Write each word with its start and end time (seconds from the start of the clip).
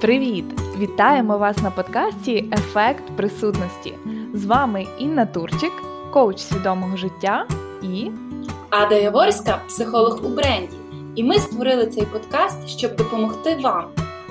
Привіт! 0.00 0.44
Вітаємо 0.78 1.38
вас 1.38 1.58
на 1.58 1.70
подкасті 1.70 2.44
Ефект 2.52 3.02
присутності. 3.16 3.94
З 4.34 4.46
вами 4.46 4.86
Інна 4.98 5.26
Турчик, 5.26 5.72
коуч 6.12 6.38
свідомого 6.38 6.96
життя 6.96 7.46
і 7.82 8.10
Ада 8.70 8.94
Яворська, 8.94 9.58
психолог 9.68 10.20
у 10.24 10.28
бренді. 10.28 10.76
І 11.14 11.24
ми 11.24 11.38
створили 11.38 11.86
цей 11.86 12.04
подкаст, 12.04 12.68
щоб 12.68 12.96
допомогти 12.96 13.56
вам 13.62 13.84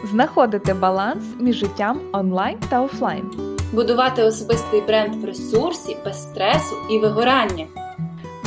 знаходити 0.03 0.73
баланс 0.73 1.23
між 1.39 1.55
життям 1.55 1.99
онлайн 2.11 2.57
та 2.69 2.81
офлайн, 2.81 3.31
будувати 3.73 4.23
особистий 4.23 4.81
бренд 4.81 5.15
в 5.15 5.25
ресурсі 5.25 5.97
без 6.05 6.21
стресу 6.21 6.75
і 6.91 6.99
вигорання. 6.99 7.65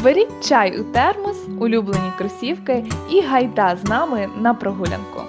Беріть 0.05 0.49
чай 0.49 0.81
у 0.81 0.85
термос, 0.85 1.37
улюблені 1.61 2.13
кросівки 2.19 2.85
і 3.11 3.21
гайда 3.21 3.77
з 3.77 3.89
нами 3.89 4.29
на 4.41 4.55
прогулянку. 4.55 5.22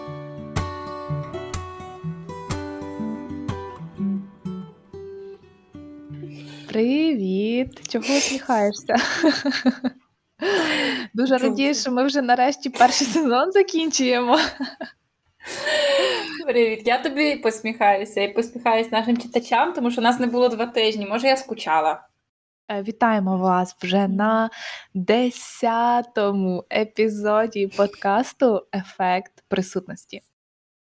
Привіт! 6.73 7.89
Чого 7.89 8.05
усміхаєшся? 8.05 8.95
Дуже 11.13 11.37
радію, 11.37 11.75
що 11.75 11.91
ми 11.91 12.03
вже 12.03 12.21
нарешті 12.21 12.69
перший 12.69 13.07
сезон 13.07 13.51
закінчуємо. 13.51 14.39
Привіт, 16.47 16.81
я 16.85 17.03
тобі 17.03 17.35
посміхаюся 17.35 18.21
і 18.21 18.33
посміхаюся 18.33 18.89
нашим 18.91 19.17
читачам, 19.17 19.73
тому 19.73 19.91
що 19.91 20.01
нас 20.01 20.19
не 20.19 20.27
було 20.27 20.49
два 20.49 20.65
тижні. 20.65 21.05
Може, 21.05 21.27
я 21.27 21.37
скучала. 21.37 22.07
Е, 22.71 22.81
вітаємо 22.81 23.37
вас 23.37 23.75
вже 23.81 24.07
на 24.07 24.49
десятому 24.93 26.63
епізоді 26.73 27.67
подкасту 27.67 28.67
Ефект 28.75 29.43
присутності. 29.47 30.21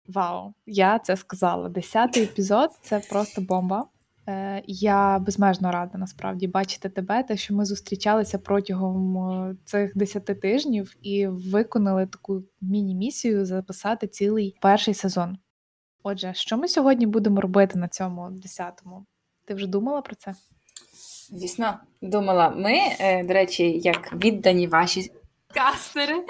Вау! 0.07 0.53
Я 0.65 0.99
це 0.99 1.17
сказала. 1.17 1.69
Десятий 1.69 2.23
епізод 2.23 2.69
це 2.81 2.99
просто 2.99 3.41
бомба. 3.41 3.85
Е, 4.27 4.63
я 4.67 5.19
безмежно 5.19 5.71
рада 5.71 5.97
насправді 5.97 6.47
бачити 6.47 6.89
тебе, 6.89 7.23
те, 7.23 7.37
що 7.37 7.55
ми 7.55 7.65
зустрічалися 7.65 8.37
протягом 8.37 9.17
е, 9.17 9.55
цих 9.65 9.97
десяти 9.97 10.35
тижнів 10.35 10.95
і 11.01 11.27
виконали 11.27 12.07
таку 12.07 12.43
міні-місію 12.61 13.45
записати 13.45 14.07
цілий 14.07 14.57
перший 14.61 14.93
сезон. 14.93 15.37
Отже, 16.03 16.33
що 16.33 16.57
ми 16.57 16.67
сьогодні 16.67 17.05
будемо 17.05 17.41
робити 17.41 17.79
на 17.79 17.87
цьому 17.87 18.29
десятому? 18.31 19.05
Ти 19.45 19.53
вже 19.53 19.67
думала 19.67 20.01
про 20.01 20.15
це? 20.15 20.35
Звісно, 21.31 21.73
думала. 22.01 22.49
Ми, 22.49 22.73
е, 22.99 23.23
до 23.23 23.33
речі, 23.33 23.79
як 23.79 24.13
віддані 24.13 24.67
ваші 24.67 25.11
кастери, 25.53 26.23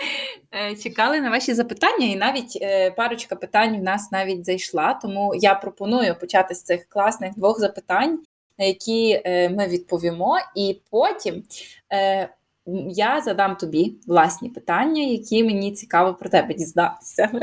е, 0.52 0.75
чекали 0.75 1.22
на 1.22 1.30
ваші 1.30 1.53
запитання, 1.53 2.05
і 2.05 2.16
навіть 2.16 2.58
е, 2.61 2.91
парочка 2.91 3.36
питань 3.36 3.80
в 3.80 3.83
нас 3.83 4.11
навіть 4.11 4.45
зайшла. 4.45 4.94
Тому 4.94 5.36
я 5.36 5.55
пропоную 5.55 6.16
почати 6.19 6.55
з 6.55 6.63
цих 6.63 6.86
класних 6.89 7.36
двох 7.36 7.59
запитань, 7.59 8.19
на 8.59 8.66
які 8.66 9.22
ми 9.25 9.67
відповімо, 9.67 10.38
і 10.55 10.81
потім 10.89 11.44
я 12.90 13.22
задам 13.22 13.56
тобі 13.56 14.00
власні 14.08 14.50
питання, 14.50 15.04
які 15.04 15.44
мені 15.44 15.72
цікаво 15.72 16.14
про 16.14 16.30
тебе 16.30 16.54
дізнатися. 16.54 17.30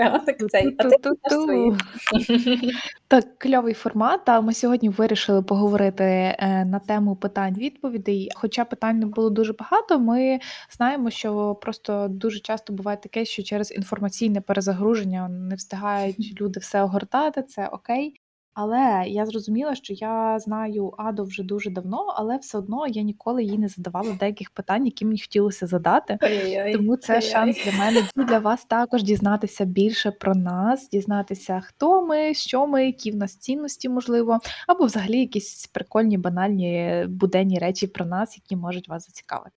Так, 3.09 3.39
кльовий 3.39 3.75
формат. 3.75 4.29
А 4.29 4.41
ми 4.41 4.55
сьогодні 4.55 4.89
вирішили 4.89 5.43
поговорити 5.43 6.05
е, 6.05 6.65
на 6.65 6.79
тему 6.79 7.17
питань-відповідей. 7.17 8.31
Хоча 8.35 8.65
питань 8.65 8.99
не 8.99 9.07
було 9.07 9.31
дуже 9.31 9.53
багато, 9.53 9.99
ми 9.99 10.39
знаємо, 10.71 11.11
що 11.11 11.55
просто 11.55 12.09
дуже 12.09 12.41
часто 12.41 12.73
буває 12.73 12.97
таке, 12.97 13.25
що 13.25 13.43
через 13.43 13.73
інформаційне 13.73 14.41
перезагруження 14.41 15.29
не 15.29 15.55
встигають 15.55 16.35
люди 16.41 16.61
все 16.61 16.83
огортати, 16.83 17.43
це 17.43 17.67
окей. 17.67 18.21
Але 18.61 19.05
я 19.07 19.27
зрозуміла, 19.27 19.75
що 19.75 19.93
я 19.93 20.39
знаю 20.39 20.95
Аду 20.99 21.25
вже 21.25 21.43
дуже 21.43 21.71
давно, 21.71 22.15
але 22.17 22.37
все 22.37 22.59
одно 22.59 22.87
я 22.87 23.03
ніколи 23.03 23.45
їй 23.45 23.59
не 23.59 23.69
задавала 23.69 24.13
деяких 24.13 24.51
питань, 24.51 24.87
які 24.87 25.05
мені 25.05 25.21
хотілося 25.21 25.67
задати. 25.67 26.19
Ой-ой-ой. 26.23 26.73
Тому 26.73 26.97
це 26.97 27.13
Ой-ой. 27.13 27.31
шанс 27.31 27.65
для 27.65 27.73
мене 27.79 28.09
і 28.17 28.25
для 28.25 28.39
вас 28.39 28.65
також 28.65 29.03
дізнатися 29.03 29.65
більше 29.65 30.11
про 30.11 30.35
нас, 30.35 30.89
дізнатися, 30.89 31.61
хто 31.65 32.07
ми, 32.07 32.35
що 32.35 32.67
ми, 32.67 32.87
які 32.87 33.11
в 33.11 33.17
нас 33.17 33.37
цінності, 33.37 33.89
можливо, 33.89 34.39
або 34.67 34.85
взагалі 34.85 35.21
якісь 35.21 35.67
прикольні, 35.67 36.19
банальні 36.19 37.05
буденні 37.09 37.59
речі 37.59 37.87
про 37.87 38.07
нас, 38.07 38.37
які 38.37 38.57
можуть 38.57 38.89
вас 38.89 39.07
зацікавити. 39.07 39.57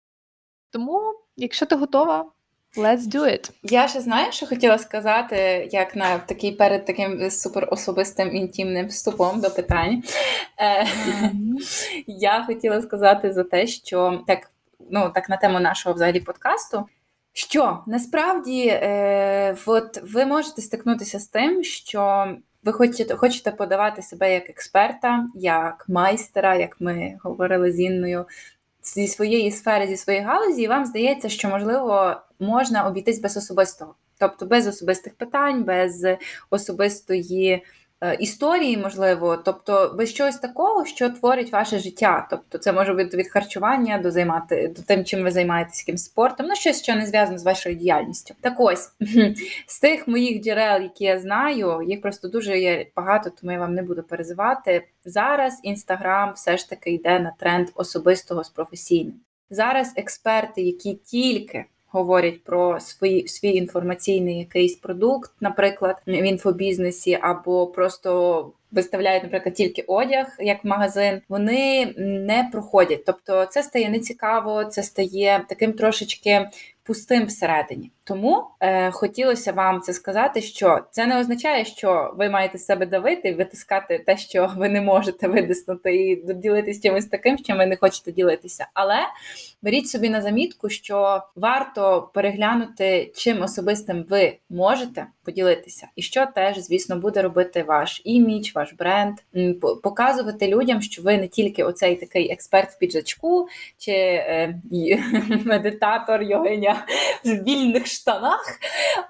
Тому, 0.69 1.00
якщо 1.38 1.66
ти 1.66 1.75
готова, 1.75 2.31
Let's 2.78 3.08
do 3.08 3.24
it. 3.24 3.52
Я 3.64 3.88
ще 3.88 4.02
знаю, 4.02 4.32
що 4.32 4.48
хотіла 4.48 4.78
сказати, 4.78 5.70
як 5.72 5.96
на 5.96 6.18
такий 6.18 6.52
перед 6.52 6.86
таким 6.86 7.32
супер 7.32 7.68
особистим 7.72 8.36
інтимним 8.36 8.88
вступом 8.88 9.42
до 9.42 9.50
питань. 9.50 10.04
Mm-hmm. 10.64 12.04
Я 12.08 12.44
хотіла 12.44 12.82
сказати 12.82 13.34
за 13.34 13.44
те, 13.44 13.68
що 13.68 14.24
так, 14.28 14.52
ну 14.92 15.12
так 15.16 15.30
на 15.30 15.38
тему 15.38 15.59
нашого 15.59 15.96
взагалі 15.96 16.20
подкасту. 16.20 16.86
Що 17.34 17.84
насправді 17.88 18.68
е, 18.68 19.56
от 19.66 20.02
ви 20.03 20.26
можете 20.26 20.62
стикнутися 20.62 21.20
з 21.20 21.28
тим, 21.28 21.64
що 21.64 22.28
ви 22.64 22.74
хочете 22.74 23.16
хочете 23.16 23.52
подавати 23.52 24.02
себе 24.02 24.34
як 24.34 24.50
експерта, 24.50 25.28
як 25.36 25.86
майстера, 25.90 26.56
як 26.56 26.82
ми 26.82 27.18
говорили 27.24 27.72
з 27.72 27.80
Інною, 27.80 28.26
зі 28.84 29.08
своєї 29.08 29.52
сфери, 29.52 29.88
зі 29.88 29.97
своєї 29.97 30.25
галузі, 30.25 30.62
і 30.62 30.68
вам 30.68 30.86
здається, 30.86 31.30
що 31.30 31.50
можливо 31.50 32.16
можна 32.40 32.88
обійтись 32.88 33.19
без 33.19 33.38
особистого, 33.38 33.96
тобто 34.18 34.46
без 34.46 34.68
особистих 34.68 35.16
питань, 35.16 35.64
без 35.64 36.06
особистої. 36.50 37.64
Е, 38.03 38.16
історії, 38.16 38.78
можливо, 38.78 39.38
тобто 39.38 39.95
без 39.97 40.13
чогось 40.13 40.38
такого, 40.38 40.85
що 40.85 41.09
творить 41.09 41.51
ваше 41.51 41.79
життя. 41.79 42.28
Тобто, 42.29 42.57
це 42.57 42.73
може 42.73 42.94
бути 42.94 43.17
від 43.17 43.29
харчування 43.29 43.97
до 43.97 44.12
займати 44.12 44.73
до 44.75 44.81
тим, 44.81 45.06
чим 45.06 45.23
ви 45.23 45.31
займаєтесь 45.31 45.79
яким 45.79 45.97
спортом, 45.97 46.45
ну 46.45 46.56
щось, 46.56 46.84
що 46.84 46.95
не 46.95 47.06
зв'язано 47.06 47.38
з 47.38 47.44
вашою 47.44 47.75
діяльністю. 47.75 48.35
Так 48.41 48.53
ось 48.59 48.90
з 49.67 49.79
тих 49.79 50.07
моїх 50.07 50.44
джерел, 50.44 50.81
які 50.81 51.03
я 51.03 51.19
знаю, 51.19 51.81
їх 51.88 52.01
просто 52.01 52.28
дуже 52.28 52.59
є 52.59 52.85
багато, 52.95 53.29
тому 53.29 53.51
я 53.51 53.59
вам 53.59 53.73
не 53.73 53.84
буду 53.84 54.03
перезивати. 54.03 54.88
Зараз 55.06 55.59
інстаграм 55.63 56.34
все 56.35 56.57
ж 56.57 56.69
таки 56.69 56.91
йде 56.91 57.19
на 57.19 57.34
тренд 57.40 57.67
особистого 57.75 58.44
з 58.44 58.50
професійним. 58.50 59.16
Зараз 59.50 59.94
експерти, 59.95 60.61
які 60.61 60.94
тільки 60.94 61.66
говорять 61.91 62.44
про 62.44 62.79
свій, 62.79 63.28
свій 63.28 63.52
інформаційний 63.52 64.40
якийсь 64.40 64.75
продукт, 64.75 65.31
наприклад, 65.40 66.02
в 66.07 66.12
інфобізнесі, 66.12 67.18
або 67.22 67.68
просто 67.68 68.52
виставляють, 68.72 69.24
наприклад, 69.24 69.56
тільки 69.56 69.81
одяг 69.81 70.28
як 70.40 70.66
магазин, 70.66 71.22
вони 71.29 71.94
не 71.97 72.50
проходять. 72.52 73.06
Тобто, 73.06 73.46
це 73.46 73.63
стає 73.63 73.90
нецікаво, 73.90 74.66
це 74.66 74.84
стає 74.84 75.46
таким 75.50 75.74
трошечки 75.74 76.50
пустим 76.84 77.25
всередині. 77.25 77.91
Тому 78.11 78.44
е, 78.59 78.91
хотілося 78.91 79.51
вам 79.51 79.81
це 79.81 79.94
сказати, 79.94 80.41
що 80.41 80.79
це 80.91 81.05
не 81.05 81.19
означає, 81.19 81.66
що 81.66 82.13
ви 82.17 82.29
маєте 82.29 82.57
себе 82.57 82.85
давити 82.85 83.33
витискати 83.33 83.99
те, 83.99 84.17
що 84.17 84.51
ви 84.57 84.69
не 84.69 84.81
можете 84.81 85.27
видиснути, 85.27 85.95
і 85.95 86.33
ділитися 86.33 86.81
чимось 86.81 87.05
таким, 87.05 87.38
що 87.38 87.55
ви 87.55 87.66
не 87.66 87.75
хочете 87.75 88.11
ділитися. 88.11 88.67
Але 88.73 88.97
беріть 89.61 89.88
собі 89.88 90.09
на 90.09 90.22
замітку, 90.22 90.69
що 90.69 91.23
варто 91.35 92.09
переглянути, 92.13 93.11
чим 93.16 93.41
особистим 93.41 94.05
ви 94.09 94.38
можете 94.49 95.07
поділитися, 95.23 95.88
і 95.95 96.01
що 96.01 96.25
теж, 96.35 96.57
звісно, 96.57 96.95
буде 96.95 97.22
робити 97.22 97.63
ваш 97.63 98.01
імідж, 98.05 98.51
ваш 98.55 98.73
бренд, 98.73 99.17
показувати 99.83 100.47
людям, 100.47 100.81
що 100.81 101.01
ви 101.01 101.17
не 101.17 101.28
тільки 101.28 101.63
оцей 101.63 101.95
такий 101.95 102.31
експерт 102.31 102.72
в 102.72 102.78
піджачку 102.78 103.47
чи 103.78 103.91
е, 103.91 104.61
медитатор 105.45 106.22
йогиня 106.23 106.85
в 107.25 107.43
вільних 107.43 107.88
штанах. 108.01 108.59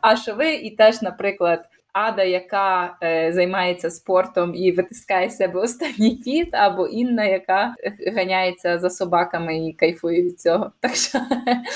А 0.01 0.15
що 0.15 0.35
ви 0.35 0.53
і 0.53 0.75
теж, 0.75 1.01
наприклад. 1.01 1.69
Ада, 1.93 2.23
яка 2.23 2.97
е, 3.03 3.33
займається 3.33 3.89
спортом 3.89 4.55
і 4.55 4.71
витискає 4.71 5.29
себе 5.29 5.59
останній 5.59 6.15
піт, 6.25 6.53
або 6.53 6.87
Інна, 6.87 7.25
яка 7.25 7.75
ганяється 8.15 8.79
за 8.79 8.89
собаками 8.89 9.67
і 9.67 9.73
кайфує 9.73 10.21
від 10.21 10.39
цього. 10.39 10.71
Так 10.79 10.95
що 10.95 11.19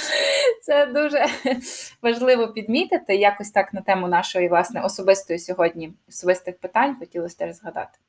це 0.61 0.85
дуже 0.85 1.25
важливо 2.01 2.47
підмітити. 2.47 3.15
Якось 3.15 3.51
так 3.51 3.73
на 3.73 3.81
тему 3.81 4.07
нашої 4.07 4.49
власне 4.49 4.81
особистої 4.81 5.39
сьогодні 5.39 5.93
особистих 6.09 6.57
питань 6.57 6.95
хотілося 6.99 7.37
теж 7.37 7.55
згадати. 7.55 7.99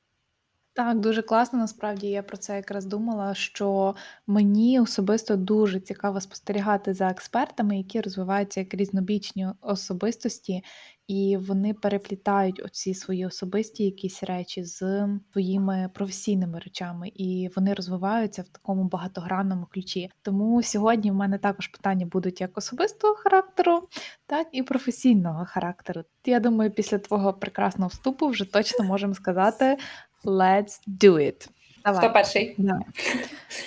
Так, 0.76 1.00
дуже 1.00 1.22
класно. 1.22 1.58
Насправді 1.58 2.06
я 2.06 2.22
про 2.22 2.36
це 2.36 2.56
якраз 2.56 2.86
думала, 2.86 3.34
що 3.34 3.94
мені 4.26 4.80
особисто 4.80 5.36
дуже 5.36 5.80
цікаво 5.80 6.20
спостерігати 6.20 6.94
за 6.94 7.08
експертами, 7.08 7.76
які 7.78 8.00
розвиваються 8.00 8.60
як 8.60 8.74
різнобічні 8.74 9.48
особистості, 9.60 10.62
і 11.08 11.36
вони 11.40 11.74
переплітають 11.74 12.60
оці 12.64 12.94
свої 12.94 13.26
особисті 13.26 13.84
якісь 13.84 14.22
речі 14.22 14.64
з 14.64 15.08
своїми 15.32 15.90
професійними 15.94 16.58
речами, 16.58 17.08
і 17.14 17.50
вони 17.56 17.74
розвиваються 17.74 18.42
в 18.42 18.48
такому 18.48 18.84
багатогранному 18.84 19.66
ключі. 19.72 20.10
Тому 20.22 20.62
сьогодні 20.62 21.10
в 21.10 21.14
мене 21.14 21.38
також 21.38 21.68
питання 21.68 22.06
будуть 22.06 22.40
як 22.40 22.58
особистого 22.58 23.14
характеру, 23.14 23.80
так 24.26 24.48
і 24.52 24.62
професійного 24.62 25.44
характеру. 25.44 26.02
Я 26.26 26.40
думаю, 26.40 26.70
після 26.70 26.98
твого 26.98 27.32
прекрасного 27.32 27.88
вступу 27.88 28.26
вже 28.28 28.44
точно 28.44 28.84
можемо 28.84 29.14
сказати. 29.14 29.76
Let's 30.24 30.80
do 30.86 31.14
it. 31.14 31.48
Давай. 31.84 32.00
Хто 32.00 32.12
перший? 32.12 32.54
Да. 32.58 32.78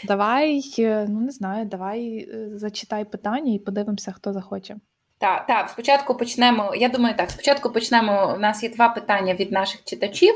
Давай, 0.03 0.61
е, 0.79 1.05
ну 1.09 1.19
не 1.19 1.31
знаю, 1.31 1.65
давай 1.65 2.29
е, 2.33 2.57
зачитай 2.57 3.05
питання 3.05 3.53
і 3.53 3.59
подивимося, 3.59 4.11
хто 4.11 4.33
захоче. 4.33 4.75
Так, 5.17 5.45
так, 5.45 5.69
спочатку 5.69 6.15
почнемо. 6.15 6.73
Я 6.75 6.89
думаю, 6.89 7.15
так, 7.15 7.31
спочатку 7.31 7.69
почнемо. 7.69 8.33
У 8.35 8.39
нас 8.39 8.63
є 8.63 8.69
два 8.69 8.89
питання 8.89 9.33
від 9.33 9.51
наших 9.51 9.83
читачів, 9.83 10.33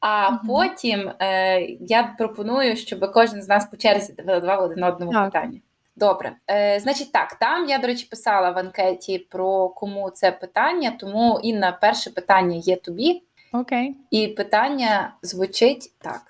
а 0.00 0.28
угу. 0.28 0.38
потім 0.46 1.10
е, 1.20 1.60
я 1.80 2.14
пропоную, 2.18 2.76
щоб 2.76 3.12
кожен 3.12 3.42
з 3.42 3.48
нас 3.48 3.66
по 3.66 3.76
черзі 3.76 4.12
давав 4.12 4.62
один 4.62 4.84
одному 4.84 5.12
так. 5.12 5.24
питання. 5.24 5.60
Добре, 5.96 6.32
Е, 6.50 6.80
значить, 6.80 7.12
так, 7.12 7.34
там 7.34 7.68
я, 7.68 7.78
до 7.78 7.86
речі, 7.86 8.06
писала 8.10 8.50
в 8.50 8.58
анкеті 8.58 9.18
про 9.18 9.68
кому 9.68 10.10
це 10.10 10.32
питання, 10.32 10.92
тому 11.00 11.40
Інна, 11.42 11.78
перше 11.80 12.10
питання 12.10 12.56
є 12.56 12.76
тобі. 12.76 13.22
Окей. 13.60 13.96
І 14.10 14.28
питання 14.28 15.14
звучить 15.22 15.92
так. 15.98 16.22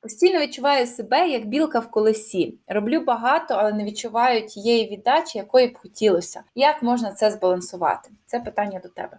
Постійно 0.00 0.40
відчуваю 0.40 0.86
себе 0.86 1.28
як 1.28 1.46
білка 1.46 1.78
в 1.78 1.90
колесі. 1.90 2.58
Роблю 2.66 3.00
багато, 3.00 3.54
але 3.54 3.72
не 3.72 3.84
відчуваю 3.84 4.46
тієї 4.46 4.90
віддачі, 4.90 5.38
якої 5.38 5.68
б 5.68 5.78
хотілося. 5.78 6.42
Як 6.54 6.82
можна 6.82 7.12
це 7.12 7.30
збалансувати? 7.30 8.10
Це 8.26 8.40
питання 8.40 8.80
до 8.82 8.88
тебе. 8.88 9.18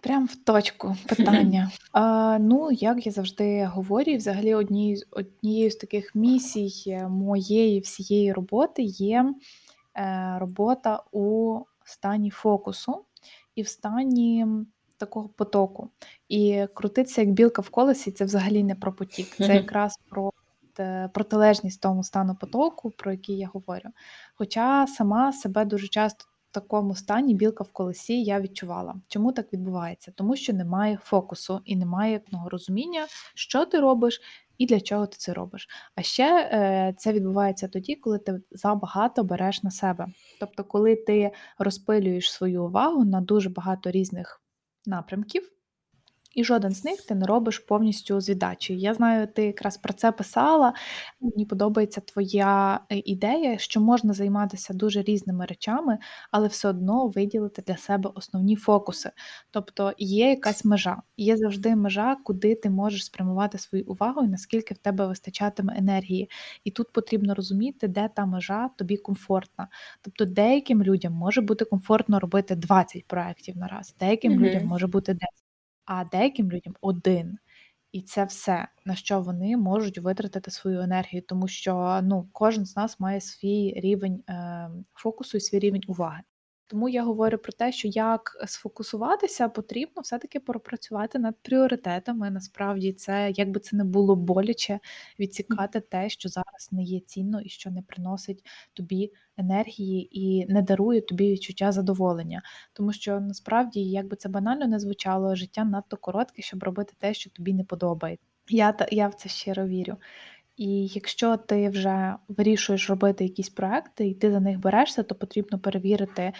Прям 0.00 0.26
в 0.26 0.36
точку 0.36 0.96
питання. 1.08 1.70
А, 1.92 2.38
Ну, 2.40 2.72
як 2.72 3.06
я 3.06 3.12
завжди 3.12 3.64
говорю, 3.64 4.16
взагалі 4.16 4.54
однією 4.54 5.02
однією 5.10 5.70
з 5.70 5.76
таких 5.76 6.14
місій 6.14 6.98
моєї 7.08 7.80
всієї 7.80 8.32
роботи 8.32 8.82
є 8.82 9.34
е, 9.96 10.36
робота 10.38 11.02
у 11.12 11.58
стані 11.84 12.30
фокусу 12.30 13.04
і 13.54 13.62
в 13.62 13.68
стані 13.68 14.46
такого 14.98 15.28
потоку. 15.28 15.90
І 16.28 16.66
крутитися 16.74 17.20
як 17.20 17.30
білка 17.30 17.62
в 17.62 17.68
колесі 17.70 18.12
це 18.12 18.24
взагалі 18.24 18.64
не 18.64 18.74
про 18.74 18.92
потік. 18.92 19.36
Це 19.36 19.54
якраз 19.54 19.98
про 20.08 20.32
е, 20.78 21.10
протилежність 21.14 21.80
тому 21.80 22.04
стану 22.04 22.34
потоку, 22.40 22.90
про 22.90 23.12
який 23.12 23.38
я 23.38 23.50
говорю. 23.54 23.90
Хоча 24.34 24.86
сама 24.86 25.32
себе 25.32 25.64
дуже 25.64 25.88
часто 25.88 26.24
в 26.50 26.54
такому 26.54 26.94
стані 26.94 27.34
білка 27.34 27.64
в 27.64 27.72
колесі 27.72 28.22
я 28.22 28.40
відчувала. 28.40 28.94
Чому 29.08 29.32
так 29.32 29.52
відбувається? 29.52 30.12
Тому 30.16 30.36
що 30.36 30.52
немає 30.52 30.98
фокусу 31.02 31.60
і 31.64 31.76
немає 31.76 32.20
розуміння, 32.46 33.06
що 33.34 33.64
ти 33.64 33.80
робиш. 33.80 34.20
І 34.58 34.66
для 34.66 34.80
чого 34.80 35.06
ти 35.06 35.16
це 35.18 35.32
робиш? 35.32 35.68
А 35.94 36.02
ще 36.02 36.50
е, 36.52 36.94
це 36.98 37.12
відбувається 37.12 37.68
тоді, 37.68 37.94
коли 37.94 38.18
ти 38.18 38.40
забагато 38.50 39.24
береш 39.24 39.62
на 39.62 39.70
себе. 39.70 40.06
Тобто, 40.40 40.64
коли 40.64 40.96
ти 40.96 41.30
розпилюєш 41.58 42.32
свою 42.32 42.64
увагу 42.64 43.04
на 43.04 43.20
дуже 43.20 43.50
багато 43.50 43.90
різних 43.90 44.42
напрямків, 44.88 45.52
і 46.38 46.44
жоден 46.44 46.72
з 46.72 46.84
них 46.84 47.02
ти 47.02 47.14
не 47.14 47.26
робиш 47.26 47.58
повністю 47.58 48.20
з 48.20 48.30
віддачею. 48.30 48.78
Я 48.78 48.94
знаю, 48.94 49.26
ти 49.26 49.44
якраз 49.44 49.76
про 49.76 49.92
це 49.92 50.12
писала. 50.12 50.72
Мені 51.20 51.46
подобається 51.46 52.00
твоя 52.00 52.80
е, 52.90 53.02
ідея, 53.04 53.58
що 53.58 53.80
можна 53.80 54.12
займатися 54.12 54.74
дуже 54.74 55.02
різними 55.02 55.46
речами, 55.46 55.98
але 56.30 56.48
все 56.48 56.68
одно 56.68 57.08
виділити 57.08 57.62
для 57.66 57.76
себе 57.76 58.10
основні 58.14 58.56
фокуси. 58.56 59.10
Тобто 59.50 59.92
є 59.98 60.28
якась 60.28 60.64
межа, 60.64 61.02
є 61.16 61.36
завжди 61.36 61.76
межа, 61.76 62.16
куди 62.24 62.54
ти 62.54 62.70
можеш 62.70 63.04
спрямувати 63.04 63.58
свою 63.58 63.84
увагу 63.86 64.24
і 64.24 64.28
наскільки 64.28 64.74
в 64.74 64.78
тебе 64.78 65.06
вистачатиме 65.06 65.74
енергії. 65.78 66.30
І 66.64 66.70
тут 66.70 66.92
потрібно 66.92 67.34
розуміти, 67.34 67.88
де 67.88 68.08
та 68.14 68.26
межа 68.26 68.70
тобі 68.76 68.96
комфортна. 68.96 69.68
Тобто, 70.02 70.24
деяким 70.24 70.82
людям 70.82 71.12
може 71.12 71.40
бути 71.40 71.64
комфортно 71.64 72.20
робити 72.20 72.54
20 72.54 73.06
проєктів 73.06 73.56
на 73.56 73.68
раз, 73.68 73.94
деяким 74.00 74.32
mm-hmm. 74.32 74.36
людям 74.36 74.66
може 74.66 74.86
бути 74.86 75.14
10 75.14 75.47
а 75.88 76.04
деяким 76.04 76.52
людям 76.52 76.74
один. 76.80 77.38
І 77.92 78.02
це 78.02 78.24
все, 78.24 78.68
на 78.84 78.94
що 78.94 79.20
вони 79.20 79.56
можуть 79.56 79.98
витратити 79.98 80.50
свою 80.50 80.80
енергію, 80.80 81.22
тому 81.22 81.48
що 81.48 82.00
ну, 82.02 82.28
кожен 82.32 82.66
з 82.66 82.76
нас 82.76 83.00
має 83.00 83.20
свій 83.20 83.74
рівень 83.76 84.24
е, 84.28 84.70
фокусу 84.94 85.36
і 85.36 85.40
свій 85.40 85.58
рівень 85.58 85.82
уваги. 85.88 86.20
Тому 86.68 86.88
я 86.88 87.04
говорю 87.04 87.38
про 87.38 87.52
те, 87.52 87.72
що 87.72 87.88
як 87.88 88.44
сфокусуватися, 88.46 89.48
потрібно 89.48 90.02
все-таки 90.02 90.40
пропрацювати 90.40 91.18
над 91.18 91.36
пріоритетами. 91.42 92.30
Насправді, 92.30 92.92
це 92.92 93.32
як 93.36 93.50
би 93.50 93.60
це 93.60 93.76
не 93.76 93.84
було 93.84 94.16
боляче 94.16 94.80
відсікати 95.18 95.80
те, 95.80 96.08
що 96.08 96.28
зараз 96.28 96.68
не 96.72 96.82
є 96.82 97.00
цінно 97.00 97.40
і 97.40 97.48
що 97.48 97.70
не 97.70 97.82
приносить 97.82 98.44
тобі 98.72 99.12
енергії 99.36 100.20
і 100.20 100.46
не 100.52 100.62
дарує 100.62 101.00
тобі 101.00 101.32
відчуття 101.32 101.72
задоволення. 101.72 102.42
Тому 102.72 102.92
що 102.92 103.20
насправді, 103.20 103.80
як 103.80 104.06
би 104.08 104.16
це 104.16 104.28
банально 104.28 104.66
не 104.66 104.78
звучало, 104.78 105.34
життя 105.34 105.64
надто 105.64 105.96
коротке, 105.96 106.42
щоб 106.42 106.62
робити 106.62 106.92
те, 106.98 107.14
що 107.14 107.30
тобі 107.30 107.54
не 107.54 107.64
подобається. 107.64 108.24
Я 108.48 108.76
я 108.90 109.08
в 109.08 109.14
це 109.14 109.28
щиро 109.28 109.66
вірю. 109.66 109.96
І 110.58 110.86
якщо 110.86 111.36
ти 111.36 111.68
вже 111.68 112.14
вирішуєш 112.28 112.90
робити 112.90 113.24
якісь 113.24 113.48
проекти, 113.48 114.06
і 114.06 114.14
ти 114.14 114.30
за 114.30 114.40
них 114.40 114.58
берешся, 114.58 115.02
то 115.02 115.14
потрібно 115.14 115.58
перевірити, 115.58 116.32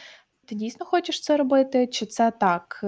ти 0.46 0.54
дійсно 0.54 0.86
хочеш 0.86 1.20
це 1.20 1.36
робити, 1.36 1.86
чи 1.86 2.06
це 2.06 2.30
так 2.30 2.84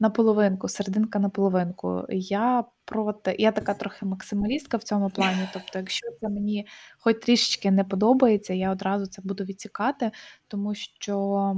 наполовинку, 0.00 0.68
серединка 0.68 1.18
на 1.18 1.28
половинку. 1.28 2.06
Я 2.08 2.64
проти, 2.84 3.36
я 3.38 3.52
така 3.52 3.74
трохи 3.74 4.06
максималістка 4.06 4.76
в 4.76 4.82
цьому 4.82 5.10
плані. 5.10 5.48
Тобто, 5.52 5.78
якщо 5.78 6.06
це 6.20 6.28
мені 6.28 6.66
хоч 6.98 7.16
трішечки 7.18 7.70
не 7.70 7.84
подобається, 7.84 8.54
я 8.54 8.72
одразу 8.72 9.06
це 9.06 9.22
буду 9.24 9.44
відсікати, 9.44 10.10
тому 10.48 10.74
що 10.74 11.52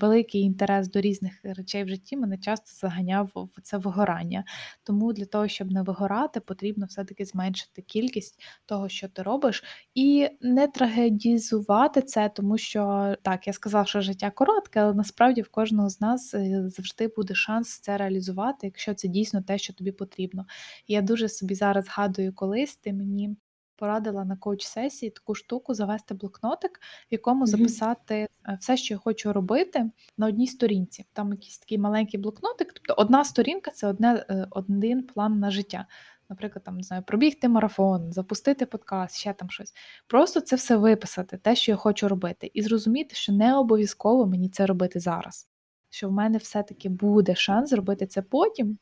великий 0.00 0.40
інтерес 0.40 0.90
до 0.90 1.00
різних 1.00 1.32
речей 1.44 1.84
в 1.84 1.88
житті 1.88 2.16
мене 2.16 2.38
часто 2.38 2.70
заганяв 2.80 3.30
в 3.34 3.62
це 3.62 3.78
вигорання. 3.78 4.44
Тому 4.84 5.12
для 5.12 5.24
того, 5.24 5.48
щоб 5.48 5.70
не 5.70 5.82
вигорати, 5.82 6.40
потрібно 6.40 6.86
все-таки 6.86 7.24
зменшити 7.24 7.82
кількість 7.82 8.40
того, 8.66 8.88
що 8.88 9.08
ти 9.08 9.22
робиш, 9.22 9.64
і 9.94 10.28
не 10.40 10.66
трагедізувати 10.68 12.02
це, 12.02 12.28
тому 12.28 12.58
що 12.58 13.14
так, 13.22 13.46
я 13.46 13.52
сказав, 13.52 13.88
що 13.88 14.00
життя 14.00 14.30
коротке, 14.30 14.80
але 14.80 14.94
насправді 14.94 15.42
в 15.42 15.48
кожного 15.48 15.88
з 15.88 16.00
нас 16.00 16.34
е, 16.34 16.68
завжди 16.68 17.08
буде 17.08 17.34
шанс 17.34 17.80
це 17.80 17.96
реалізувати, 17.96 18.66
якщо 18.66 18.94
це 18.94 19.08
дійсно 19.08 19.42
те, 19.42 19.58
що 19.58 19.72
тобі 19.72 19.92
потрібно. 19.92 20.44
Я 20.86 21.02
дуже 21.02 21.28
собі 21.28 21.54
зараз 21.54 21.84
згадую, 21.84 22.34
колись 22.34 22.76
ти 22.76 22.92
мені 22.92 23.36
порадила 23.78 24.24
на 24.24 24.36
коуч-сесії 24.36 25.10
таку 25.10 25.34
штуку 25.34 25.74
завести 25.74 26.14
блокнотик, 26.14 26.80
в 26.80 27.12
якому 27.12 27.46
записати 27.46 28.14
е, 28.48 28.58
все, 28.60 28.76
що 28.76 28.94
я 28.94 28.98
хочу 28.98 29.32
робити 29.32 29.90
на 30.18 30.26
одній 30.26 30.46
сторінці. 30.46 31.06
Там 31.12 31.32
якийсь 31.32 31.58
такий 31.58 31.78
маленький 31.78 32.20
блокнотик, 32.20 32.72
тобто 32.72 33.02
одна 33.02 33.24
сторінка 33.24 33.70
це 33.70 33.86
одне, 33.86 34.24
е, 34.30 34.46
один 34.50 35.02
план 35.02 35.38
на 35.38 35.50
життя. 35.50 35.86
Наприклад, 36.30 36.64
там 36.64 36.76
не 36.76 36.82
знаю, 36.82 37.02
пробігти 37.02 37.48
марафон, 37.48 38.12
запустити 38.12 38.66
подкаст, 38.66 39.16
ще 39.16 39.32
там 39.32 39.50
щось. 39.50 39.72
Просто 40.06 40.40
це 40.40 40.56
все 40.56 40.76
виписати, 40.76 41.36
те, 41.36 41.56
що 41.56 41.72
я 41.72 41.76
хочу 41.76 42.08
робити, 42.08 42.50
і 42.54 42.62
зрозуміти, 42.62 43.14
що 43.14 43.32
не 43.32 43.56
обов'язково 43.56 44.26
мені 44.26 44.48
це 44.48 44.66
робити 44.66 45.00
зараз. 45.00 45.48
Що 45.90 46.08
в 46.08 46.12
мене 46.12 46.38
все-таки 46.38 46.88
буде 46.88 47.34
шанс 47.34 47.70
зробити 47.70 48.06
це 48.06 48.22
потім 48.22 48.78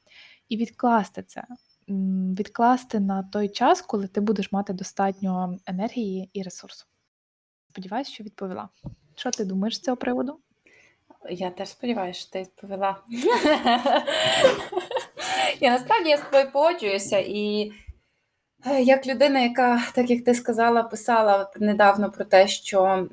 і 0.48 0.56
відкласти 0.56 1.22
це 1.22 1.44
відкласти 2.38 3.00
на 3.00 3.22
той 3.22 3.48
час, 3.48 3.82
коли 3.82 4.06
ти 4.06 4.20
будеш 4.20 4.52
мати 4.52 4.72
достатньо 4.72 5.58
енергії 5.66 6.30
і 6.32 6.42
ресурсу. 6.42 6.86
Сподіваюсь, 7.70 8.08
що 8.08 8.24
відповіла. 8.24 8.68
Що 9.14 9.30
ти 9.30 9.44
думаєш 9.44 9.76
з 9.76 9.80
цього 9.80 9.96
приводу? 9.96 10.40
Я 11.30 11.50
теж 11.50 11.68
сподіваюся, 11.68 12.20
що 12.20 12.30
ти 12.30 12.40
відповіла. 12.40 12.96
Я 15.60 15.70
насправді 15.70 16.10
я 16.10 16.16
з 16.16 16.22
тобою 16.22 16.50
погоджуюся, 16.52 17.18
і 17.18 17.72
е, 18.66 18.82
як 18.82 19.06
людина, 19.06 19.40
яка, 19.40 19.82
так 19.94 20.10
як 20.10 20.24
ти 20.24 20.34
сказала, 20.34 20.82
писала 20.82 21.50
недавно 21.56 22.10
про 22.10 22.24
те, 22.24 22.48
що 22.48 23.08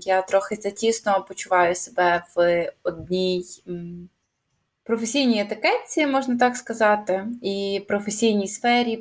я 0.00 0.22
трохи 0.22 0.56
затісно 0.56 1.24
почуваю 1.28 1.74
себе 1.74 2.24
в 2.36 2.72
одній 2.82 3.44
професійній 4.84 5.40
етикетці, 5.40 6.06
можна 6.06 6.36
так 6.36 6.56
сказати, 6.56 7.26
і 7.42 7.84
професійній 7.88 8.48
сфері, 8.48 8.96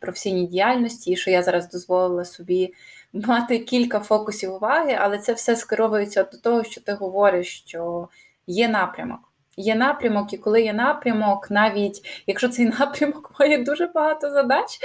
професійній 0.00 0.46
діяльності, 0.46 1.10
і 1.10 1.16
що 1.16 1.30
я 1.30 1.42
зараз 1.42 1.70
дозволила 1.70 2.24
собі 2.24 2.74
мати 3.12 3.58
кілька 3.58 4.00
фокусів 4.00 4.54
уваги, 4.54 4.98
але 5.00 5.18
це 5.18 5.32
все 5.32 5.56
скеровується 5.56 6.22
до 6.22 6.38
того, 6.38 6.64
що 6.64 6.80
ти 6.80 6.92
говориш, 6.92 7.62
що 7.66 8.08
є 8.46 8.68
напрямок. 8.68 9.20
є 9.56 9.74
напрямок, 9.74 10.32
і 10.32 10.38
коли 10.38 10.62
є 10.62 10.72
напрямок, 10.72 11.50
навіть 11.50 12.22
якщо 12.26 12.48
цей 12.48 12.66
напрямок 12.78 13.34
має 13.40 13.64
дуже 13.64 13.86
багато 13.86 14.30
задач, 14.30 14.78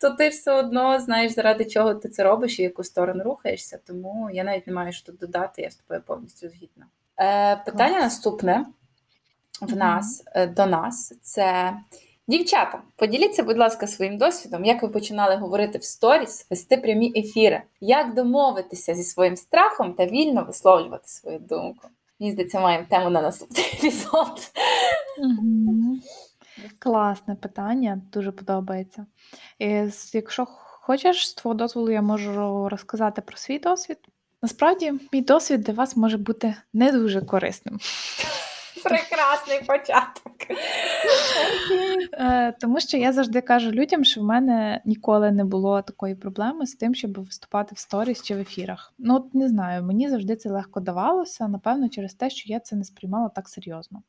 то 0.00 0.10
ти 0.10 0.28
все 0.28 0.52
одно 0.52 1.00
знаєш, 1.00 1.32
заради 1.32 1.64
чого 1.64 1.94
ти 1.94 2.08
це 2.08 2.24
робиш 2.24 2.58
і 2.58 2.62
в 2.62 2.64
яку 2.64 2.84
сторону 2.84 3.24
рухаєшся. 3.24 3.78
Тому 3.86 4.30
я 4.32 4.44
навіть 4.44 4.66
не 4.66 4.72
маю 4.72 4.92
що 4.92 5.06
тут 5.06 5.18
додати, 5.18 5.62
я 5.62 5.70
з 5.70 5.76
тобою 5.76 6.02
повністю 6.06 6.48
згідна. 6.48 6.86
Е, 7.18 7.56
Питання 7.56 7.98
Клас. 7.98 8.02
наступне 8.02 8.64
в 9.62 9.76
нас 9.76 10.24
е, 10.34 10.46
до 10.46 10.66
нас 10.66 11.14
це. 11.22 11.76
Дівчата, 12.28 12.82
поділіться, 12.96 13.42
будь 13.42 13.58
ласка, 13.58 13.86
своїм 13.86 14.18
досвідом, 14.18 14.64
як 14.64 14.82
ви 14.82 14.88
починали 14.88 15.36
говорити 15.36 15.78
в 15.78 15.84
сторіс, 15.84 16.46
вести 16.50 16.76
прямі 16.76 17.12
ефіри, 17.16 17.62
як 17.80 18.14
домовитися 18.14 18.94
зі 18.94 19.02
своїм 19.02 19.36
страхом 19.36 19.94
та 19.94 20.06
вільно 20.06 20.44
висловлювати 20.44 21.08
свою 21.08 21.38
думку. 21.38 21.88
Мені 22.20 22.32
здається, 22.32 22.60
маємо 22.60 22.86
тему 22.90 23.10
на 23.10 23.22
наступний 23.22 23.64
епізод. 23.74 24.52
Класне 26.78 27.34
питання, 27.34 28.02
дуже 28.12 28.32
подобається. 28.32 29.06
І, 29.58 29.88
Якщо 30.12 30.46
хочеш, 30.80 31.28
з 31.28 31.34
твого 31.34 31.54
дозволу, 31.54 31.90
я 31.90 32.02
можу 32.02 32.68
розказати 32.68 33.22
про 33.22 33.36
свій 33.36 33.58
досвід. 33.58 33.98
Насправді, 34.42 34.92
мій 35.12 35.22
досвід 35.22 35.60
для 35.60 35.72
вас 35.72 35.96
може 35.96 36.18
бути 36.18 36.54
не 36.72 36.92
дуже 36.92 37.20
корисним. 37.20 37.78
Прекрасний 38.84 39.62
початок. 39.66 40.32
Е, 42.12 42.52
тому 42.60 42.80
що 42.80 42.96
я 42.96 43.12
завжди 43.12 43.40
кажу 43.40 43.70
людям, 43.70 44.04
що 44.04 44.20
в 44.20 44.24
мене 44.24 44.80
ніколи 44.84 45.30
не 45.30 45.44
було 45.44 45.82
такої 45.82 46.14
проблеми 46.14 46.66
з 46.66 46.74
тим, 46.74 46.94
щоб 46.94 47.18
виступати 47.18 47.74
в 47.74 47.78
сторіс 47.78 48.22
чи 48.22 48.34
в 48.34 48.38
ефірах. 48.38 48.94
Ну, 48.98 49.16
от 49.16 49.34
не 49.34 49.48
знаю, 49.48 49.82
мені 49.82 50.08
завжди 50.08 50.36
це 50.36 50.50
легко 50.50 50.80
давалося, 50.80 51.48
напевно, 51.48 51.88
через 51.88 52.14
те, 52.14 52.30
що 52.30 52.52
я 52.52 52.60
це 52.60 52.76
не 52.76 52.84
сприймала 52.84 53.28
так 53.28 53.48
серйозно. 53.48 54.02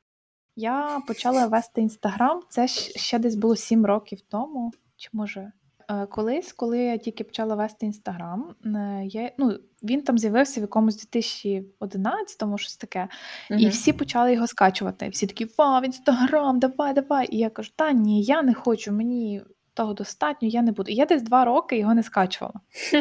Я 0.55 1.01
почала 1.07 1.47
вести 1.47 1.81
інстаграм, 1.81 2.41
це 2.49 2.67
ще 2.67 3.19
десь 3.19 3.35
було 3.35 3.55
сім 3.55 3.85
років 3.85 4.21
тому, 4.21 4.71
чи 4.95 5.09
може 5.13 5.51
Е, 5.89 6.05
колись, 6.05 6.53
коли 6.53 6.79
я 6.79 6.97
тільки 6.97 7.23
почала 7.23 7.55
вести 7.55 7.85
інстаграм, 7.85 8.55
е, 8.65 9.01
я 9.05 9.31
ну, 9.37 9.59
він 9.83 10.01
там 10.01 10.17
з'явився 10.17 10.59
в 10.59 10.63
якомусь 10.63 11.07
2011-му, 11.07 12.57
щось 12.57 12.77
таке, 12.77 13.07
і 13.49 13.67
всі 13.67 13.93
почали 13.93 14.33
його 14.33 14.47
скачувати. 14.47 15.09
Всі 15.09 15.27
такі, 15.27 15.47
вау, 15.57 15.83
інстаграм, 15.83 16.59
давай, 16.59 16.93
давай. 16.93 17.27
І 17.31 17.37
я 17.37 17.49
кажу, 17.49 17.71
та 17.75 17.91
ні, 17.91 18.23
я 18.23 18.41
не 18.41 18.53
хочу, 18.53 18.91
мені 18.91 19.41
того 19.73 19.93
достатньо, 19.93 20.47
я 20.47 20.61
не 20.61 20.71
буду. 20.71 20.91
І 20.91 20.95
я 20.95 21.05
десь 21.05 21.21
два 21.21 21.45
роки 21.45 21.77
його 21.77 21.93
не 21.93 22.03
скачувала. 22.03 22.59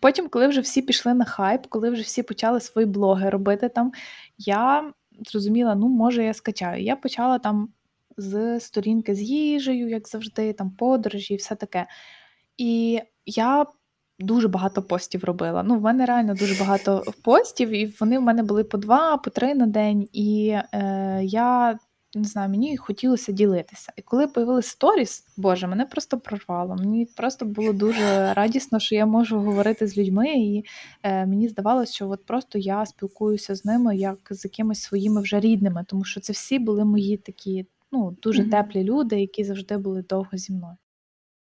Потім, 0.00 0.28
коли 0.28 0.46
вже 0.46 0.60
всі 0.60 0.82
пішли 0.82 1.14
на 1.14 1.24
хайп, 1.24 1.66
коли 1.66 1.90
вже 1.90 2.02
всі 2.02 2.22
почали 2.22 2.60
свої 2.60 2.86
блоги 2.86 3.30
робити 3.30 3.68
там, 3.68 3.92
я 4.38 4.92
зрозуміла, 5.26 5.74
ну, 5.74 5.88
може, 5.88 6.24
я 6.24 6.34
скачаю. 6.34 6.82
Я 6.82 6.96
почала 6.96 7.38
там 7.38 7.68
з 8.16 8.60
сторінки 8.60 9.14
з 9.14 9.22
їжею, 9.22 9.88
як 9.88 10.08
завжди, 10.08 10.52
там 10.52 10.70
подорожі 10.70 11.34
і 11.34 11.36
все 11.36 11.54
таке. 11.54 11.86
І 12.56 13.00
я 13.26 13.66
дуже 14.18 14.48
багато 14.48 14.82
постів 14.82 15.24
робила. 15.24 15.62
Ну, 15.62 15.78
в 15.78 15.80
мене 15.80 16.06
реально 16.06 16.34
дуже 16.34 16.60
багато 16.60 17.04
постів, 17.24 17.68
і 17.70 17.94
вони 18.00 18.18
в 18.18 18.22
мене 18.22 18.42
були 18.42 18.64
по 18.64 18.78
два, 18.78 19.16
по 19.16 19.30
три 19.30 19.54
на 19.54 19.66
день. 19.66 20.08
І 20.12 20.56
е, 20.72 21.20
я 21.24 21.78
не 22.14 22.24
знаю, 22.24 22.50
мені 22.50 22.76
хотілося 22.76 23.32
ділитися. 23.32 23.92
І 23.96 24.02
коли 24.02 24.26
появились 24.26 24.66
сторіс, 24.66 25.24
Боже, 25.36 25.66
мене 25.66 25.86
просто 25.86 26.20
прорвало. 26.20 26.76
Мені 26.76 27.06
просто 27.16 27.44
було 27.44 27.72
дуже 27.72 28.34
радісно, 28.34 28.80
що 28.80 28.94
я 28.94 29.06
можу 29.06 29.40
говорити 29.40 29.86
з 29.86 29.98
людьми, 29.98 30.28
і 30.28 30.64
е, 31.02 31.26
мені 31.26 31.48
здавалося, 31.48 31.92
що 31.92 32.10
от 32.10 32.26
просто 32.26 32.58
я 32.58 32.86
спілкуюся 32.86 33.54
з 33.54 33.64
ними 33.64 33.96
як 33.96 34.18
з 34.30 34.44
якимись 34.44 34.82
своїми 34.82 35.20
вже 35.20 35.40
рідними, 35.40 35.84
тому 35.88 36.04
що 36.04 36.20
це 36.20 36.32
всі 36.32 36.58
були 36.58 36.84
мої 36.84 37.16
такі 37.16 37.66
ну, 37.92 38.16
дуже 38.22 38.42
Мгм. 38.42 38.50
теплі 38.50 38.84
люди, 38.84 39.20
які 39.20 39.44
завжди 39.44 39.76
були 39.78 40.02
довго 40.02 40.38
зі 40.38 40.52
мною. 40.52 40.76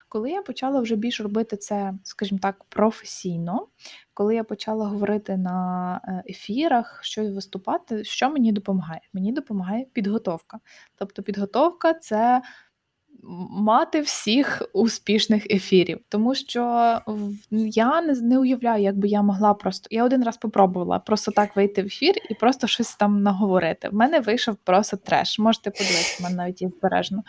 Коли 0.10 0.32
я 0.32 0.42
почала 0.42 0.82
вже 0.82 0.96
більш 0.96 1.22
робити 1.22 1.58
це, 1.58 1.94
скажімо 2.04 2.40
так, 2.42 2.64
професійно, 2.64 3.68
коли 4.14 4.36
я 4.36 4.44
почала 4.44 4.88
говорити 4.88 5.38
на 5.38 6.02
е, 6.08 6.24
ефірах, 6.30 7.00
щось 7.04 7.32
виступати, 7.34 8.04
що 8.04 8.30
мені 8.30 8.52
допомагає? 8.52 9.02
Мені 9.14 9.32
допомагає 9.34 9.86
підготовка. 9.94 10.60
Тобто 10.96 11.24
підготовка 11.24 11.94
це 11.94 12.42
мати 13.50 14.02
всіх 14.02 14.62
успішних 14.74 15.46
ефірів, 15.52 16.00
тому 16.10 16.36
що 16.36 16.62
я 17.52 18.02
не 18.02 18.14
не 18.14 18.40
уявляю, 18.40 18.84
як 18.84 18.98
би 18.98 19.08
я 19.08 19.22
могла 19.22 19.54
просто. 19.54 19.88
Я 19.92 20.04
один 20.04 20.24
раз 20.24 20.36
спробувала 20.36 21.00
просто 21.00 21.32
так 21.32 21.56
вийти 21.56 21.84
в 21.84 21.86
ефір 21.86 22.16
і 22.30 22.34
просто 22.34 22.68
щось 22.68 22.96
там 22.96 23.24
наговорити. 23.24 23.90
В 23.90 23.94
мене 23.94 24.20
вийшов 24.20 24.56
просто 24.56 24.98
треш. 24.98 25.40
Можете 25.40 25.72
подивитися, 25.72 26.24
мене 26.24 26.36
навіть 26.36 26.60
збережно. 26.60 27.24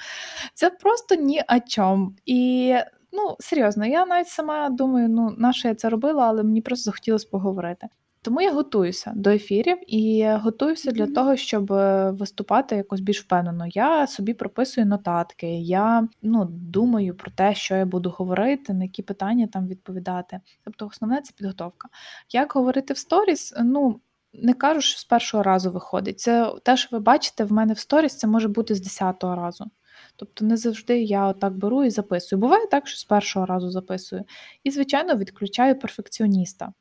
Це 0.55 0.71
просто 0.71 1.15
ні 1.15 1.43
о 1.49 1.61
чому. 1.69 2.13
І 2.27 2.75
ну 3.13 3.37
серйозно, 3.41 3.87
я 3.87 4.07
навіть 4.07 4.29
сама 4.29 4.69
думаю, 4.69 5.09
ну 5.09 5.35
на 5.39 5.53
що 5.53 5.69
я 5.69 5.75
це 5.75 5.89
робила, 5.89 6.27
але 6.27 6.43
мені 6.43 6.61
просто 6.61 6.85
захотілося 6.85 7.29
поговорити. 7.31 7.89
Тому 8.25 8.41
я 8.41 8.53
готуюся 8.53 9.13
до 9.17 9.31
ефірів 9.31 9.79
і 9.95 10.29
готуюся 10.29 10.91
для 10.91 11.07
того, 11.07 11.37
щоб 11.37 11.73
е, 11.73 12.11
виступати 12.11 12.77
якось 12.77 13.01
більш 13.01 13.21
впевнено. 13.21 13.67
Я 13.67 14.07
собі 14.07 14.35
прописую 14.35 14.87
нотатки, 14.87 15.61
я 15.61 16.09
ну, 16.23 16.45
думаю 16.51 17.15
про 17.15 17.31
те, 17.31 17.55
що 17.55 17.75
я 17.75 17.87
буду 17.87 18.11
говорити, 18.11 18.73
на 18.73 18.85
які 18.85 19.03
питання 19.03 19.47
там 19.47 19.67
відповідати. 19.67 20.41
Тобто, 20.65 20.87
основне 20.87 21.21
це 21.21 21.33
підготовка. 21.37 21.89
Як 22.31 22.53
говорити 22.53 22.95
в 22.95 22.99
сторіс? 22.99 23.55
Ну. 23.63 24.01
Не 24.35 24.55
кажу, 24.55 24.81
що 24.81 24.99
з 24.99 25.05
першого 25.05 25.43
разу 25.43 25.71
виходить. 25.71 26.21
Це 26.21 26.53
те, 26.63 26.77
що 26.77 26.89
ви 26.93 27.01
бачите 27.01 27.45
в 27.45 27.53
мене 27.53 27.73
в 27.73 27.79
сторіс, 27.79 28.17
це 28.17 28.27
може 28.27 28.49
бути 28.49 28.75
з 28.75 28.81
десятого 28.81 29.37
разу. 29.37 29.71
Тобто 30.17 30.45
не 30.45 30.57
завжди 30.57 31.03
я 31.03 31.27
отак 31.27 31.57
беру 31.57 31.85
і 31.85 31.91
записую. 31.91 32.41
Буває 32.41 32.67
так, 32.67 32.89
що 32.89 32.99
з 32.99 33.05
першого 33.05 33.47
разу 33.47 33.71
записую. 33.71 34.25
І, 34.65 34.71
звичайно, 34.71 35.15
відключаю 35.17 35.79
перфекціоніста. 35.79 36.73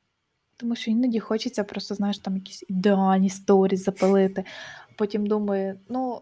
Тому 0.62 0.76
що 0.76 0.92
іноді 0.92 1.20
хочеться 1.20 1.64
просто, 1.64 1.96
знаєш, 1.96 2.18
там 2.18 2.36
якісь 2.36 2.64
ідеальні 2.68 3.30
сторіс 3.30 3.84
запалити. 3.84 4.44
Потім 4.98 5.28
думаю, 5.28 5.80
ну 5.90 6.22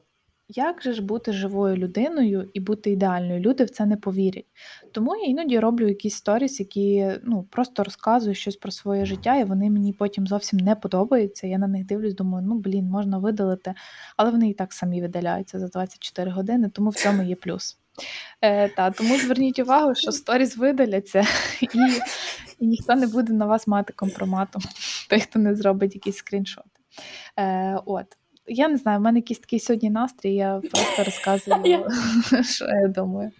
як 0.49 0.81
же 0.81 0.93
ж 0.93 1.01
бути 1.01 1.33
живою 1.33 1.75
людиною 1.75 2.49
і 2.53 2.59
бути 2.59 2.91
ідеальною? 2.91 3.39
Люди 3.39 3.63
в 3.63 3.69
це 3.69 3.85
не 3.85 3.97
повірять. 3.97 4.45
Тому 4.91 5.15
я 5.15 5.23
іноді 5.23 5.59
роблю 5.59 5.87
якісь 5.87 6.15
сторіс, 6.15 6.59
які 6.59 7.11
ну, 7.23 7.43
просто 7.43 7.83
розказую 7.83 8.35
щось 8.35 8.55
про 8.55 8.71
своє 8.71 9.05
життя, 9.05 9.35
і 9.37 9.43
вони 9.43 9.69
мені 9.69 9.93
потім 9.93 10.27
зовсім 10.27 10.59
не 10.59 10.75
подобаються. 10.75 11.47
Я 11.47 11.57
на 11.57 11.67
них 11.67 11.85
дивлюсь, 11.85 12.15
думаю, 12.15 12.45
ну 12.47 12.59
блін, 12.59 12.85
можна 12.85 13.17
видалити, 13.17 13.73
але 14.17 14.31
вони 14.31 14.49
і 14.49 14.53
так 14.53 14.73
самі 14.73 15.01
видаляються 15.01 15.59
за 15.59 15.67
24 15.67 16.31
години, 16.31 16.69
тому 16.69 16.89
в 16.89 16.95
цьому 16.95 17.23
є 17.23 17.35
плюс. 17.35 17.78
Е, 18.41 18.69
та, 18.69 18.91
Тому 18.91 19.17
зверніть 19.17 19.59
увагу, 19.59 19.95
що 19.95 20.11
сторіс 20.11 20.57
видаляться, 20.57 21.27
і 21.61 21.67
і 22.59 22.67
ніхто 22.67 22.95
не 22.95 23.07
буде 23.07 23.33
на 23.33 23.45
вас 23.45 23.67
мати 23.67 23.93
компромату, 23.93 24.59
той, 25.09 25.19
хто 25.19 25.39
не 25.39 25.55
зробить 25.55 25.95
якісь 25.95 26.17
скріншоти. 26.17 26.69
Е, 27.37 27.79
от. 27.85 28.05
Я 28.49 28.67
не 28.67 28.77
знаю, 28.77 28.99
в 28.99 29.01
мене 29.01 29.19
якийсь 29.19 29.39
такий 29.39 29.59
сьогодні 29.59 29.89
настрій, 29.89 30.35
я 30.35 30.61
просто 30.71 31.03
розказую, 31.03 31.85
що 32.43 32.65
я 32.65 32.87
думаю. 32.87 33.31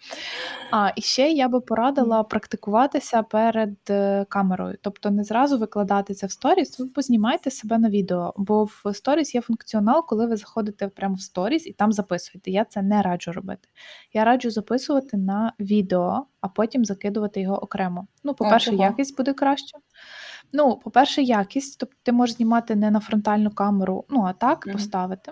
А 0.72 0.92
і 0.96 1.02
ще 1.02 1.32
я 1.32 1.48
би 1.48 1.62
порадила 1.62 2.24
практикуватися 2.24 3.24
перед 3.24 3.76
е, 3.90 4.26
камерою, 4.30 4.78
тобто 4.82 5.12
не 5.12 5.24
зразу 5.24 5.58
викладати 5.58 6.14
це 6.14 6.28
в 6.28 6.32
сторіс, 6.32 6.80
ви 6.80 6.86
познімайте 6.86 7.52
себе 7.52 7.78
на 7.78 7.90
відео, 7.90 8.34
бо 8.38 8.64
в 8.64 8.94
сторіс 8.94 9.36
є 9.36 9.42
функціонал, 9.42 10.06
коли 10.08 10.28
ви 10.28 10.36
заходите 10.36 10.88
прямо 10.88 11.16
в 11.16 11.22
сторіс 11.22 11.68
і 11.68 11.74
там 11.74 11.92
записуєте. 11.92 12.52
Я 12.52 12.66
це 12.66 12.82
не 12.82 13.02
раджу 13.02 13.32
робити. 13.32 13.68
Я 14.14 14.24
раджу 14.24 14.50
записувати 14.50 15.18
на 15.18 15.54
відео, 15.60 16.26
а 16.42 16.48
потім 16.48 16.86
закидувати 16.86 17.42
його 17.42 17.64
окремо. 17.64 18.08
Ну, 18.24 18.34
по-перше, 18.34 18.76
якість 18.76 19.18
буде 19.18 19.34
краще. 19.34 19.78
Ну, 20.54 20.76
по-перше, 20.76 21.22
якість, 21.22 21.80
тобто 21.80 21.96
ти 22.04 22.12
можеш 22.12 22.36
знімати 22.36 22.76
не 22.76 22.92
на 22.92 23.00
фронтальну 23.00 23.52
камеру, 23.52 24.06
ну 24.10 24.24
а 24.24 24.34
так 24.34 24.68
mm-hmm. 24.68 24.74
поставити. 24.74 25.32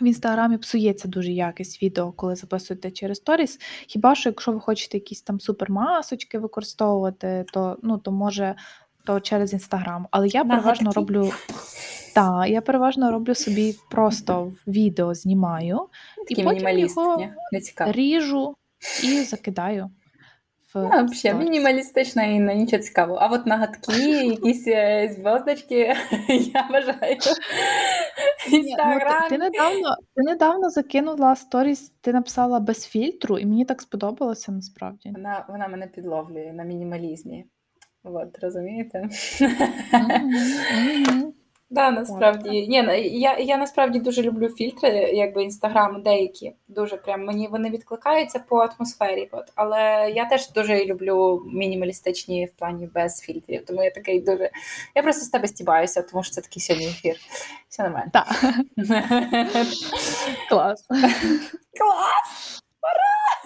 В 0.00 0.04
інстаграмі 0.04 0.58
псується 0.58 1.08
дуже 1.08 1.32
якість 1.32 1.82
відео, 1.82 2.12
коли 2.12 2.36
записуєте 2.36 2.90
через 2.90 3.16
сторіс. 3.16 3.60
Хіба 3.86 4.14
що, 4.14 4.28
якщо 4.28 4.52
ви 4.52 4.60
хочете 4.60 4.96
якісь 4.96 5.22
там 5.22 5.40
супермасочки 5.40 6.38
використовувати, 6.38 7.46
то 7.52 7.78
ну, 7.82 7.98
то 7.98 8.12
може 8.12 8.54
то 9.04 9.20
через 9.20 9.52
інстаграм. 9.52 10.08
Але 10.10 10.28
я 10.28 10.44
переважно 10.44 10.92
роблю 10.92 11.32
так, 12.14 12.48
я 12.48 12.60
переважно 12.60 13.10
роблю 13.10 13.34
собі 13.34 13.76
просто 13.90 14.52
відео 14.66 15.14
знімаю 15.14 15.80
Такі 16.28 16.40
і 16.40 16.44
потім 16.44 16.78
його 16.78 17.28
не 17.52 17.92
ріжу 17.92 18.56
і 19.04 19.22
закидаю. 19.22 19.90
Ну, 20.74 21.04
взагалі, 21.04 21.44
мінімалістична 21.44 22.24
і 22.24 22.40
на 22.40 22.54
нічого 22.54 22.82
цікавого. 22.82 23.18
А 23.22 23.26
от 23.26 23.46
нагадки, 23.46 23.92
якісь 24.24 24.64
зв'язочки, 25.14 25.96
я 26.28 26.68
вважаю. 26.70 27.16
Інстаграм. 28.52 29.22
Ну, 29.22 29.28
ти, 29.28 29.38
недавно 29.38 29.96
ти 30.16 30.22
недавно 30.22 30.70
закинула 30.70 31.36
сторіс, 31.36 31.92
ти 32.00 32.12
написала 32.12 32.60
без 32.60 32.86
фільтру, 32.86 33.38
і 33.38 33.46
мені 33.46 33.64
так 33.64 33.82
сподобалося 33.82 34.52
насправді. 34.52 35.12
Вона 35.16 35.44
вона 35.48 35.68
мене 35.68 35.86
підловлює 35.86 36.52
на 36.52 36.64
мінімалізмі. 36.64 37.44
От, 38.04 38.38
розумієте? 38.42 39.08
Да, 41.74 41.90
насправді. 41.90 42.50
Ні, 42.50 42.84
я 43.12 43.38
я 43.38 43.56
насправді 43.56 43.98
дуже 43.98 44.22
люблю 44.22 44.48
фільтри, 44.48 44.88
якби 45.14 45.42
інстаграм, 45.42 46.02
деякі. 46.02 46.52
Дуже 46.68 46.96
прям 46.96 47.24
мені 47.24 47.48
вони 47.48 47.70
відкликаються 47.70 48.38
по 48.38 48.56
атмосфері. 48.56 49.28
От. 49.32 49.44
Але 49.54 50.12
я 50.14 50.24
теж 50.24 50.52
дуже 50.52 50.84
люблю 50.84 51.42
мінімалістичні 51.46 52.46
в 52.46 52.58
плані 52.58 52.88
без 52.94 53.20
фільтрів. 53.20 53.64
Тому 53.66 53.82
я 53.84 53.90
такий 53.90 54.20
дуже. 54.20 54.50
Я 54.94 55.02
просто 55.02 55.24
з 55.24 55.28
тебе 55.28 55.48
стібаюся, 55.48 56.02
тому 56.02 56.22
що 56.22 56.32
це 56.32 56.40
такий 56.40 56.62
сьогодні 56.62 56.86
ефір. 56.86 57.16
Все 57.68 57.82
нормально. 57.82 58.10
Так. 58.12 58.26
Клас. 60.48 60.86
Клас! 61.78 62.62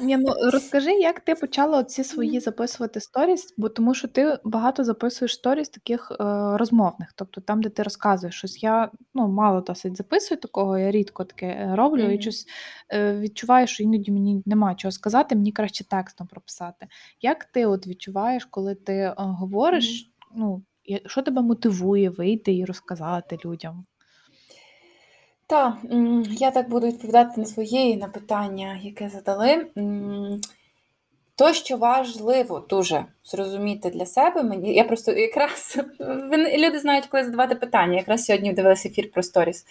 Ні, 0.01 0.17
ну 0.17 0.35
розкажи, 0.53 0.93
як 0.93 1.21
ти 1.21 1.35
почала 1.35 1.79
оці 1.79 2.05
свої 2.05 2.41
записувати 2.41 3.01
сторіс, 3.01 3.55
бо 3.57 3.69
тому 3.69 3.95
що 3.95 4.09
ти 4.09 4.39
багато 4.45 4.85
записуєш 4.85 5.35
сторіс 5.35 5.69
таких 5.69 6.13
е, 6.13 6.25
розмовних, 6.57 7.13
тобто 7.15 7.41
там, 7.41 7.63
де 7.63 7.69
ти 7.69 7.83
розказуєш 7.83 8.35
щось. 8.35 8.63
Я 8.63 8.91
ну, 9.15 9.29
мало 9.29 9.61
досить 9.61 9.97
записую 9.97 10.41
такого, 10.41 10.79
я 10.79 10.91
рідко 10.91 11.25
таке 11.25 11.47
е, 11.47 11.77
роблю 11.77 12.03
mm-hmm. 12.03 12.19
і 12.19 12.23
щось 12.23 12.47
е, 12.93 13.19
відчуваю, 13.19 13.67
що 13.67 13.83
іноді 13.83 14.13
мені 14.13 14.43
нема 14.47 14.75
чого 14.75 14.93
сказати, 14.93 15.37
мені 15.37 15.53
краще 15.53 15.85
текстом 15.85 16.27
прописати. 16.27 16.87
Як 17.21 17.45
ти 17.45 17.67
от 17.67 17.87
відчуваєш, 17.87 18.45
коли 18.45 18.75
ти 18.75 18.93
е, 18.93 19.15
говориш, 19.17 20.11
mm-hmm. 20.11 20.37
ну, 20.37 20.63
що 21.07 21.23
тебе 21.23 21.43
мотивує 21.43 22.11
вийти 22.11 22.57
і 22.57 22.65
розказати 22.65 23.39
людям? 23.45 23.87
Так, 25.49 25.75
я 26.31 26.51
так 26.51 26.69
буду 26.69 26.87
відповідати 26.87 27.41
на 27.41 27.47
своє 27.47 27.97
на 27.97 28.09
питання, 28.09 28.81
яке 28.83 29.09
задали. 29.09 29.67
То, 31.35 31.53
що 31.53 31.77
важливо 31.77 32.61
дуже 32.61 33.05
зрозуміти 33.25 33.91
для 33.91 34.07
себе, 34.07 34.43
мені 34.43 34.75
я 34.75 34.85
просто 34.85 35.13
якраз 35.13 35.79
люди 36.59 36.79
знають, 36.79 37.07
коли 37.07 37.25
задавати 37.25 37.55
питання. 37.55 37.97
Якраз 37.97 38.25
сьогодні 38.25 38.53
дивилася 38.53 38.89
ефір 38.89 39.11
про 39.11 39.23
сторіс. 39.23 39.67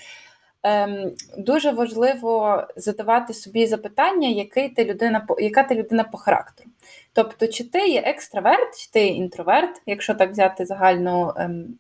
Ем, 0.64 1.12
Дуже 1.38 1.72
важливо 1.72 2.64
задавати 2.76 3.34
собі 3.34 3.68
запитання, 3.68 4.28
який 4.28 4.70
ти 4.70 4.86
людина 4.86 5.28
яка 5.40 5.64
ти 5.64 5.76
людина 5.76 6.04
по 6.04 6.18
характеру. 6.18 6.70
Тобто, 7.14 7.48
чи 7.48 7.64
ти 7.64 7.88
є 7.88 8.02
екстраверт, 8.02 8.80
чи 8.80 8.92
ти 8.92 9.00
є 9.00 9.08
інтроверт, 9.08 9.82
якщо 9.86 10.16
так 10.16 10.32
взяти 10.32 10.66
загальну, 10.66 11.34
ем, 11.38 11.80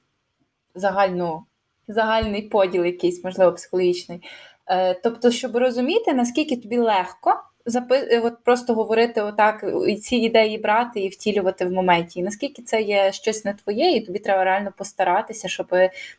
загальну 0.75 1.43
загальний 1.87 2.41
поділ, 2.41 2.85
якийсь, 2.85 3.23
можливо, 3.23 3.51
психологічний. 3.51 4.21
Е, 4.67 4.93
тобто, 4.93 5.31
щоб 5.31 5.55
розуміти, 5.55 6.13
наскільки 6.13 6.57
тобі 6.57 6.77
легко 6.77 7.33
запи... 7.67 8.19
от 8.23 8.43
просто 8.43 8.73
говорити 8.73 9.21
отак, 9.21 9.65
і 9.87 9.95
ці 9.95 10.15
ідеї 10.15 10.57
брати 10.57 10.99
і 10.99 11.09
втілювати 11.09 11.65
в 11.65 11.71
моменті. 11.71 12.19
І 12.19 12.23
наскільки 12.23 12.61
це 12.61 12.81
є 12.81 13.11
щось 13.11 13.45
не 13.45 13.53
твоє, 13.53 13.91
і 13.91 14.05
тобі 14.05 14.19
треба 14.19 14.43
реально 14.43 14.73
постаратися, 14.77 15.47
щоб 15.47 15.67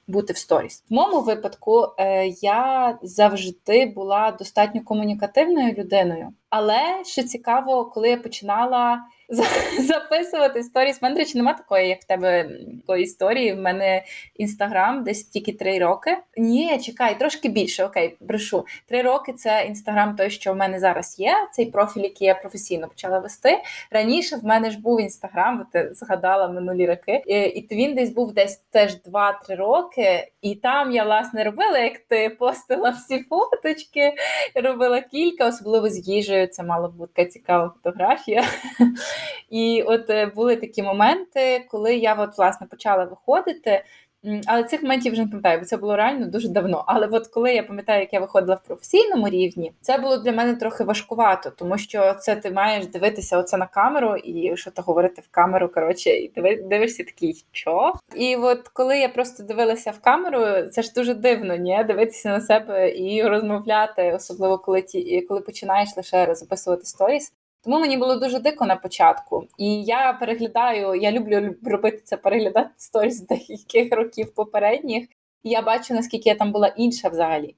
бути 0.08 0.32
в 0.32 0.36
сторіс. 0.36 0.84
В 0.90 0.94
моєму 0.94 1.20
випадку 1.20 1.86
е, 1.98 2.26
я 2.26 2.98
завжди 3.02 3.86
була 3.86 4.30
достатньо 4.30 4.80
комунікативною 4.84 5.72
людиною. 5.72 6.28
Але 6.50 6.80
що 7.04 7.22
цікаво, 7.22 7.84
коли 7.84 8.10
я 8.10 8.16
починала 8.16 9.00
записувати 9.80 10.62
сторіс. 10.62 11.00
В 11.00 11.04
мене, 11.04 11.18
речі, 11.18 11.38
немає 11.38 11.56
такої, 11.56 11.88
як 11.88 12.00
в 12.00 12.04
тебе 12.04 12.50
такої 12.80 13.04
історії. 13.04 13.52
В 13.52 13.58
мене 13.58 14.04
інстаграм 14.36 15.04
десь 15.04 15.24
тільки 15.24 15.52
три 15.52 15.78
роки. 15.78 16.18
Ні, 16.36 16.78
чекай, 16.78 17.18
трошки 17.18 17.48
більше. 17.48 17.84
Окей, 17.84 18.16
брешу. 18.20 18.66
Три 18.88 19.02
роки 19.02 19.32
це 19.32 19.64
інстаграм, 19.68 20.16
той, 20.16 20.30
що 20.30 20.52
в 20.52 20.56
мене 20.56 20.78
зараз 20.78 21.18
є. 21.18 21.34
Цей 21.52 21.66
профіль, 21.66 22.00
який 22.00 22.26
я 22.26 22.34
професійно 22.34 22.88
почала 22.88 23.18
вести. 23.18 23.58
Раніше 23.90 24.36
в 24.36 24.44
мене 24.44 24.70
ж 24.70 24.80
був 24.80 25.00
інстаграм, 25.00 25.66
ти 25.72 25.90
згадала 25.92 26.48
минулі 26.48 26.86
роки, 26.86 27.22
і 27.26 27.66
він 27.70 27.94
десь 27.94 28.10
був 28.10 28.32
десь 28.32 28.56
теж 28.56 28.96
2-3 29.06 29.56
роки. 29.56 30.28
І 30.42 30.54
там 30.54 30.92
я 30.92 31.04
власне 31.04 31.44
робила, 31.44 31.78
як 31.78 31.98
ти 31.98 32.30
постила 32.30 32.90
всі 32.90 33.22
фоточки, 33.22 34.12
робила 34.54 35.00
кілька, 35.00 35.46
особливо 35.46 35.88
з 35.88 36.08
їжею. 36.08 36.46
Це 36.46 36.62
мала 36.62 36.88
бути 36.88 37.26
цікава 37.26 37.74
фотографія. 37.82 38.44
І 39.50 39.82
от 39.86 40.10
е, 40.10 40.26
були 40.26 40.56
такі 40.56 40.82
моменти, 40.82 41.66
коли 41.70 41.96
я 41.96 42.14
от, 42.14 42.38
власне 42.38 42.66
почала 42.66 43.04
виходити. 43.04 43.84
Але 44.46 44.64
цих 44.64 44.82
моментів 44.82 45.12
вже 45.12 45.22
не 45.22 45.28
пам'ятаю, 45.28 45.58
бо 45.58 45.64
це 45.64 45.76
було 45.76 45.96
реально 45.96 46.26
дуже 46.26 46.48
давно. 46.48 46.84
Але 46.86 47.06
от 47.06 47.26
коли 47.26 47.52
я 47.52 47.62
пам'ятаю, 47.62 48.00
як 48.00 48.12
я 48.12 48.20
виходила 48.20 48.54
в 48.54 48.66
професійному 48.66 49.28
рівні, 49.28 49.72
це 49.80 49.98
було 49.98 50.16
для 50.16 50.32
мене 50.32 50.54
трохи 50.54 50.84
важкувато, 50.84 51.50
тому 51.50 51.78
що 51.78 52.14
це 52.14 52.36
ти 52.36 52.50
маєш 52.50 52.86
дивитися 52.86 53.38
оце 53.38 53.56
на 53.56 53.66
камеру 53.66 54.16
і 54.16 54.56
що 54.56 54.70
то 54.70 54.82
говорити 54.82 55.22
в 55.22 55.28
камеру. 55.30 55.68
Коротше, 55.68 56.10
і 56.10 56.32
дивишся 56.70 57.04
такий, 57.04 57.44
що? 57.52 57.92
І 58.16 58.36
от 58.36 58.68
коли 58.68 58.98
я 58.98 59.08
просто 59.08 59.42
дивилася 59.42 59.90
в 59.90 60.00
камеру, 60.00 60.68
це 60.70 60.82
ж 60.82 60.92
дуже 60.92 61.14
дивно, 61.14 61.56
ні? 61.56 61.84
Дивитися 61.84 62.28
на 62.28 62.40
себе 62.40 62.96
і 62.96 63.22
розмовляти, 63.22 64.12
особливо 64.12 64.58
коли 64.58 64.82
ті, 64.82 65.20
коли 65.20 65.40
починаєш 65.40 65.96
лише 65.96 66.34
записувати 66.34 66.84
сторіс. 66.84 67.32
Тому 67.60 67.80
мені 67.80 67.96
було 67.96 68.16
дуже 68.16 68.38
дико 68.38 68.66
на 68.66 68.76
початку. 68.76 69.46
І 69.58 69.84
я 69.84 70.12
переглядаю, 70.12 70.94
я 70.94 71.12
люблю 71.12 71.54
робити 71.64 72.00
це, 72.04 72.16
переглядати 72.16 72.70
сторіс 72.76 73.20
деяких 73.20 73.92
років 73.92 74.34
попередніх, 74.34 75.08
і 75.42 75.50
я 75.50 75.62
бачу, 75.62 75.94
наскільки 75.94 76.28
я 76.28 76.34
там 76.34 76.52
була 76.52 76.68
інша 76.68 77.08
взагалі. 77.08 77.56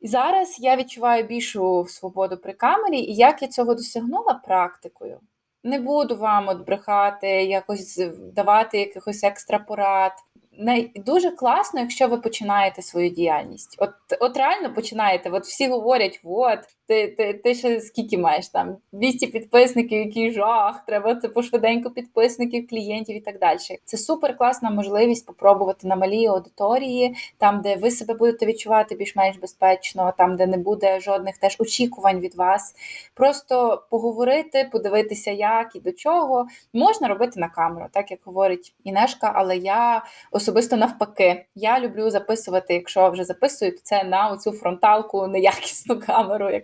І 0.00 0.08
зараз 0.08 0.56
я 0.60 0.76
відчуваю 0.76 1.24
більшу 1.24 1.86
свободу 1.88 2.36
при 2.36 2.52
камері, 2.52 2.98
і 2.98 3.14
як 3.14 3.42
я 3.42 3.48
цього 3.48 3.74
досягнула 3.74 4.40
практикою. 4.44 5.20
Не 5.64 5.78
буду 5.78 6.16
вам 6.16 6.48
от 6.48 6.66
брехати, 6.66 7.28
якось 7.28 8.00
давати 8.18 8.78
якихось 8.78 9.24
екстра 9.24 9.58
порад 9.58 10.12
най... 10.58 10.90
дуже 10.94 11.30
класно, 11.30 11.80
якщо 11.80 12.08
ви 12.08 12.16
починаєте 12.16 12.82
свою 12.82 13.10
діяльність. 13.10 13.76
От 13.78 13.90
от 14.20 14.36
реально 14.36 14.74
починаєте. 14.74 15.30
От 15.30 15.44
всі 15.44 15.68
говорять, 15.68 16.20
от 16.24 16.58
ти 16.86 17.08
ти, 17.08 17.34
ти 17.34 17.54
ще 17.54 17.80
скільки 17.80 18.18
маєш 18.18 18.48
там 18.48 18.76
200 18.92 19.26
підписників, 19.26 19.98
який 20.06 20.32
жах, 20.32 20.84
треба 20.86 21.14
типу 21.14 21.42
швиденько 21.42 21.90
підписників, 21.90 22.68
клієнтів 22.68 23.16
і 23.16 23.20
так 23.20 23.38
далі. 23.38 23.58
Це 23.84 23.96
супер 23.96 24.36
класна 24.36 24.70
можливість 24.70 25.26
попробувати 25.26 25.88
на 25.88 25.96
малій 25.96 26.26
аудиторії, 26.26 27.16
там, 27.38 27.60
де 27.60 27.76
ви 27.76 27.90
себе 27.90 28.14
будете 28.14 28.46
відчувати 28.46 28.94
більш-менш 28.94 29.36
безпечно, 29.36 30.12
там, 30.18 30.36
де 30.36 30.46
не 30.46 30.56
буде 30.56 31.00
жодних 31.00 31.38
теж 31.38 31.56
очікувань 31.58 32.20
від 32.20 32.34
вас. 32.34 32.74
Просто 33.14 33.82
поговорити, 33.90 34.68
подивитися, 34.72 35.30
як 35.30 35.76
і 35.76 35.80
до 35.80 35.92
чого 35.92 36.46
можна 36.72 37.08
робити 37.08 37.40
на 37.40 37.48
камеру, 37.48 37.86
так 37.92 38.10
як 38.10 38.20
говорить 38.24 38.74
Інешка, 38.84 39.32
але 39.34 39.56
я 39.56 40.02
особисто 40.30 40.45
навпаки. 40.76 41.46
Я 41.54 41.80
люблю 41.80 42.10
записувати, 42.10 42.74
якщо 42.74 43.10
вже 43.10 43.24
записую, 43.24 43.72
то 43.72 43.78
це 43.82 44.04
на 44.04 44.28
оцю 44.28 44.52
фронталку, 44.52 45.26
неякісну 45.26 46.00
камеру, 46.00 46.50
як 46.50 46.62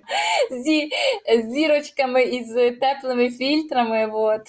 зі 0.51 0.91
зірочками 1.49 2.23
і 2.23 2.45
з 2.45 2.71
теплими 2.71 3.31
фільтрами. 3.31 4.11
От. 4.13 4.43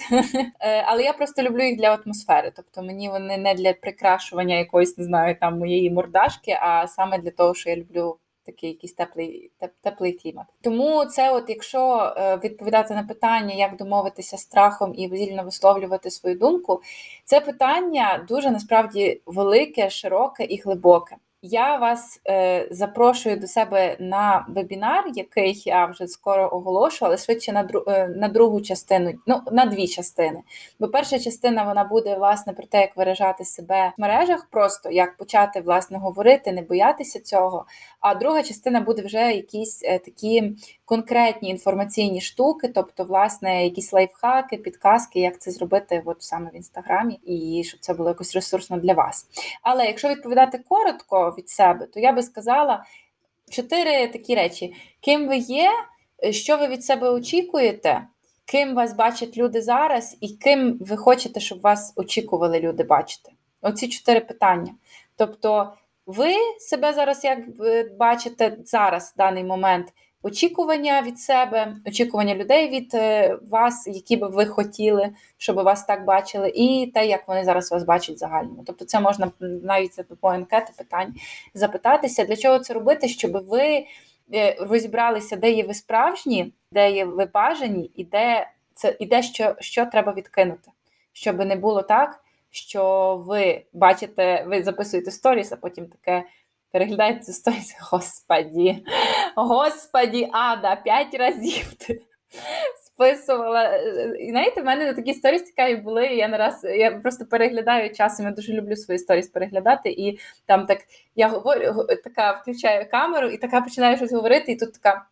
Е, 0.59 0.83
але 0.87 1.03
я 1.03 1.13
просто 1.13 1.41
люблю 1.41 1.63
їх 1.63 1.77
для 1.77 1.93
атмосфери. 1.93 2.51
Тобто 2.55 2.83
мені 2.83 3.09
вони 3.09 3.37
не 3.37 3.53
для 3.53 3.73
прикрашування 3.73 4.55
якоїсь, 4.55 4.97
не 4.97 5.03
знаю, 5.03 5.35
там 5.39 5.59
моєї 5.59 5.91
мордашки, 5.91 6.57
а 6.61 6.87
саме 6.87 7.17
для 7.17 7.31
того, 7.31 7.53
що 7.53 7.69
я 7.69 7.75
люблю 7.75 8.17
такий 8.45 8.69
якийсь 8.69 8.93
теплий 8.93 9.51
теп, 9.59 9.71
теплий 9.81 10.13
клімат. 10.13 10.45
Тому 10.61 11.05
це, 11.05 11.31
от 11.31 11.43
якщо 11.47 12.13
е, 12.17 12.37
відповідати 12.37 12.93
на 12.93 13.03
питання, 13.03 13.53
як 13.53 13.77
домовитися 13.77 14.37
страхом 14.37 14.93
і 14.97 15.07
вільно 15.07 15.43
висловлювати 15.43 16.11
свою 16.11 16.35
думку, 16.35 16.81
це 17.25 17.39
питання 17.39 18.25
дуже 18.29 18.51
насправді 18.51 19.21
велике, 19.25 19.89
широке 19.89 20.43
і 20.43 20.61
глибоке. 20.61 21.15
Я 21.45 21.75
вас 21.77 22.21
е, 22.29 22.67
запрошую 22.71 23.37
до 23.37 23.47
себе 23.47 23.97
на 23.99 24.45
вебінар, 24.49 25.03
який 25.15 25.61
я 25.65 25.85
вже 25.85 26.07
скоро 26.07 26.49
оголошу, 26.51 27.05
але 27.05 27.17
швидше 27.17 27.51
на 27.51 27.63
дру, 27.63 27.83
е, 27.87 28.07
на 28.07 28.27
другу 28.27 28.61
частину, 28.61 29.13
ну 29.27 29.41
на 29.51 29.65
дві 29.65 29.87
частини. 29.87 30.39
Бо 30.79 30.87
перша 30.87 31.19
частина 31.19 31.63
вона 31.63 31.83
буде 31.83 32.15
власне 32.15 32.53
про 32.53 32.65
те, 32.65 32.81
як 32.81 32.97
виражати 32.97 33.45
себе 33.45 33.93
в 33.97 34.01
мережах, 34.01 34.47
просто 34.51 34.89
як 34.91 35.17
почати 35.17 35.61
власне 35.61 35.97
говорити, 35.97 36.51
не 36.51 36.61
боятися 36.61 37.19
цього. 37.19 37.65
А 37.99 38.15
друга 38.15 38.43
частина 38.43 38.81
буде 38.81 39.01
вже 39.01 39.33
якісь 39.33 39.83
е, 39.83 39.99
такі 39.99 40.55
конкретні 40.85 41.49
інформаційні 41.49 42.21
штуки, 42.21 42.67
тобто, 42.67 43.03
власне, 43.03 43.63
якісь 43.63 43.93
лайфхаки, 43.93 44.57
підказки, 44.57 45.19
як 45.19 45.41
це 45.41 45.51
зробити 45.51 46.01
от 46.05 46.23
саме 46.23 46.49
в 46.49 46.55
інстаграмі, 46.55 47.13
і 47.13 47.63
щоб 47.63 47.79
це 47.79 47.93
було 47.93 48.09
якось 48.09 48.35
ресурсно 48.35 48.77
для 48.77 48.93
вас. 48.93 49.27
Але 49.61 49.85
якщо 49.85 50.09
відповідати 50.09 50.57
коротко 50.69 51.35
від 51.37 51.49
себе, 51.49 51.85
то 51.85 51.99
я 51.99 52.11
би 52.11 52.23
сказала 52.23 52.85
чотири 53.49 54.07
такі 54.07 54.35
речі: 54.35 54.73
ким 55.01 55.27
ви 55.27 55.37
є, 55.37 55.71
що 56.31 56.57
ви 56.57 56.67
від 56.67 56.85
себе 56.85 57.09
очікуєте. 57.09 58.07
Ким 58.45 58.75
вас 58.75 58.93
бачать 58.93 59.37
люди 59.37 59.61
зараз, 59.61 60.17
і 60.21 60.29
ким 60.29 60.77
ви 60.81 60.97
хочете, 60.97 61.39
щоб 61.39 61.61
вас 61.61 61.93
очікували 61.95 62.59
люди 62.59 62.83
бачити? 62.83 63.31
Оці 63.61 63.87
чотири 63.87 64.19
питання. 64.19 64.71
Тобто, 65.15 65.73
ви 66.05 66.33
себе 66.59 66.93
зараз 66.93 67.23
як 67.23 67.39
бачите 67.97 68.57
зараз, 68.65 69.11
в 69.15 69.17
даний 69.17 69.43
момент, 69.43 69.93
очікування 70.23 71.01
від 71.01 71.19
себе, 71.19 71.75
очікування 71.87 72.35
людей 72.35 72.69
від 72.69 72.91
е, 72.93 73.37
вас, 73.49 73.87
які 73.87 74.17
би 74.17 74.27
ви 74.27 74.45
хотіли, 74.45 75.09
щоб 75.37 75.55
вас 75.55 75.85
так 75.85 76.05
бачили, 76.05 76.51
і 76.55 76.91
те, 76.93 77.05
як 77.05 77.27
вони 77.27 77.43
зараз 77.43 77.71
вас 77.71 77.83
бачать 77.83 78.19
загально. 78.19 78.63
Тобто, 78.65 78.85
це 78.85 78.99
можна 78.99 79.31
навіть 79.39 79.95
за 79.95 80.03
допомогою 80.03 80.41
анкети 80.41 80.73
питань 80.77 81.13
запитатися, 81.53 82.25
для 82.25 82.35
чого 82.35 82.59
це 82.59 82.73
робити, 82.73 83.07
щоб 83.07 83.47
ви 83.47 83.85
е, 84.33 84.55
розібралися, 84.59 85.35
де 85.35 85.51
є 85.51 85.63
ви 85.63 85.73
справжні, 85.73 86.53
де 86.71 86.91
є 86.91 87.05
ви 87.05 87.25
бажані, 87.25 87.91
і 87.95 88.03
де 88.03 88.47
це 88.73 88.95
і 88.99 89.05
де 89.05 89.23
що, 89.23 89.55
що 89.59 89.85
треба 89.85 90.13
відкинути, 90.13 90.71
щоб 91.13 91.39
не 91.39 91.55
було 91.55 91.81
так. 91.81 92.19
Що 92.55 93.15
ви 93.27 93.61
бачите, 93.73 94.43
ви 94.47 94.63
записуєте 94.63 95.11
сторіс, 95.11 95.51
а 95.51 95.55
потім 95.55 95.85
таке 95.85 96.23
переглядаєте 96.73 97.33
сторіс, 97.33 97.75
господі, 97.91 98.85
господі, 99.35 100.29
ада, 100.31 100.75
п'ять 100.75 101.13
разів 101.13 101.73
ти 101.73 102.01
списувала. 102.85 103.75
І 104.19 104.29
знаєте, 104.29 104.61
в 104.61 104.65
мене 104.65 104.93
такі 104.93 105.13
сторіс 105.13 105.43
цікаві 105.43 105.75
були. 105.75 106.05
Я 106.05 106.27
не 106.27 106.37
раз 106.37 106.63
я 106.63 106.91
просто 106.91 107.25
переглядаю 107.25 107.93
часом. 107.93 108.25
Я 108.25 108.31
дуже 108.31 108.53
люблю 108.53 108.75
свої 108.75 108.99
сторіс 108.99 109.27
переглядати. 109.27 109.89
І 109.89 110.19
там 110.45 110.65
так 110.65 110.79
я 111.15 111.27
говорю, 111.27 111.87
така 112.03 112.31
включаю 112.31 112.89
камеру 112.89 113.27
і 113.29 113.37
така 113.37 113.61
починаю 113.61 113.97
щось 113.97 114.13
говорити, 114.13 114.51
і 114.51 114.55
тут 114.55 114.73
така. 114.73 115.05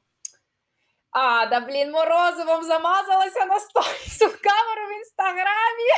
А, 1.12 1.46
да 1.46 1.60
блін, 1.60 1.92
морозивом 1.92 2.64
замазалася 2.64 3.46
на 3.46 3.60
сторіс 3.60 4.22
в 4.22 4.42
камеру 4.42 4.88
в 4.90 4.98
інстаграмі. 4.98 5.92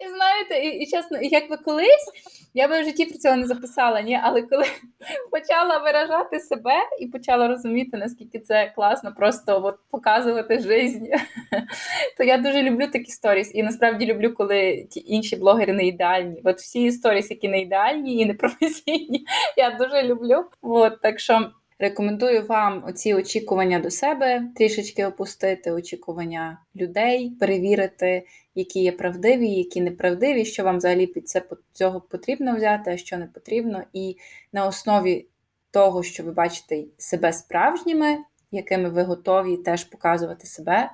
І 0.00 0.08
знаєте, 0.08 0.68
і, 0.68 0.82
і 0.82 0.86
чесно, 0.86 1.18
як 1.22 1.50
би 1.50 1.56
колись, 1.56 2.10
я 2.54 2.68
би 2.68 2.80
в 2.80 2.84
житті 2.84 3.04
про 3.04 3.18
цього 3.18 3.36
не 3.36 3.46
записала, 3.46 4.00
ні, 4.00 4.20
але 4.22 4.42
коли 4.42 4.64
почала 5.30 5.78
виражати 5.78 6.40
себе 6.40 6.74
і 7.00 7.06
почала 7.06 7.48
розуміти, 7.48 7.96
наскільки 7.96 8.38
це 8.38 8.72
класно, 8.74 9.14
просто 9.14 9.64
от, 9.64 9.78
показувати 9.90 10.58
життя, 10.58 11.18
то 12.18 12.24
я 12.24 12.38
дуже 12.38 12.62
люблю 12.62 12.86
такі 12.86 13.10
сторіс. 13.10 13.54
І 13.54 13.62
насправді 13.62 14.06
люблю, 14.06 14.34
коли 14.34 14.86
ті 14.90 15.04
інші 15.06 15.36
блогери 15.36 15.72
не 15.72 15.86
ідеальні. 15.86 16.40
От 16.44 16.58
всі 16.58 16.92
сторіс, 16.92 17.30
які 17.30 17.48
не 17.48 17.60
ідеальні 17.60 18.16
і 18.16 18.26
не 18.26 18.34
професійні, 18.34 19.26
я 19.56 19.70
дуже 19.70 20.02
люблю. 20.02 20.44
От, 20.62 21.00
так 21.00 21.20
що. 21.20 21.50
Рекомендую 21.80 22.46
вам 22.46 22.84
оці 22.86 23.14
очікування 23.14 23.78
до 23.78 23.90
себе 23.90 24.42
трішечки 24.56 25.06
опустити, 25.06 25.70
очікування 25.70 26.58
людей, 26.76 27.30
перевірити, 27.30 28.26
які 28.54 28.80
є 28.80 28.92
правдиві, 28.92 29.48
які 29.48 29.80
неправдиві, 29.80 30.44
що 30.44 30.64
вам 30.64 30.76
взагалі 30.76 31.06
під 31.06 31.28
це 31.28 31.42
цього 31.72 32.00
потрібно 32.00 32.56
взяти, 32.56 32.90
а 32.90 32.96
що 32.96 33.18
не 33.18 33.26
потрібно. 33.26 33.82
І 33.92 34.16
на 34.52 34.66
основі 34.66 35.26
того, 35.70 36.02
що 36.02 36.22
ви 36.22 36.32
бачите 36.32 36.84
себе 36.96 37.32
справжніми, 37.32 38.18
якими 38.50 38.88
ви 38.88 39.02
готові 39.02 39.56
теж 39.56 39.84
показувати 39.84 40.46
себе, 40.46 40.90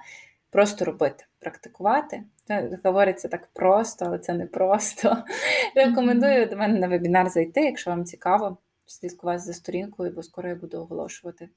просто 0.51 0.85
робити, 0.85 1.25
практикувати. 1.39 2.23
Це 2.47 2.79
говориться 2.85 3.29
так 3.29 3.49
просто, 3.53 4.05
але 4.05 4.19
це 4.19 4.33
не 4.33 4.47
просто. 4.47 5.17
Рекомендую 5.75 6.47
до 6.47 6.57
мене 6.57 6.79
на 6.79 6.89
вебінар 6.89 7.29
зайти, 7.29 7.61
якщо 7.61 7.91
вам 7.91 8.05
цікаво 8.05 8.57
слідкувати 8.95 9.39
за 9.39 9.53
сторінкою, 9.53 10.13
бо 10.13 10.23
скоро 10.23 10.49
я 10.49 10.55
буду 10.55 10.79
оголошувати. 10.79 11.49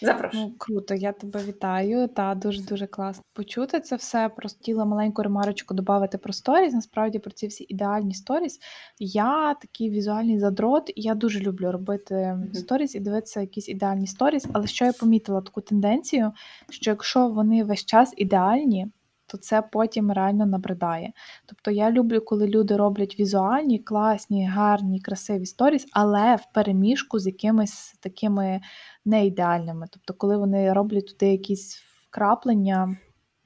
Запрошую. 0.00 0.44
Ну, 0.44 0.54
круто, 0.58 0.94
я 0.94 1.12
тебе 1.12 1.44
вітаю. 1.44 2.08
Та 2.08 2.34
дуже 2.34 2.62
дуже 2.62 2.86
класно 2.86 3.22
почути 3.32 3.80
це 3.80 3.96
все. 3.96 4.28
Просто 4.28 4.58
хотіла 4.58 4.84
маленьку 4.84 5.22
ремарочку 5.22 5.74
додати 5.74 6.18
про 6.18 6.32
сторіс. 6.32 6.72
Насправді 6.72 7.18
про 7.18 7.30
ці 7.30 7.46
всі 7.46 7.66
ідеальні 7.68 8.14
сторіс. 8.14 8.58
Я 8.98 9.54
такий 9.54 9.90
візуальний 9.90 10.38
задрот, 10.38 10.90
і 10.94 11.02
я 11.02 11.14
дуже 11.14 11.40
люблю 11.40 11.72
робити 11.72 12.14
mm-hmm. 12.14 12.54
сторіс 12.54 12.94
і 12.94 13.00
дивитися 13.00 13.40
якісь 13.40 13.68
ідеальні 13.68 14.06
сторіс. 14.06 14.46
Але 14.52 14.66
що 14.66 14.84
я 14.84 14.92
помітила 14.92 15.40
таку 15.40 15.60
тенденцію, 15.60 16.32
що 16.70 16.90
якщо 16.90 17.28
вони 17.28 17.64
весь 17.64 17.84
час 17.84 18.14
ідеальні, 18.16 18.86
то 19.32 19.38
це 19.38 19.62
потім 19.62 20.12
реально 20.12 20.46
набридає. 20.46 21.12
Тобто 21.46 21.70
я 21.70 21.90
люблю, 21.90 22.20
коли 22.20 22.46
люди 22.46 22.76
роблять 22.76 23.20
візуальні, 23.20 23.78
класні, 23.78 24.46
гарні, 24.46 25.00
красиві 25.00 25.46
сторіс, 25.46 25.86
але 25.92 26.36
в 26.36 26.52
переміжку 26.54 27.18
з 27.18 27.26
якимись 27.26 27.94
такими 28.00 28.60
неідеальними. 29.04 29.86
Тобто, 29.90 30.14
коли 30.14 30.36
вони 30.36 30.72
роблять 30.72 31.06
туди 31.06 31.32
якісь 31.32 31.76
вкраплення 32.08 32.96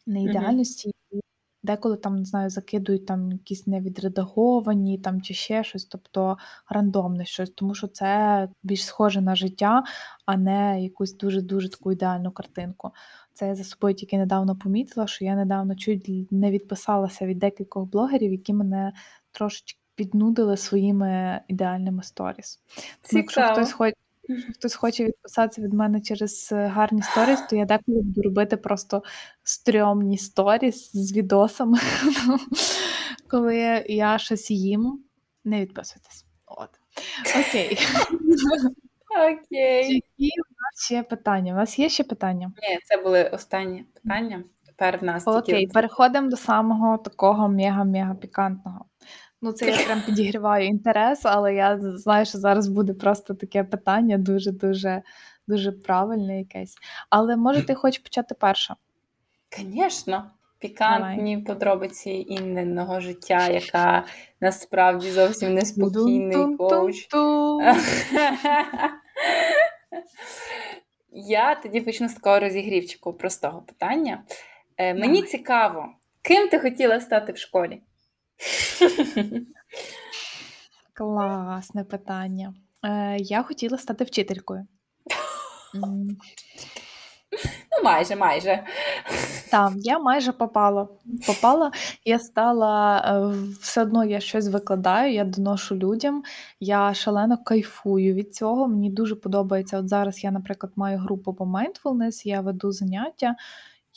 неідеальності, 0.07 0.89
mm-hmm. 0.89 0.93
Деколи 1.67 1.97
там, 1.97 2.17
не 2.17 2.25
знаю, 2.25 2.51
закидують 2.51 3.07
там 3.07 3.33
якісь 3.33 3.67
невідредаговані 3.67 4.99
там 4.99 5.23
чи 5.23 5.35
ще 5.35 5.65
щось, 5.65 5.85
тобто 5.85 6.37
рандомне 6.69 7.25
щось, 7.25 7.51
тому 7.51 7.75
що 7.75 7.87
це 7.87 8.49
більш 8.63 8.85
схоже 8.85 9.21
на 9.21 9.35
життя, 9.35 9.85
а 10.27 10.37
не 10.37 10.83
якусь 10.83 11.17
дуже-дуже 11.17 11.69
таку 11.69 11.93
ідеальну 11.93 12.31
картинку. 12.31 12.91
Це 13.33 13.49
я 13.49 13.55
за 13.55 13.65
собою 13.65 13.95
тільки 13.95 14.19
недавно 14.19 14.57
помітила, 14.57 15.07
що 15.07 15.25
я 15.25 15.35
недавно 15.35 15.75
чуть 15.75 16.33
не 16.33 16.51
відписалася 16.51 17.27
від 17.27 17.39
декількох 17.39 17.85
блогерів, 17.85 18.33
які 18.33 18.53
мене 18.53 18.93
трошечки 19.33 19.81
піднудили 19.95 20.57
своїми 20.57 21.41
ідеальними 21.49 22.03
сторіс. 22.03 22.61
Якщо 23.13 23.41
хтось 23.53 23.73
хоче. 23.73 23.95
Хтось 24.55 24.75
хоче 24.75 25.05
відписатися 25.05 25.63
від 25.63 25.73
мене 25.73 26.01
через 26.01 26.49
е, 26.53 26.67
гарні 26.67 27.03
сторіс, 27.03 27.41
то 27.51 27.57
я 27.57 27.65
деколи 27.65 28.03
буду 28.03 28.23
робити 28.23 28.57
просто 28.57 29.03
стрьомні 29.43 30.19
сторіс 30.19 30.91
з 30.93 31.13
відосами, 31.17 31.79
коли 33.31 33.85
я 33.89 34.19
щось 34.19 34.51
їм. 34.51 35.03
Не 35.45 35.61
відписуйтесь. 35.61 36.25
От. 36.47 36.71
Окей. 37.41 37.79
Окей. 39.11 39.95
Які 39.95 40.33
у 40.41 40.53
нас 40.53 40.85
ще 40.85 41.03
питання? 41.03 41.53
У 41.53 41.57
вас 41.57 41.79
є 41.79 41.89
ще 41.89 42.05
питання? 42.05 42.53
Ні, 42.63 42.79
це 42.85 42.97
були 42.97 43.25
останні 43.25 43.85
питання. 43.95 44.45
Тепер 44.67 44.99
в 44.99 45.05
нас 45.05 45.27
Окей, 45.27 45.55
тільки... 45.61 45.73
переходимо 45.73 46.31
до 46.31 46.37
самого 46.37 46.99
такого 46.99 47.49
мега-мега 47.49 48.15
пікантного. 48.15 48.85
Ну, 49.47 49.53
це 49.53 49.71
я 49.71 49.85
прям 49.87 50.03
підігріваю 50.07 50.67
інтерес, 50.67 51.21
але 51.25 51.55
я 51.55 51.79
знаю, 51.81 52.27
що 52.27 52.39
зараз 52.39 52.69
буде 52.69 52.95
просто 52.95 53.35
таке 53.35 53.65
питання 53.65 54.19
дуже-дуже 54.19 55.03
дуже 55.49 55.73
правильне 55.73 56.39
якесь. 56.39 56.75
Але 57.11 57.37
може 57.37 57.67
ти 57.67 57.75
хочеш 57.75 57.99
почати 57.99 58.35
перша? 58.35 58.77
Звісно. 59.59 60.31
Пікантні 60.59 61.37
Давай. 61.37 61.47
подробиці 61.47 62.11
інного 62.29 63.01
життя, 63.01 63.49
яка 63.49 64.05
насправді 64.41 65.11
зовсім 65.11 65.55
неспокійний 65.55 66.57
коуч. 66.57 67.09
Я 71.13 71.55
тоді 71.55 71.81
почну 71.81 72.09
з 72.09 72.15
такого 72.15 72.41
розігрівчику 72.41 73.13
простого 73.13 73.63
питання. 73.63 74.23
Е, 74.77 74.95
Мені 74.95 75.23
цікаво, 75.23 75.89
ким 76.23 76.49
ти 76.49 76.59
хотіла 76.59 77.01
стати 77.01 77.33
в 77.33 77.39
школі? 77.39 77.81
Класне 80.95 81.85
питання. 81.85 82.55
Е, 82.85 83.17
Я 83.19 83.43
хотіла 83.43 83.79
стати 83.79 84.05
вчителькою. 84.05 84.67
Ну, 85.75 86.09
майже, 87.85 88.17
майже. 88.17 88.65
Так, 89.51 89.73
я 89.77 89.99
майже 89.99 90.33
попала. 90.33 90.89
Попала, 91.27 91.71
я 92.05 92.19
стала 92.19 92.99
е, 92.99 93.35
все 93.61 93.83
одно 93.83 94.05
я 94.05 94.21
щось 94.21 94.49
викладаю, 94.49 95.13
я 95.13 95.25
доношу 95.25 95.77
людям, 95.77 96.23
я 96.61 96.95
шалено 96.95 97.39
кайфую 97.45 98.15
від 98.15 98.35
цього. 98.35 98.69
Мені 98.69 98.91
дуже 98.91 99.15
подобається. 99.15 99.79
От 99.79 99.89
зараз 99.89 100.25
я, 100.25 100.31
наприклад, 100.31 100.73
маю 100.77 100.99
групу 100.99 101.35
по 101.35 101.45
mindfulness, 101.45 102.23
я 102.25 102.41
веду 102.41 102.73
заняття. 102.73 103.37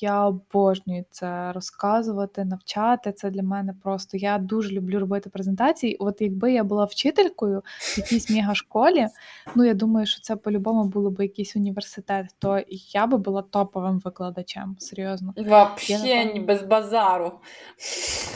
Я 0.02 0.26
обожнюю 0.26 1.06
це 1.10 1.52
розказувати, 1.52 2.46
навчати. 2.46 3.12
Це 3.12 3.30
для 3.30 3.44
мене 3.44 3.74
просто. 3.84 4.18
Я 4.18 4.38
дуже 4.38 4.72
люблю 4.72 5.00
робити 5.00 5.30
презентації. 5.30 5.96
От 5.96 6.22
якби 6.22 6.54
я 6.54 6.64
була 6.64 6.86
вчителькою 6.86 7.64
в 7.78 7.98
якійсь 7.98 8.30
мегашколі, 8.30 9.08
ну 9.56 9.66
я 9.66 9.74
думаю, 9.74 10.06
що 10.06 10.22
це 10.22 10.36
по-любому 10.36 10.84
було 10.84 11.12
б 11.12 11.22
якийсь 11.22 11.56
університет, 11.56 12.26
то 12.40 12.62
я 12.94 13.08
би 13.08 13.18
була 13.18 13.42
топовим 13.42 14.00
викладачем. 14.00 14.76
Серйозно. 14.80 15.34
Вообще 15.38 16.44
без 16.48 16.64
базару. 16.64 17.32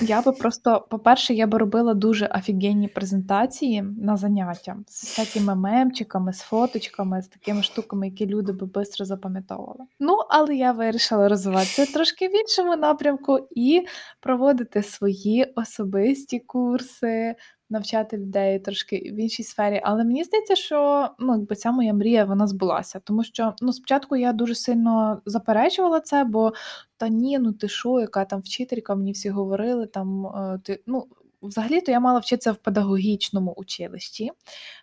Я 0.01 0.21
би 0.21 0.31
просто, 0.31 0.85
по-перше, 0.89 1.33
я 1.33 1.47
би 1.47 1.57
робила 1.57 1.93
дуже 1.93 2.25
офігенні 2.25 2.87
презентації 2.87 3.81
на 3.81 4.17
заняття 4.17 4.77
з 4.87 5.03
всякими 5.03 5.55
мемчиками, 5.55 6.33
з 6.33 6.39
фоточками, 6.39 7.21
з 7.21 7.27
такими 7.27 7.63
штуками, 7.63 8.07
які 8.07 8.25
люди 8.25 8.51
би 8.51 8.67
швидко 8.73 9.05
запам'ятовували. 9.05 9.79
Ну, 9.99 10.17
але 10.29 10.55
я 10.55 10.71
вирішила 10.71 11.29
розвивати 11.29 11.52
розвиватися 11.53 11.93
трошки 11.93 12.27
в 12.27 12.35
іншому 12.41 12.75
напрямку 12.75 13.47
і 13.55 13.85
проводити 14.19 14.83
свої 14.83 15.43
особисті 15.55 16.39
курси, 16.39 17.35
навчати 17.69 18.17
людей 18.17 18.59
трошки 18.59 18.97
в 18.97 19.19
іншій 19.19 19.43
сфері. 19.43 19.81
Але 19.83 20.03
мені 20.03 20.23
здається, 20.23 20.55
що 20.55 21.09
ну, 21.19 21.33
якби 21.33 21.55
ця 21.55 21.71
моя 21.71 21.93
мрія 21.93 22.25
вона 22.25 22.47
збулася. 22.47 22.99
Тому 22.99 23.23
що 23.23 23.53
ну, 23.61 23.73
спочатку 23.73 24.15
я 24.15 24.33
дуже 24.33 24.55
сильно 24.55 25.21
заперечувала 25.25 25.99
це, 25.99 26.23
бо 26.23 26.53
та 26.97 27.07
ні, 27.07 27.39
ну 27.39 27.53
ти 27.53 27.67
що, 27.67 27.99
яка 27.99 28.25
там 28.25 28.39
вчителька, 28.39 28.95
мені 28.95 29.11
всі 29.11 29.29
говорили, 29.29 29.85
там 29.85 30.25
е, 30.25 30.59
ти 30.63 30.83
ну. 30.87 31.07
взагалі-то 31.41 31.91
я 31.91 31.99
мала 31.99 32.19
вчитися 32.19 32.51
в 32.51 32.57
педагогічному 32.57 33.51
училищі. 33.51 34.31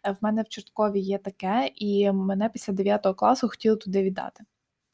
Е, 0.04 0.12
в 0.12 0.16
мене 0.20 0.42
в 0.42 0.48
Чорткові 0.48 1.00
є 1.00 1.18
таке, 1.18 1.70
і 1.74 2.12
мене 2.12 2.48
після 2.48 2.72
9 2.72 3.06
класу 3.16 3.48
хотіли 3.48 3.76
туди 3.76 4.02
віддати. 4.02 4.44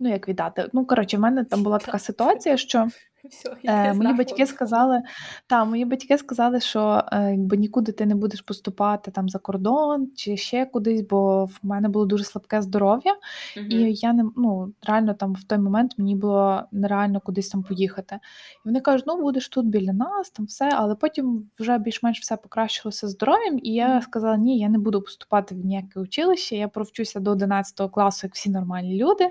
Ну, 0.01 0.11
як 0.11 0.29
віддати? 0.29 0.69
Ну, 0.73 0.87
коротше, 0.87 1.17
в 1.17 1.21
мене 1.21 1.45
там 1.45 1.63
була 1.63 1.79
така 1.79 1.99
ситуація, 1.99 2.57
що 2.57 2.89
Все, 3.31 3.57
Е, 3.65 3.95
мої 3.95 4.15
батьки 4.15 4.47
сказали, 4.47 5.03
та, 5.47 5.65
мої 5.65 5.85
батьки 5.85 6.19
сказали, 6.19 6.61
що 6.61 7.03
е, 7.13 7.31
якби 7.31 7.57
нікуди 7.57 7.93
ти 7.93 8.07
не 8.07 8.15
будеш 8.15 8.41
поступати 8.41 9.11
там 9.11 9.29
за 9.29 9.39
кордон 9.39 10.09
чи 10.17 10.37
ще 10.37 10.67
кудись, 10.67 11.01
бо 11.01 11.45
в 11.45 11.59
мене 11.63 11.89
було 11.89 12.07
дуже 12.07 12.25
слабке 12.25 12.63
здоров'я, 12.63 13.17
Угу. 13.57 13.67
і 13.67 13.95
я 13.95 14.13
не 14.13 14.25
ну 14.37 14.73
реально 14.83 15.15
там 15.15 15.35
в 15.35 15.45
той 15.45 15.59
момент 15.59 15.95
мені 15.99 16.15
було 16.17 16.63
нереально 16.73 17.21
кудись 17.21 17.49
там 17.49 17.63
поїхати. 17.63 18.15
І 18.15 18.59
вони 18.65 18.81
кажуть, 18.81 19.05
ну 19.07 19.21
будеш 19.23 19.49
тут 19.49 19.67
біля 19.67 19.93
нас, 19.93 20.31
там 20.31 20.47
все, 20.47 20.71
але 20.75 20.95
потім 20.95 21.51
вже 21.59 21.79
більш-менш 21.79 22.21
все 22.21 22.37
покращилося 22.37 23.09
здоров'ям, 23.09 23.59
і 23.63 23.73
я 23.73 24.01
сказала, 24.03 24.37
ні, 24.37 24.59
я 24.59 24.69
не 24.69 24.79
буду 24.79 25.03
поступати 25.03 25.55
в 25.55 25.59
ніяке 25.59 26.01
училище, 26.01 26.57
я 26.57 26.69
провчуся 26.69 27.21
до 27.21 27.31
11 27.31 27.91
класу, 27.91 28.27
як 28.27 28.35
всі 28.35 28.51
нормальні 28.51 29.05
люди, 29.05 29.29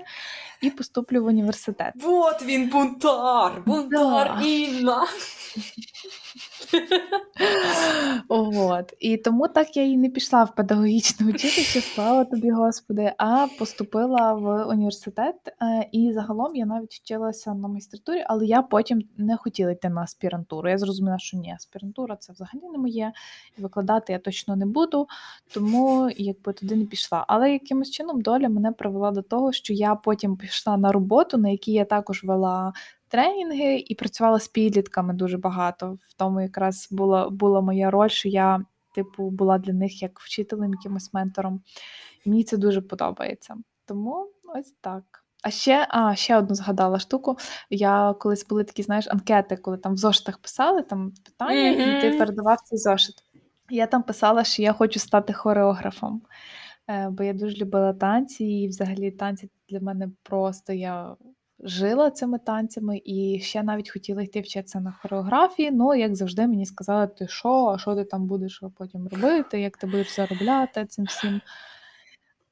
і 0.62 0.70
поступлю 0.70 1.22
в 1.24 1.26
університет. 1.26 1.92
Вот 1.96 2.42
він 2.46 2.68
бунтар! 2.68 3.62
Бунтар 3.66 3.85
Да. 3.90 4.40
Інна! 4.44 5.06
От. 8.28 8.94
І 9.00 9.16
тому 9.16 9.48
так 9.48 9.76
я 9.76 9.82
і 9.82 9.96
не 9.96 10.08
пішла 10.08 10.44
в 10.44 10.54
педагогічне 10.54 11.26
училище, 11.26 11.80
слава 11.80 12.24
тобі, 12.24 12.50
Господи, 12.50 13.12
а 13.18 13.46
поступила 13.58 14.34
в 14.34 14.64
університет. 14.64 15.34
е, 15.62 15.88
І 15.92 16.12
загалом 16.12 16.56
я 16.56 16.66
навіть 16.66 16.94
вчилася 16.94 17.54
на 17.54 17.68
магістратурі, 17.68 18.24
але 18.26 18.46
я 18.46 18.62
потім 18.62 19.02
не 19.16 19.36
хотіла 19.36 19.70
йти 19.70 19.88
на 19.88 20.02
аспірантуру. 20.02 20.68
Я 20.70 20.78
зрозуміла, 20.78 21.18
що 21.18 21.36
ні, 21.36 21.52
аспірантура 21.56 22.16
це 22.16 22.32
взагалі 22.32 22.72
не 22.72 22.78
моє, 22.78 23.12
і 23.58 23.62
викладати 23.62 24.12
я 24.12 24.18
точно 24.18 24.56
не 24.56 24.66
буду, 24.66 25.06
тому 25.54 26.10
якби 26.16 26.52
туди 26.52 26.76
не 26.76 26.84
пішла. 26.84 27.24
Але 27.28 27.52
якимось 27.52 27.90
чином 27.90 28.20
доля 28.20 28.48
мене 28.48 28.72
привела 28.72 29.10
до 29.10 29.22
того, 29.22 29.52
що 29.52 29.72
я 29.72 29.94
потім 29.94 30.36
пішла 30.36 30.76
на 30.76 30.92
роботу, 30.92 31.38
на 31.38 31.48
якій 31.48 31.72
я 31.72 31.84
також 31.84 32.24
вела 32.24 32.72
тренінги 33.08 33.84
і 33.86 33.94
працювала 33.94 34.38
з 34.38 34.48
підлітками 34.48 35.14
дуже 35.14 35.38
багато. 35.38 35.92
В 35.92 36.14
тому 36.16 36.40
якраз 36.40 36.88
була 36.90 37.30
була 37.30 37.60
моя 37.60 37.90
роль, 37.90 38.08
що 38.08 38.28
я, 38.28 38.64
типу, 38.94 39.30
була 39.30 39.58
для 39.58 39.72
них 39.72 40.02
як 40.02 40.20
вчителем, 40.20 40.72
якимось 40.72 41.14
ментором. 41.14 41.62
І 42.24 42.30
мені 42.30 42.44
це 42.44 42.56
дуже 42.56 42.80
подобається. 42.80 43.56
Тому 43.84 44.30
ось 44.54 44.74
так. 44.80 45.02
А 45.42 45.50
ще, 45.50 45.86
а, 45.90 46.14
ще 46.14 46.36
одну 46.36 46.54
згадала 46.54 46.98
штуку. 46.98 47.36
Я 47.70 48.14
колись 48.20 48.46
були 48.46 48.64
такі, 48.64 48.82
знаєш, 48.82 49.06
анкети, 49.08 49.56
коли 49.56 49.76
там 49.76 49.94
в 49.94 49.96
зошитах 49.96 50.38
писали 50.38 50.82
там 50.82 51.12
питання, 51.24 51.70
і 51.70 52.00
ти 52.00 52.18
передавав 52.18 52.58
цей 52.64 52.78
зошит. 52.78 53.14
Я 53.70 53.86
там 53.86 54.02
писала, 54.02 54.44
що 54.44 54.62
я 54.62 54.72
хочу 54.72 55.00
стати 55.00 55.32
хореографом, 55.32 56.22
е, 56.88 57.08
бо 57.10 57.24
я 57.24 57.32
дуже 57.32 57.56
любила 57.56 57.92
танці, 57.92 58.44
і 58.44 58.68
взагалі 58.68 59.10
танці 59.10 59.50
для 59.68 59.80
мене 59.80 60.08
просто 60.22 60.72
я 60.72 61.16
жила 61.60 62.10
цими 62.10 62.38
танцями 62.38 63.02
і 63.04 63.40
ще 63.42 63.62
навіть 63.62 63.90
хотіла 63.90 64.22
йти 64.22 64.40
вчитися 64.40 64.80
на 64.80 64.92
хореографії. 64.92 65.70
Ну, 65.70 65.94
як 65.94 66.16
завжди, 66.16 66.46
мені 66.46 66.66
сказали, 66.66 67.06
ти 67.06 67.28
що, 67.28 67.66
а 67.66 67.78
що 67.78 67.94
ти 67.94 68.04
там 68.04 68.26
будеш 68.26 68.62
потім 68.78 69.08
робити, 69.08 69.60
як 69.60 69.76
ти 69.76 69.86
будеш 69.86 70.16
заробляти 70.16 70.86
цим 70.86 71.04
всім. 71.04 71.40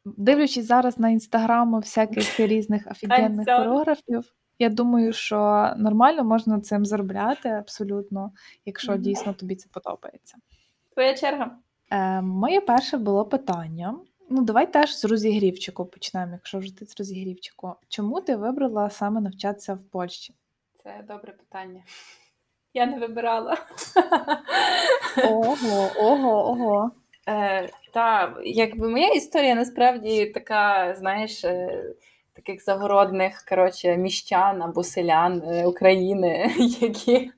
Дивлячись 0.05 0.67
зараз 0.67 0.99
на 0.99 1.11
інстаграму 1.11 1.79
всяких 1.79 2.41
різних 2.41 2.87
офігенних 2.91 3.47
хореографів, 3.47 4.35
я 4.59 4.69
думаю, 4.69 5.13
що 5.13 5.71
нормально 5.77 6.25
можна 6.25 6.61
цим 6.61 6.85
заробляти 6.85 7.49
абсолютно, 7.49 8.33
якщо 8.67 8.97
дійсно 8.97 9.33
тобі 9.33 9.57
це 9.57 9.69
подобається. 9.73 10.37
Твоя 10.95 11.15
черга. 11.15 11.51
Е, 11.91 12.21
моє 12.21 12.61
перше 12.61 12.97
було 12.97 13.25
питання. 13.25 13.95
Ну, 14.37 14.43
давай 14.43 14.73
теж 14.73 14.97
з 14.97 15.05
розігрівчику 15.05 15.85
почнемо, 15.85 16.33
якщо 16.33 16.59
вже 16.59 16.77
ти 16.77 16.87
з 16.87 16.99
розігрівчику. 16.99 17.75
Чому 17.89 18.21
ти 18.21 18.37
вибрала 18.37 18.91
саме 18.91 19.21
навчатися 19.21 19.75
в 19.75 19.83
Польщі? 19.83 20.35
Це 20.83 21.05
добре 21.09 21.33
питання. 21.33 21.83
Я 22.75 22.87
не 22.87 22.99
вибирала. 22.99 23.57
Ого, 25.25 25.91
ого, 25.99 26.51
ого. 26.51 26.91
Е, 27.29 27.69
та, 27.93 28.37
якби 28.45 28.89
моя 28.89 29.09
історія 29.09 29.55
насправді 29.55 30.27
така, 30.27 30.95
знаєш, 30.99 31.45
е, 31.45 31.85
таких 32.33 32.65
загородних 32.65 33.45
коротше, 33.49 33.97
міщан 33.97 34.63
або 34.63 34.85
селян 34.85 35.43
е, 35.47 35.67
України, 35.67 36.55
які 36.81 37.31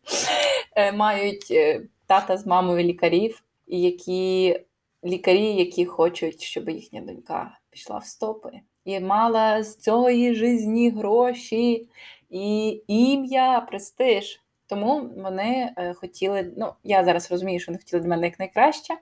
е, 0.77 0.93
мають 0.93 1.49
е, 1.51 1.81
тата 2.07 2.37
з 2.37 2.47
мамою 2.47 2.85
лікарів, 2.85 3.43
і 3.67 3.81
які 3.81 4.61
лікарі, 5.05 5.55
які 5.55 5.87
хочуть, 5.87 6.43
щоб 6.43 6.69
їхня 6.69 7.01
донька 7.01 7.59
пішла 7.71 7.99
в 7.99 8.05
стопи. 8.05 8.61
І 8.85 9.01
мала 9.01 9.63
з 9.63 9.77
цієї 9.77 10.35
житті 10.35 10.91
гроші, 10.91 11.89
і 12.31 12.83
ім'я, 12.87 13.61
престиж. 13.61 14.43
Тому 14.67 15.11
вони 15.17 15.73
е, 15.77 15.95
хотіли, 15.95 16.53
ну 16.57 16.73
я 16.85 17.05
зараз 17.05 17.31
розумію, 17.31 17.61
що 17.61 17.73
вони 17.73 17.79
хотіли 17.79 18.03
для 18.03 18.09
мене 18.09 18.27
як 18.27 18.39
найкраще. 18.39 18.95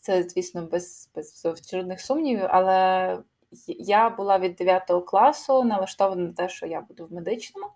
Це, 0.00 0.22
звісно, 0.22 0.62
без, 0.62 1.10
без 1.14 1.46
жодних 1.70 2.00
сумнівів, 2.00 2.46
але 2.48 3.18
я 3.78 4.10
була 4.10 4.38
від 4.38 4.54
9 4.54 4.90
класу 5.06 5.64
налаштована 5.64 6.22
на 6.22 6.32
те, 6.32 6.48
що 6.48 6.66
я 6.66 6.80
буду 6.80 7.06
в 7.06 7.12
медичному 7.12 7.66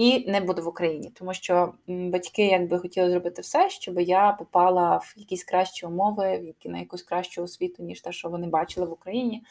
і 0.00 0.30
не 0.30 0.40
буду 0.40 0.62
в 0.62 0.68
Україні, 0.68 1.10
тому 1.14 1.34
що 1.34 1.74
батьки 1.86 2.46
якби 2.46 2.78
хотіли 2.78 3.10
зробити 3.10 3.42
все, 3.42 3.70
щоб 3.70 4.00
я 4.00 4.32
попала 4.32 4.96
в 4.96 5.14
якісь 5.16 5.44
кращі 5.44 5.86
умови, 5.86 6.54
на 6.64 6.78
якусь 6.78 7.02
кращу 7.02 7.42
освіту, 7.42 7.82
ніж 7.82 8.00
те, 8.00 8.12
що 8.12 8.28
вони 8.28 8.46
бачили 8.46 8.86
в 8.86 8.92
Україні. 8.92 9.42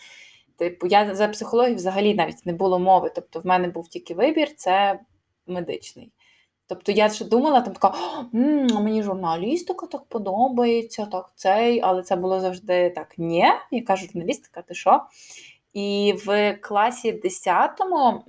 Типу, 0.58 0.88
я 0.88 1.16
за 1.16 1.28
психологію 1.28 1.76
взагалі 1.76 2.14
навіть 2.14 2.46
не 2.46 2.54
було 2.54 2.80
мови. 2.80 3.12
Тобто, 3.16 3.40
в 3.40 3.46
мене 3.46 3.68
був 3.68 3.88
тільки 3.88 4.14
вибір, 4.14 4.56
це 4.56 5.00
медичний. 5.48 6.12
Тобто 6.68 6.92
я 6.92 7.10
ще 7.10 7.26
думала, 7.26 7.62
там 7.62 7.74
така, 7.74 7.94
«М, 8.34 8.68
мені 8.84 9.04
журналістика 9.04 9.88
так 9.88 10.06
подобається, 10.06 11.06
так 11.06 11.32
цей, 11.36 11.82
але 11.82 12.04
це 12.04 12.16
було 12.16 12.40
завжди 12.40 12.90
так, 12.90 13.16
ні. 13.18 13.46
Я 13.72 13.82
кажу, 13.84 14.06
журналістика, 14.06 14.62
ти 14.62 14.74
що? 14.74 15.02
І 15.74 16.16
в 16.26 16.54
класі 16.62 17.22
10-му, 17.24 18.24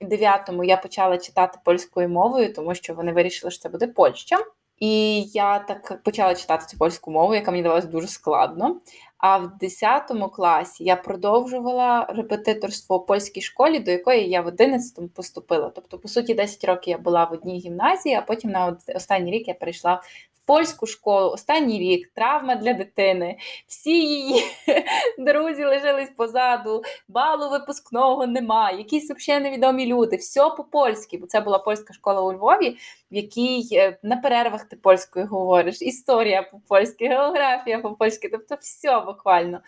9-му 0.00 0.64
я 0.64 0.76
почала 0.76 1.18
читати 1.18 1.58
польською 1.64 2.08
мовою, 2.08 2.54
тому 2.54 2.74
що 2.74 2.94
вони 2.94 3.12
вирішили, 3.12 3.50
що 3.50 3.62
це 3.62 3.68
буде 3.68 3.86
Польща. 3.86 4.38
І 4.78 5.22
я 5.22 5.58
так 5.58 6.02
почала 6.02 6.34
читати 6.34 6.66
цю 6.68 6.78
польську 6.78 7.10
мову, 7.10 7.34
яка 7.34 7.50
мені 7.50 7.62
давалася 7.62 7.86
дуже 7.86 8.06
складно. 8.06 8.80
А 9.18 9.38
в 9.38 9.58
10 9.58 10.10
класі 10.32 10.84
я 10.84 10.96
продовжувала 10.96 12.06
репетиторство 12.08 12.96
у 12.96 13.06
польській 13.06 13.40
школі, 13.40 13.78
до 13.78 13.90
якої 13.90 14.28
я 14.28 14.40
в 14.40 14.46
11 14.46 15.14
поступила. 15.14 15.72
Тобто, 15.74 15.98
по 15.98 16.08
суті, 16.08 16.34
10 16.34 16.64
років 16.64 16.90
я 16.90 16.98
була 16.98 17.24
в 17.24 17.32
одній 17.32 17.58
гімназії, 17.58 18.14
а 18.14 18.22
потім 18.22 18.50
на 18.50 18.76
останній 18.94 19.30
рік 19.30 19.48
я 19.48 19.54
перейшла 19.54 20.02
в 20.32 20.35
польську 20.46 20.86
школу. 20.86 21.30
Останній 21.30 21.78
рік 21.78 22.10
травма 22.14 22.54
для 22.54 22.72
дитини. 22.72 23.36
Всі 23.66 24.06
її 24.06 24.44
друзі 25.18 25.64
лишились 25.64 26.10
позаду, 26.16 26.82
балу 27.08 27.50
випускного 27.50 28.26
немає, 28.26 28.78
якісь 28.78 29.10
взагалі 29.10 29.42
невідомі 29.44 29.86
люди. 29.86 30.16
Все 30.16 30.40
по-польськи, 30.40 31.18
бо 31.18 31.26
це 31.26 31.40
була 31.40 31.58
польська 31.58 31.94
школа 31.94 32.22
у 32.22 32.32
Львові, 32.32 32.76
в 33.10 33.14
якій 33.14 33.68
е, 33.72 33.98
на 34.02 34.16
перервах 34.16 34.64
ти 34.64 34.76
польською 34.76 35.26
говориш, 35.26 35.82
історія 35.82 36.42
по-польськи, 36.42 37.08
географія 37.08 37.78
по-польськи, 37.78 38.28
тобто 38.28 38.54
все 38.60 39.00
буквально. 39.00 39.60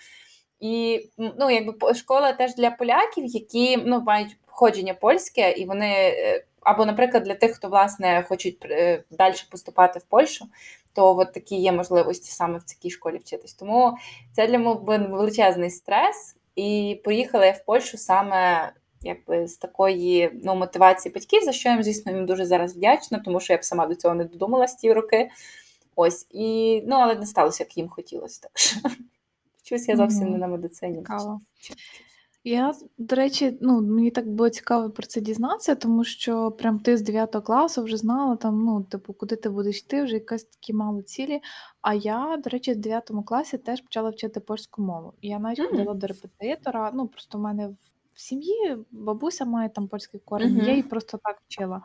І 0.60 1.08
ну, 1.18 1.50
якби 1.50 1.94
школа 1.94 2.32
теж 2.32 2.54
для 2.54 2.70
поляків, 2.70 3.24
які 3.26 3.76
ну, 3.76 4.00
мають 4.00 4.36
походження 4.46 4.94
польське, 4.94 5.50
і 5.52 5.66
вони, 5.66 5.92
е, 5.94 6.44
або, 6.62 6.86
наприклад, 6.86 7.22
для 7.22 7.34
тих, 7.34 7.54
хто 7.54 7.68
власне 7.68 8.24
хочуть 8.28 8.64
е, 8.64 9.02
далі 9.10 9.34
поступати 9.50 9.98
в 9.98 10.02
Польщу, 10.02 10.46
то 10.92 11.16
от 11.16 11.32
такі 11.32 11.56
є 11.56 11.72
можливості 11.72 12.30
саме 12.30 12.58
в 12.58 12.62
цій 12.62 12.90
школі 12.90 13.18
вчитись. 13.18 13.54
Тому 13.54 13.96
це 14.32 14.46
для 14.46 14.58
мене 14.58 14.74
був 14.74 14.84
величезний 15.10 15.70
стрес. 15.70 16.34
І 16.56 17.00
поїхала 17.04 17.46
я 17.46 17.52
в 17.52 17.64
Польщу 17.64 17.98
саме 17.98 18.72
якби 19.02 19.46
з 19.46 19.56
такої 19.56 20.40
ну, 20.44 20.54
мотивації 20.54 21.12
батьків, 21.12 21.42
за 21.42 21.52
що 21.52 21.68
я 21.68 21.82
звісно, 21.82 22.12
їм 22.12 22.26
дуже 22.26 22.46
зараз 22.46 22.76
вдячна, 22.76 23.18
тому 23.18 23.40
що 23.40 23.52
я 23.52 23.58
б 23.58 23.64
сама 23.64 23.86
до 23.86 23.94
цього 23.94 24.14
не 24.14 24.24
додумалась 24.24 24.74
ті 24.74 24.92
роки. 24.92 25.30
Ось, 25.96 26.26
і, 26.30 26.82
ну, 26.86 26.96
але 26.96 27.14
не 27.14 27.26
сталося, 27.26 27.64
як 27.64 27.76
їм 27.76 27.88
хотілося. 27.88 28.40
Так 28.42 28.58
що 28.58 28.78
вчусь 29.62 29.88
я 29.88 29.96
зовсім 29.96 30.30
не 30.30 30.38
на 30.38 30.46
медицині. 30.46 30.98
Цікаво. 30.98 31.40
Я, 32.44 32.74
до 32.98 33.16
речі, 33.16 33.58
ну, 33.60 33.80
мені 33.80 34.10
так 34.10 34.28
було 34.30 34.48
цікаво 34.50 34.90
про 34.90 35.06
це 35.06 35.20
дізнатися, 35.20 35.74
тому 35.74 36.04
що 36.04 36.50
прям 36.50 36.78
ти 36.80 36.96
з 36.96 37.02
9 37.02 37.36
класу 37.44 37.82
вже 37.82 37.96
знала, 37.96 38.36
там, 38.36 38.64
ну, 38.64 38.82
типу, 38.82 39.12
куди 39.12 39.36
ти 39.36 39.50
будеш 39.50 39.78
йти, 39.78 40.02
вже 40.02 40.14
якась 40.14 40.44
такі 40.44 40.72
мали 40.72 41.02
цілі. 41.02 41.40
А 41.80 41.94
я, 41.94 42.40
до 42.44 42.50
речі, 42.50 42.72
в 42.72 42.76
9 42.76 43.10
класі 43.26 43.58
теж 43.58 43.80
почала 43.80 44.10
вчити 44.10 44.40
польську 44.40 44.82
мову. 44.82 45.12
І 45.20 45.28
я 45.28 45.38
навіть 45.38 45.58
Мгм. 45.58 45.68
ходила 45.68 45.94
до 45.94 46.06
репетитора. 46.06 46.90
Ну, 46.94 47.06
просто 47.08 47.38
в 47.38 47.40
мене 47.40 47.68
в 48.14 48.20
сім'ї 48.20 48.76
бабуся 48.90 49.44
має 49.44 49.68
там 49.68 49.88
польський 49.88 50.20
корінь, 50.24 50.56
я 50.56 50.70
її 50.70 50.82
просто 50.82 51.18
так 51.24 51.36
вчила. 51.48 51.82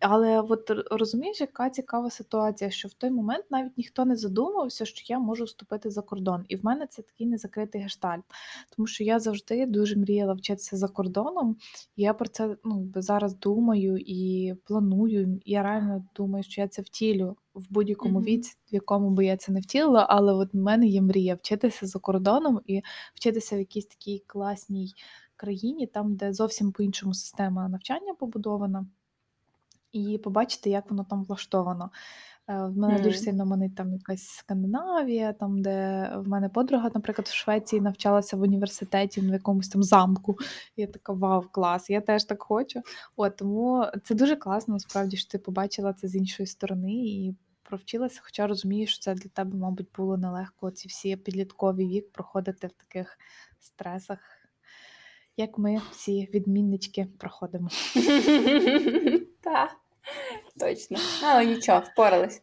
Але 0.00 0.40
от 0.40 0.70
розумієш, 0.90 1.40
яка 1.40 1.70
цікава 1.70 2.10
ситуація, 2.10 2.70
що 2.70 2.88
в 2.88 2.92
той 2.92 3.10
момент 3.10 3.44
навіть 3.50 3.78
ніхто 3.78 4.04
не 4.04 4.16
задумався, 4.16 4.84
що 4.84 5.04
я 5.12 5.18
можу 5.18 5.44
вступити 5.44 5.90
за 5.90 6.02
кордон. 6.02 6.44
І 6.48 6.56
в 6.56 6.64
мене 6.64 6.86
це 6.86 7.02
такий 7.02 7.26
незакритий 7.26 7.80
гештальт. 7.80 8.24
Тому 8.76 8.86
що 8.86 9.04
я 9.04 9.18
завжди 9.20 9.66
дуже 9.66 9.96
мріяла 9.96 10.34
вчитися 10.34 10.76
за 10.76 10.88
кордоном. 10.88 11.56
І 11.96 12.02
я 12.02 12.14
про 12.14 12.28
це 12.28 12.56
ну, 12.64 12.92
зараз 12.96 13.38
думаю 13.38 13.96
і 13.98 14.54
планую. 14.64 15.40
І 15.44 15.52
я 15.52 15.62
реально 15.62 16.04
думаю, 16.16 16.44
що 16.44 16.60
я 16.60 16.68
це 16.68 16.82
втілю 16.82 17.36
в 17.54 17.66
будь-якому 17.70 18.18
Мгм. 18.18 18.24
віці, 18.24 18.54
в 18.72 18.74
якому 18.74 19.10
би 19.10 19.26
я 19.26 19.36
це 19.36 19.52
не 19.52 19.60
втілила. 19.60 20.06
Але 20.10 20.32
от 20.32 20.54
в 20.54 20.56
мене 20.56 20.86
є 20.86 21.02
мрія 21.02 21.34
вчитися 21.34 21.86
за 21.86 21.98
кордоном 21.98 22.60
і 22.66 22.82
вчитися 23.14 23.56
в 23.56 23.58
якійсь 23.58 23.86
такій 23.86 24.24
класній 24.26 24.92
країні, 25.36 25.86
там, 25.86 26.16
де 26.16 26.32
зовсім 26.32 26.72
по-іншому 26.72 27.14
система 27.14 27.68
навчання 27.68 28.14
побудована 28.14 28.86
і 29.94 30.18
побачити, 30.18 30.70
як 30.70 30.90
воно 30.90 31.04
там 31.04 31.24
влаштовано. 31.24 31.90
Е, 32.48 32.66
в 32.66 32.76
мене 32.76 33.00
дуже 33.00 33.18
сильно 33.18 33.46
манить 33.46 33.74
там 33.74 33.92
якась 33.92 34.28
Скандинавія, 34.28 35.32
там, 35.32 35.62
де 35.62 36.10
в 36.16 36.28
мене 36.28 36.48
подруга, 36.48 36.90
наприклад, 36.94 37.28
в 37.28 37.34
Швеції 37.34 37.82
навчалася 37.82 38.36
в 38.36 38.40
університеті 38.40 39.20
в 39.20 39.24
якомусь 39.24 39.68
там 39.68 39.82
замку. 39.82 40.38
Я 40.76 40.86
така 40.86 41.12
вау, 41.12 41.42
клас, 41.52 41.90
я 41.90 42.00
теж 42.00 42.24
так 42.24 42.42
хочу. 42.42 42.80
От 43.16 43.36
тому 43.36 43.86
це 44.04 44.14
дуже 44.14 44.36
класно, 44.36 44.74
насправді, 44.74 45.16
що 45.16 45.30
ти 45.30 45.38
побачила 45.38 45.92
це 45.92 46.08
з 46.08 46.16
іншої 46.16 46.46
сторони 46.46 46.92
і 46.92 47.34
провчилася, 47.62 48.20
хоча 48.22 48.46
розумію, 48.46 48.86
що 48.86 49.00
це 49.00 49.14
для 49.14 49.30
тебе, 49.30 49.58
мабуть, 49.58 49.88
було 49.96 50.16
нелегко 50.16 50.70
ці 50.70 50.88
всі 50.88 51.16
підлітковий 51.16 51.88
вік 51.88 52.12
проходити 52.12 52.66
в 52.66 52.72
таких 52.72 53.18
стресах, 53.60 54.18
як 55.36 55.58
ми 55.58 55.80
всі 55.90 56.28
відміннички 56.34 57.08
проходимо. 57.18 57.68
Так, 59.40 59.76
точно. 60.60 60.98
Але 61.24 61.46
нічого, 61.46 61.82
впорались. 61.92 62.42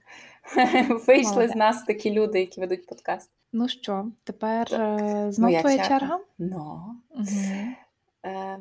Вийшли 1.07 1.47
з 1.47 1.55
нас 1.55 1.83
такі 1.83 2.11
люди, 2.11 2.39
які 2.39 2.59
ведуть 2.59 2.87
подкаст. 2.87 3.29
Ну 3.53 3.69
що, 3.69 4.05
тепер 4.23 4.73
е, 4.73 5.27
знов 5.31 5.49
моя 5.49 5.59
твоя 5.59 5.77
черга. 5.77 5.99
черга? 5.99 6.19
Ну. 6.37 6.81
Угу. 7.09 7.25
Е, 8.25 8.57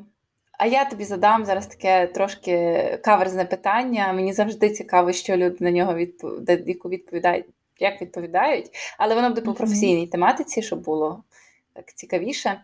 а 0.61 0.65
я 0.65 0.85
тобі 0.85 1.03
задам 1.03 1.45
зараз 1.45 1.67
таке 1.67 2.07
трошки 2.07 2.99
каверзне 3.03 3.45
питання. 3.45 4.13
Мені 4.13 4.33
завжди 4.33 4.69
цікаво, 4.69 5.11
що 5.11 5.37
люди 5.37 5.57
на 5.59 5.71
нього 5.71 5.93
відпов... 5.93 6.31
яку 6.67 6.89
відповідають, 6.89 7.45
як 7.79 8.01
відповідають, 8.01 8.69
але 8.97 9.15
воно 9.15 9.29
буде 9.29 9.41
по 9.41 9.53
професійній 9.53 10.07
тематиці, 10.07 10.61
щоб 10.61 10.83
було 10.83 11.23
так 11.73 11.93
цікавіше. 11.93 12.61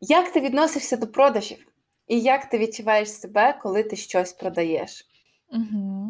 Як 0.00 0.32
ти 0.32 0.40
відносишся 0.40 0.96
до 0.96 1.06
продажів? 1.06 1.66
І 2.08 2.20
як 2.20 2.44
ти 2.44 2.58
відчуваєш 2.58 3.12
себе, 3.12 3.58
коли 3.62 3.82
ти 3.82 3.96
щось 3.96 4.32
продаєш? 4.32 5.07
Угу. 5.52 6.08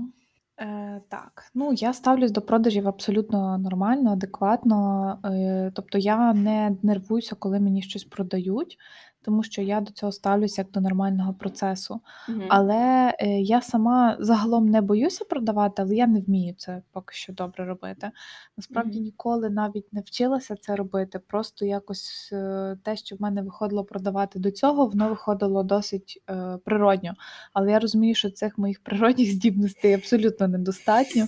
Е, 0.61 1.01
так, 1.09 1.51
ну 1.55 1.72
я 1.72 1.92
ставлюсь 1.92 2.31
до 2.31 2.40
продажів 2.40 2.88
абсолютно 2.88 3.59
нормально, 3.59 4.12
адекватно. 4.12 5.18
Е, 5.24 5.72
тобто 5.74 5.98
я 5.98 6.33
не 6.33 6.77
нервуюся, 6.83 7.37
коли 7.38 7.61
мені 7.61 7.83
щось 7.83 8.05
продають, 8.05 8.79
тому 9.23 9.43
що 9.43 9.63
я 9.63 9.81
до 9.81 9.93
цього 9.93 10.13
ставлюся 10.13 10.63
як 10.63 10.71
до 10.71 10.81
нормального 10.81 11.35
процесу. 11.35 12.01
Угу. 12.29 12.43
Але 12.49 13.15
е, 13.21 13.41
я 13.41 13.61
сама 13.61 14.17
загалом 14.21 14.69
не 14.69 14.81
боюся 14.81 15.25
продавати, 15.25 15.83
але 15.83 15.95
я 15.97 16.07
не 16.07 16.21
вмію 16.21 16.55
це 16.59 16.83
поки 16.93 17.15
що 17.15 17.33
добре 17.33 17.65
робити. 17.65 18.11
Насправді 18.57 18.99
Мгм. 18.99 19.05
ніколи 19.05 19.51
навіть 19.51 19.93
не 19.93 20.01
вчилася 20.01 20.57
це 20.57 20.77
робити. 20.77 21.19
Просто 21.19 21.65
якось 21.65 22.31
е, 22.33 22.77
те, 22.83 22.97
що 22.97 23.17
в 23.17 23.23
мене 23.23 23.43
виходило 23.43 23.85
продавати 23.85 24.39
до 24.39 24.51
цього, 24.51 24.87
воно 24.87 25.09
виходило 25.09 25.63
досить 25.63 26.23
е, 26.31 26.59
природньо. 26.65 27.13
Але 27.53 27.71
я 27.71 27.79
розумію, 27.79 28.15
що 28.15 28.31
цих 28.31 28.59
моїх 28.59 28.81
природних 28.83 29.33
здібностей 29.33 29.95
абсолютно 29.95 30.49
недостатньо. 30.49 31.27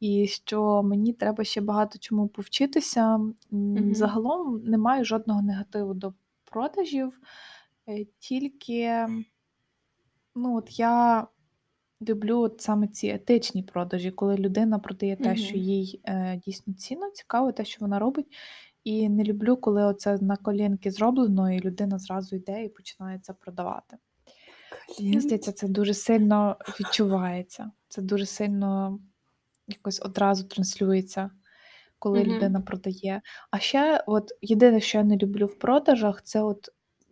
І 0.00 0.26
що 0.26 0.82
мені 0.82 1.12
треба 1.12 1.44
ще 1.44 1.60
багато 1.60 1.98
чому 1.98 2.28
повчитися. 2.28 3.14
М, 3.14 3.34
Мгм. 3.50 3.94
Загалом 3.94 4.62
не 4.64 4.78
маю 4.78 5.04
жодного 5.04 5.42
негативу 5.42 5.94
до 5.94 6.12
продажів, 6.50 7.20
е, 7.88 8.04
тільки 8.18 9.06
ну, 10.34 10.56
от 10.56 10.78
я 10.78 11.26
люблю 12.08 12.38
от 12.38 12.60
саме 12.60 12.88
ці 12.88 13.08
етичні 13.08 13.62
продажі, 13.62 14.10
коли 14.10 14.36
людина 14.36 14.78
продає 14.78 15.16
те, 15.16 15.36
що 15.36 15.56
їй 15.56 16.00
е, 16.04 16.40
дійсно 16.44 16.74
цінно, 16.74 17.10
цікаво, 17.10 17.52
те, 17.52 17.64
що 17.64 17.78
вона 17.80 17.98
робить. 17.98 18.26
І 18.84 19.08
не 19.08 19.24
люблю, 19.24 19.56
коли 19.56 19.84
оце 19.84 20.18
на 20.20 20.36
колінки 20.36 20.90
зроблено, 20.90 21.52
і 21.52 21.60
людина 21.60 21.98
зразу 21.98 22.36
йде 22.36 22.64
і 22.64 22.68
починає 22.68 23.18
це 23.22 23.32
продавати. 23.32 23.96
Мені 25.00 25.20
здається, 25.20 25.52
це 25.52 25.68
дуже 25.68 25.94
сильно 25.94 26.56
відчувається. 26.80 27.70
Це 27.88 28.02
дуже 28.02 28.26
сильно 28.26 28.98
якось 29.66 30.00
одразу 30.02 30.44
транслюється, 30.44 31.30
коли 32.00 32.24
Мгм. 32.24 32.30
людина 32.30 32.62
продає. 32.62 33.22
А 33.52 33.60
ще, 33.60 34.04
от 34.08 34.30
єдине, 34.42 34.80
що 34.80 34.98
я 34.98 35.04
не 35.04 35.18
люблю 35.18 35.46
в 35.46 35.58
продажах, 35.60 36.22
це 36.24 36.42
от 36.42 36.68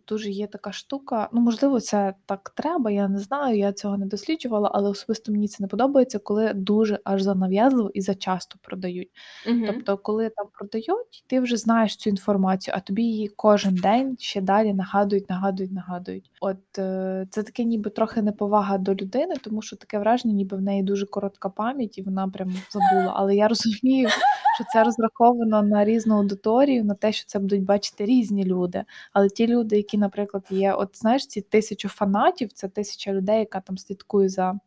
дуже 0.09 0.29
є 0.29 0.47
така 0.47 0.71
штука. 0.71 1.29
Ну, 1.33 1.41
можливо, 1.41 1.79
це 1.79 2.13
так 2.25 2.49
треба, 2.55 2.91
я 2.91 3.07
не 3.07 3.19
знаю, 3.19 3.57
я 3.57 3.73
цього 3.73 3.97
не 3.97 4.05
досліджувала, 4.05 4.71
але 4.73 4.89
особисто 4.89 5.31
мені 5.31 5.47
це 5.47 5.63
не 5.63 5.67
подобається, 5.67 6.19
коли 6.19 6.53
дуже 6.53 6.99
аж 7.03 7.21
занав'язливо 7.21 7.91
і 7.93 8.01
зачасто 8.01 8.59
продають. 8.61 9.09
Мгм. 9.47 9.63
Тобто, 9.67 9.97
коли 9.97 10.29
там 10.29 10.47
продають, 10.53 11.23
ти 11.27 11.39
вже 11.39 11.57
знаєш 11.57 11.95
цю 11.95 12.09
інформацію, 12.09 12.73
а 12.77 12.79
тобі 12.79 13.03
її 13.03 13.27
кожен 13.27 13.75
день 13.75 14.15
ще 14.19 14.41
далі 14.41 14.73
нагадують, 14.73 15.29
нагадують, 15.29 15.71
нагадують. 15.71 16.31
От 16.41 16.77
е, 16.77 17.27
це 17.29 17.43
таке, 17.43 17.63
ніби 17.63 17.89
трохи 17.89 18.21
неповага 18.21 18.77
до 18.77 18.95
людини, 18.95 19.35
тому 19.43 19.61
що 19.61 19.75
таке 19.75 19.99
враження, 19.99 20.33
ніби 20.33 20.57
в 20.57 20.61
неї 20.61 20.83
дуже 20.83 21.05
коротка 21.05 21.49
пам'ять, 21.49 21.97
і 21.97 22.01
вона 22.01 22.27
прям 22.27 22.55
забула. 22.71 23.13
Але 23.15 23.35
я 23.35 23.47
розумію, 23.47 24.09
що 24.55 24.63
це 24.73 24.83
розраховано 24.83 25.61
на 25.61 25.85
різну 25.85 26.15
аудиторію, 26.15 26.85
на 26.85 26.93
те, 26.93 27.11
що 27.11 27.25
це 27.27 27.39
будуть 27.39 27.63
бачити 27.63 28.05
різні 28.05 28.45
люди. 28.45 28.83
Але 29.13 29.29
ті 29.29 29.47
люди, 29.47 29.77
які, 29.77 29.97
наприклад, 29.99 30.45
є, 30.49 30.73
от 30.73 30.97
знаєш, 30.97 31.27
ці 31.27 31.41
тисячу 31.41 31.89
фанатів, 31.89 32.53
це 32.53 32.67
тисяча 32.67 33.13
людей, 33.13 33.39
яка 33.39 33.61
там 33.61 33.77
слідкує 33.77 34.29
за 34.29 34.59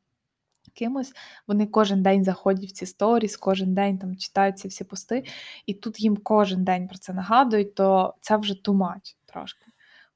кимось, 0.75 1.13
вони 1.47 1.67
кожен 1.67 2.03
день 2.03 2.25
заходять 2.25 2.65
в 2.65 2.73
ці 2.73 2.87
сторіс, 2.87 3.37
кожен 3.37 3.75
день 3.75 3.99
там 3.99 4.17
читають 4.17 4.57
всі 4.57 4.85
пости, 4.85 5.25
і 5.67 5.75
тут 5.75 6.01
їм 6.01 6.17
кожен 6.17 6.65
день 6.65 6.89
про 6.89 6.99
це 6.99 7.13
нагадують, 7.13 7.75
то 7.75 8.15
це 8.21 8.37
вже 8.37 8.55
much 8.55 9.15
трошки. 9.27 9.67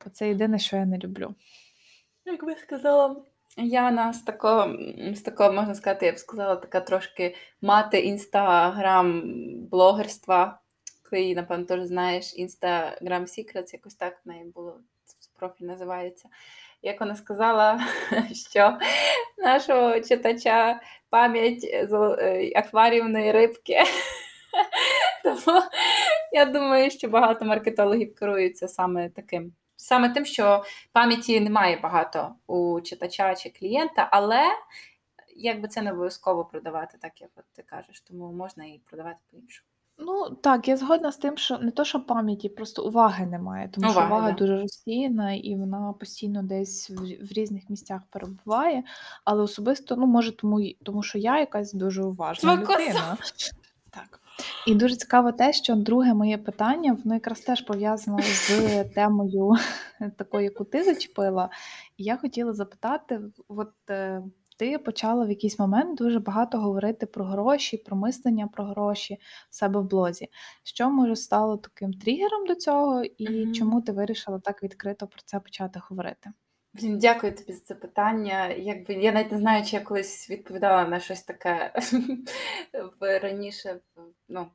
Оце 0.07 0.29
єдине, 0.29 0.59
що 0.59 0.77
я 0.77 0.87
не 0.87 0.99
люблю. 0.99 1.35
Як 2.25 2.45
би 2.45 2.57
сказала, 2.57 3.17
Яна 3.57 4.13
з 4.13 4.23
такого, 4.23 4.77
з 5.15 5.21
такого, 5.21 5.53
можна 5.53 5.75
сказати, 5.75 6.07
я 6.07 6.13
б 6.13 6.19
сказала, 6.19 6.57
така 6.57 6.81
трошки 6.81 7.35
мати 7.61 8.01
інстаграм-блогерства. 8.01 10.59
Ти 11.11 11.21
її, 11.21 11.35
напевно, 11.35 11.65
теж 11.65 11.83
знаєш, 11.83 12.39
Instagram 12.39 13.23
Secrets, 13.23 13.73
якось 13.73 13.95
так 13.95 14.21
в 14.25 14.29
неї 14.29 14.45
було 14.45 14.81
профіль 15.39 15.67
називається. 15.67 16.29
Як 16.83 17.01
вона 17.01 17.17
сказала, 17.17 17.81
що 18.51 18.79
нашого 19.39 20.01
читача 20.01 20.81
пам'ять 21.11 21.65
е, 21.65 22.53
акваріумної 22.57 23.33
рибки. 23.33 23.77
Тому 25.25 25.63
я 26.33 26.45
думаю, 26.45 26.91
що 26.91 27.09
багато 27.09 27.45
маркетологів 27.45 28.15
керуються 28.15 28.69
саме 28.69 29.09
таким. 29.09 29.53
Саме 29.77 30.09
тим, 30.09 30.25
що 30.25 30.65
пам'яті 30.93 31.41
немає 31.41 31.77
багато 31.77 32.35
у 32.47 32.81
читача 32.81 33.35
чи 33.35 33.51
клієнта, 33.51 34.09
але 34.13 34.43
якби 35.37 35.69
це 35.69 35.83
не 35.83 35.93
обов'язково 35.93 36.45
продавати, 36.45 36.99
так 37.01 37.21
як 37.21 37.31
ти 37.53 37.63
кажеш, 37.63 38.01
тому 38.01 38.33
можна 38.33 38.65
і 38.65 38.81
продавати 38.85 39.19
по-іншому. 39.31 39.69
Ну 39.99 40.31
так, 40.41 40.69
я 40.69 40.77
згодна 40.77 41.13
з 41.13 41.17
тим, 41.17 41.37
що 41.37 41.59
не 41.59 41.71
то, 41.71 41.85
що 41.85 42.01
пам'яті, 42.01 42.49
просто 42.49 42.85
уваги 42.85 43.27
немає, 43.27 43.71
тому 43.73 43.91
що 43.91 43.99
Уваги, 43.99 44.15
увага 44.15 44.31
да. 44.31 44.37
дуже 44.39 44.61
розсіяна 44.61 45.33
і 45.33 45.57
вона 45.57 45.95
постійно 46.01 46.43
десь 46.43 46.91
в, 46.91 46.95
в 47.01 47.33
різних 47.33 47.71
місцях 47.71 48.03
перебуває. 48.11 48.83
Але 49.25 49.43
особисто, 49.43 49.97
ну 49.97 50.07
може, 50.07 50.37
тому, 50.37 50.61
й- 50.61 50.77
тому 50.83 51.03
що 51.03 51.19
я 51.19 51.39
якась 51.41 51.73
дуже 51.73 52.03
уважна 52.03 52.57
Твоя 52.57 52.79
людина. 52.81 53.17
Так. 53.91 54.21
І 54.67 54.75
дуже 54.75 54.97
цікаво 54.97 55.33
те, 55.33 55.53
що 55.53 55.75
друге 55.75 56.15
моє 56.15 56.39
питання, 56.39 56.97
воно 57.05 57.15
якраз 57.15 57.41
теж 57.41 57.61
пов'язано 57.63 58.19
з 58.23 58.85
темою 58.85 59.53
такою, 60.17 60.45
яку 60.45 60.65
ти 60.65 60.83
зачепила. 60.85 61.49
І 61.97 62.05
я 62.05 62.17
хотіла 62.17 62.53
запитати: 62.53 63.21
от 63.49 63.73
е, 63.91 64.23
ти 64.57 64.79
почала 64.79 65.25
в 65.25 65.29
якийсь 65.31 65.59
момент 65.59 65.99
дуже 65.99 66.19
багато 66.21 66.59
говорити 66.59 67.07
про 67.07 67.25
гроші, 67.25 67.77
про 67.77 67.97
мислення 67.97 68.47
про 68.47 68.65
гроші 68.65 69.19
в 69.51 69.55
себе 69.55 69.81
в 69.81 69.85
блозі. 69.85 70.29
Що 70.63 70.91
може 70.91 71.17
стало 71.17 71.57
таким 71.57 71.93
тригером 71.93 72.47
до 72.47 72.55
цього, 72.55 73.05
і 73.05 73.43
Мгм. 73.45 73.55
чому 73.55 73.81
ти 73.83 73.93
вирішила 73.93 74.39
так 74.39 74.63
відкрито 74.63 75.07
про 75.07 75.21
це 75.25 75.41
почати 75.41 75.81
говорити? 75.89 76.31
Блін, 76.75 76.99
дякую 76.99 77.35
тобі 77.35 77.53
за 77.53 77.61
це 77.61 77.75
питання. 77.75 78.49
Якби 78.49 78.95
я 78.95 79.13
навіть 79.13 79.33
не 79.33 79.39
знаю, 79.39 79.65
чи 79.65 79.77
я 79.77 79.83
колись 79.83 80.31
відповідала 80.31 80.85
на 80.89 81.01
щось 81.01 81.23
таке 81.23 81.73
раніше, 83.23 83.77
ну, 84.29 84.47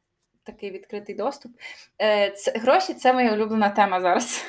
такий 0.43 0.71
відкритий 0.71 1.15
доступ. 1.15 1.51
Е, 2.01 2.31
Це, 2.31 2.51
гроші 2.51 2.93
це 2.93 3.13
моя 3.13 3.33
улюблена 3.33 3.69
тема 3.69 4.01
зараз. 4.01 4.45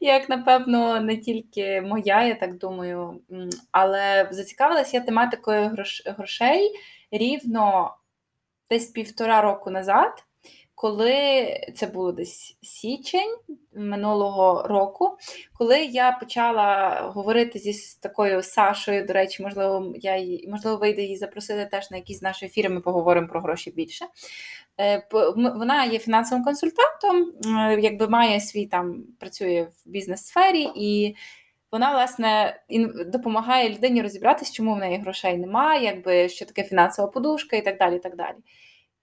Як 0.00 0.28
напевно, 0.28 1.00
не 1.00 1.16
тільки 1.16 1.80
моя, 1.80 2.22
я 2.22 2.34
так 2.34 2.58
думаю, 2.58 3.20
але 3.72 4.28
зацікавилася 4.30 4.96
я 4.96 5.02
тематикою 5.02 5.76
грошей 6.06 6.70
рівно 7.10 7.96
десь 8.70 8.86
півтора 8.86 9.40
року 9.40 9.70
назад 9.70 10.25
коли 10.76 11.46
це 11.74 11.86
було 11.86 12.12
десь 12.12 12.56
січень 12.62 13.36
минулого 13.74 14.68
року, 14.68 15.16
коли 15.52 15.84
я 15.84 16.12
почала 16.12 17.00
говорити 17.14 17.58
зі 17.58 17.98
такою 18.00 18.42
Сашою, 18.42 19.06
до 19.06 19.12
речі, 19.12 19.42
можливо, 19.42 19.92
я 19.96 20.16
її, 20.16 20.48
можливо, 20.48 20.76
вийде 20.76 21.02
її 21.02 21.16
запросити 21.16 21.68
теж 21.70 21.90
на 21.90 21.96
якісь 21.96 22.22
наші 22.22 22.46
ефіри, 22.46 22.68
ми 22.68 22.80
поговоримо 22.80 23.28
про 23.28 23.40
гроші 23.40 23.70
більше. 23.70 24.06
Е, 24.80 25.06
вона 25.34 25.84
є 25.84 25.98
фінансовим 25.98 26.44
консультантом, 26.44 27.32
якби 27.80 28.08
має 28.08 28.40
свій 28.40 28.66
там, 28.66 29.04
працює 29.18 29.62
в 29.62 29.90
бізнес-сфері 29.90 30.68
і. 30.76 31.14
Вона, 31.72 31.92
власне, 31.92 32.60
допомагає 33.06 33.70
людині 33.70 34.02
розібратися, 34.02 34.52
чому 34.52 34.74
в 34.74 34.78
неї 34.78 34.98
грошей 34.98 35.36
немає, 35.36 35.84
якби 35.84 36.28
що 36.28 36.46
таке 36.46 36.62
фінансова 36.62 37.08
подушка 37.08 37.56
і 37.56 37.62
так 37.62 37.78
далі. 37.78 37.96
І 37.96 37.98
так 37.98 38.16
далі. 38.16 38.36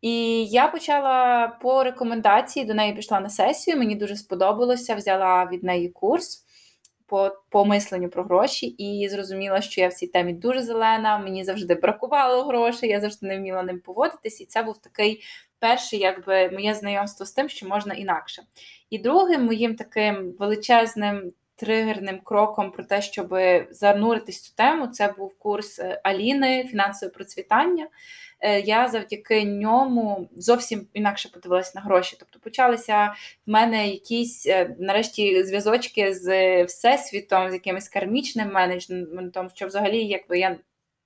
І 0.04 0.46
я 0.46 0.68
почала 0.68 1.48
по 1.62 1.84
рекомендації 1.84 2.66
до 2.66 2.74
неї 2.74 2.94
пішла 2.94 3.20
на 3.20 3.30
сесію. 3.30 3.78
Мені 3.78 3.96
дуже 3.96 4.16
сподобалося, 4.16 4.96
взяла 4.96 5.50
від 5.52 5.64
неї 5.64 5.90
курс 5.90 6.46
по 7.06 7.32
по 7.50 7.66
мисленню 7.66 8.10
про 8.10 8.24
гроші, 8.24 8.66
і 8.66 9.10
зрозуміла, 9.10 9.62
що 9.62 9.82
я 9.82 9.88
в 9.88 9.94
цій 9.94 10.08
темі 10.08 10.34
дуже 10.34 10.62
зелена. 10.62 11.18
Мені 11.18 11.44
завжди 11.44 11.76
бракувало 11.76 12.44
грошей, 12.44 12.90
я 12.90 13.00
завжди 13.00 13.28
не 13.28 13.38
вміла 13.38 13.64
ним 13.64 13.80
поводитись. 13.80 14.42
І 14.42 14.46
це 14.46 14.64
був 14.64 14.78
такий 14.78 15.24
перший, 15.60 16.00
якби 16.00 16.50
моє 16.50 16.74
знайомство 16.74 17.26
з 17.26 17.32
тим, 17.32 17.50
що 17.50 17.68
можна 17.68 17.94
інакше. 17.94 18.44
І 18.90 19.00
другим 19.00 19.46
моїм 19.46 19.76
таким 19.76 20.36
величезним. 20.40 21.32
Тригерним 21.56 22.20
кроком 22.24 22.72
про 22.72 22.84
те, 22.84 23.02
щоб 23.02 23.36
зануритись 23.72 24.42
цю 24.42 24.54
тему, 24.56 24.88
це 24.88 25.14
був 25.18 25.40
курс 25.40 25.80
е, 25.80 26.02
Аліни 26.04 26.64
фінансове 26.64 27.12
процвітання. 27.12 27.88
Е, 28.44 28.60
я 28.60 28.90
завдяки 28.90 29.44
ньому 29.44 30.30
зовсім 30.36 30.88
інакше 30.94 31.30
подивилася 31.30 31.72
на 31.76 31.82
гроші. 31.82 32.16
Тобто 32.20 32.40
почалися 32.40 33.14
в 33.48 33.52
мене 33.52 33.88
якісь 33.88 34.48
е, 34.48 34.76
нарешті 34.80 35.44
зв'язочки 35.44 36.14
з 36.14 36.64
всесвітом, 36.64 37.50
з 37.50 37.54
якимось 37.54 37.90
кармічним 37.90 38.52
менеджментом, 38.52 39.50
що 39.54 39.68
взагалі, 39.68 40.06
якби 40.06 40.40
я. 40.40 40.58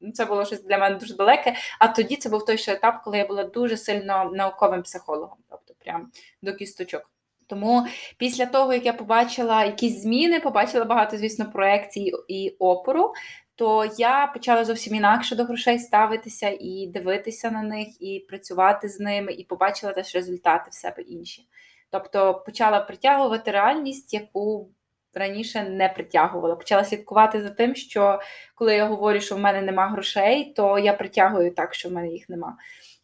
Ну, 0.01 0.11
це 0.11 0.25
було 0.25 0.45
щось 0.45 0.63
для 0.63 0.77
мене 0.77 0.95
дуже 0.95 1.15
далеке. 1.15 1.55
А 1.79 1.87
тоді 1.87 2.15
це 2.15 2.29
був 2.29 2.45
той 2.45 2.57
ще 2.57 2.73
етап, 2.73 3.01
коли 3.03 3.17
я 3.17 3.27
була 3.27 3.43
дуже 3.43 3.77
сильно 3.77 4.31
науковим 4.33 4.83
психологом, 4.83 5.37
тобто 5.49 5.73
прям 5.79 6.11
до 6.41 6.53
кісточок. 6.53 7.11
Тому 7.47 7.87
після 8.17 8.45
того, 8.45 8.73
як 8.73 8.85
я 8.85 8.93
побачила 8.93 9.65
якісь 9.65 10.01
зміни, 10.01 10.39
побачила 10.39 10.85
багато, 10.85 11.17
звісно, 11.17 11.51
проекцій 11.51 12.13
і 12.27 12.55
опору, 12.59 13.13
то 13.57 13.85
я 13.97 14.27
почала 14.27 14.65
зовсім 14.65 14.95
інакше 14.95 15.35
до 15.35 15.43
грошей 15.43 15.79
ставитися 15.79 16.57
і 16.59 16.87
дивитися 16.93 17.51
на 17.51 17.61
них, 17.61 18.01
і 18.01 18.19
працювати 18.29 18.89
з 18.89 18.99
ними, 18.99 19.33
і 19.33 19.43
побачила 19.43 19.93
теж 19.93 20.15
результати 20.15 20.69
в 20.69 20.73
себе 20.73 21.01
інші. 21.01 21.47
Тобто 21.89 22.43
почала 22.45 22.79
притягувати 22.79 23.51
реальність, 23.51 24.13
яку 24.13 24.69
раніше 25.13 25.63
не 25.63 25.89
притягувала. 25.89 26.55
Почала 26.55 26.83
слідкувати 26.83 27.41
за 27.41 27.49
тим, 27.49 27.75
що 27.75 28.19
коли 28.55 28.75
я 28.75 28.85
говорю, 28.85 29.21
що 29.21 29.35
в 29.35 29.39
мене 29.39 29.61
нема 29.61 29.87
грошей, 29.87 30.53
то 30.55 30.79
я 30.79 30.93
притягую 30.93 31.51
так, 31.51 31.73
що 31.73 31.89
в 31.89 31.91
мене 31.91 32.07
їх 32.07 32.29
нема. 32.29 32.57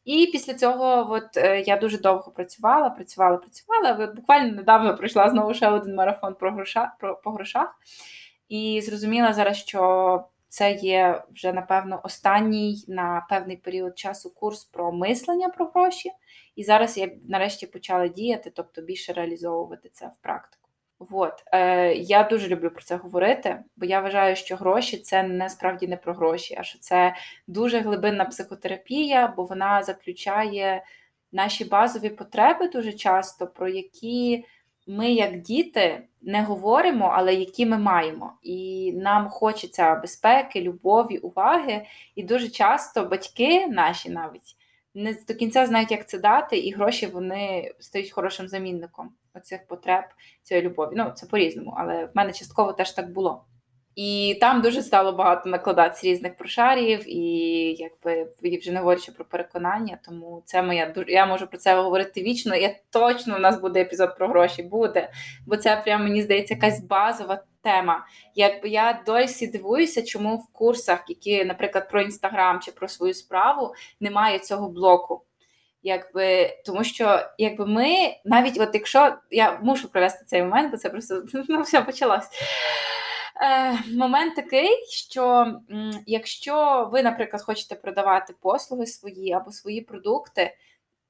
І 0.06 0.30
після 0.32 0.54
цього 0.54 1.08
от, 1.12 1.38
е, 1.38 1.62
я 1.62 1.78
дуже 1.78 1.97
довго 1.97 2.32
працювала, 2.32 2.89
працювала, 2.89 3.38
працювала. 3.38 4.08
Буквально 4.08 4.56
недавно 4.56 4.97
пройшла 4.97 5.30
знову 5.30 5.54
ще 5.54 5.70
один 5.70 5.95
марафон 5.95 6.36
про 6.36 6.51
гроша, 6.51 6.93
про, 6.99 7.16
по 7.16 7.32
грошах. 7.32 7.80
І 8.49 8.82
зрозуміла 8.84 9.34
зараз, 9.34 9.58
що 9.58 10.24
це 10.54 10.72
є 10.72 11.24
вже, 11.32 11.54
напевно, 11.54 12.01
останній 12.04 12.86
на 12.88 13.26
певний 13.30 13.58
період 13.58 13.97
часу 13.99 14.30
курс 14.30 14.64
про 14.64 14.91
мислення 14.91 15.49
про 15.49 15.66
гроші. 15.66 16.12
І 16.56 16.64
зараз 16.64 16.97
я 16.97 17.12
нарешті 17.30 17.68
почала 17.68 18.08
діяти, 18.08 18.51
тобто 18.56 18.82
більше 18.82 19.14
реалізовувати 19.14 19.89
це 19.89 20.08
в 20.08 20.18
практику. 20.22 20.70
От. 21.12 21.43
Е, 21.54 21.93
Я 21.93 22.24
дуже 22.24 22.47
люблю 22.47 22.70
про 22.70 22.84
це 22.84 22.95
говорити, 22.95 23.64
бо 23.76 23.86
я 23.86 23.99
вважаю, 23.99 24.36
що 24.36 24.56
гроші 24.56 24.97
це 24.97 25.24
насправді 25.24 25.88
не 25.88 25.97
про 25.97 26.14
гроші, 26.14 26.56
а 26.60 26.64
що 26.64 26.80
це 26.80 27.16
дуже 27.47 27.80
глибинна 27.80 28.26
психотерапія, 28.26 29.28
бо 29.38 29.43
вона 29.43 29.84
заключає 29.84 30.84
наші 31.32 31.66
базові 31.66 32.10
потреби 32.10 32.68
дуже 32.68 32.93
часто, 32.93 33.47
про 33.47 33.68
які 33.68 34.45
ми, 34.88 35.12
як 35.12 35.42
діти, 35.42 36.04
не 36.22 36.44
говоримо, 36.44 37.12
але 37.16 37.34
які 37.34 37.66
ми 37.66 37.78
маємо. 37.78 38.34
І 38.44 38.92
нам 38.96 39.30
хочеться 39.30 39.96
безпеки, 39.96 40.62
любові, 40.62 41.18
уваги. 41.18 41.86
І 42.16 42.24
дуже 42.24 42.50
часто 42.50 43.06
батьки 43.06 43.68
наші 43.68 44.10
навіть 44.10 44.56
не 44.94 45.18
до 45.28 45.36
кінця 45.36 45.66
знають, 45.66 45.92
як 45.92 46.10
це 46.10 46.20
дати, 46.20 46.58
і 46.58 46.72
гроші 46.72 47.08
вони 47.08 47.74
стають 47.80 48.12
хорошим 48.12 48.48
замінником 48.48 49.12
оцих 49.34 49.68
потреб, 49.68 50.04
цієї 50.42 50.66
любові. 50.68 50.94
Ну, 50.96 51.12
це 51.16 51.26
по-різному, 51.26 51.74
але 51.78 52.06
в 52.06 52.12
мене 52.14 52.34
частково 52.34 52.74
теж 52.74 52.92
так 52.92 53.12
було. 53.12 53.46
І 53.96 54.38
там 54.41 54.62
дуже 54.62 54.82
стало 54.82 55.12
багато 55.12 55.50
накладатися 55.50 56.08
різних 56.08 56.38
прошарів, 56.38 57.04
і 57.08 57.26
якби 57.80 58.28
вже 58.60 58.72
не 58.72 58.80
говорячи 58.80 59.12
про 59.12 59.26
переконання, 59.26 60.00
тому 60.06 60.44
це 60.46 60.62
моя 60.62 60.94
я 61.08 61.26
можу 61.26 61.48
про 61.48 61.58
це 61.58 61.76
говорити 61.76 62.22
вічно. 62.22 62.56
Я 62.56 62.76
точно 62.89 63.36
у 63.36 63.39
нас 63.39 63.62
буде 63.62 63.82
епізод 63.82 64.18
про 64.18 64.28
гроші, 64.28 64.64
буде, 64.64 65.10
бо 65.48 65.58
це 65.58 65.82
прям 65.86 66.04
мені 66.04 66.22
здається 66.22 66.54
якась 66.54 66.84
базова 66.84 67.44
тема. 67.62 68.06
Якби 68.36 68.70
я 68.70 69.04
досі 69.06 69.48
дивуюся, 69.48 70.04
чому 70.04 70.38
в 70.38 70.48
курсах, 70.54 71.04
які, 71.08 71.46
наприклад, 71.46 71.89
про 71.89 72.02
інстаграм 72.02 72.60
чи 72.60 72.72
про 72.72 72.88
свою 72.88 73.14
справу, 73.14 73.74
немає 74.00 74.39
цього 74.39 74.70
блоку. 74.70 75.24
Якби 75.84 76.58
тому, 76.66 76.84
що 76.84 77.20
якби 77.38 77.66
ми 77.66 78.16
навіть, 78.26 78.60
от 78.60 78.70
якщо 78.74 79.16
я 79.32 79.60
мушу 79.64 79.91
провести 79.91 80.26
цей 80.26 80.41
момент, 80.41 80.72
бо 80.72 80.78
це 80.78 80.89
просто 80.89 81.24
ну 81.50 81.62
все 81.62 81.82
почалось. 81.82 82.30
Е, 83.42 83.80
Момент 83.96 84.36
такий, 84.36 84.86
що 84.90 85.56
якщо 86.06 86.90
ви, 86.92 87.04
наприклад, 87.04 87.42
хочете 87.42 87.76
продавати 87.76 88.34
послуги 88.42 88.88
свої 88.88 89.34
або 89.34 89.52
свої 89.52 89.82
продукти, 89.82 90.58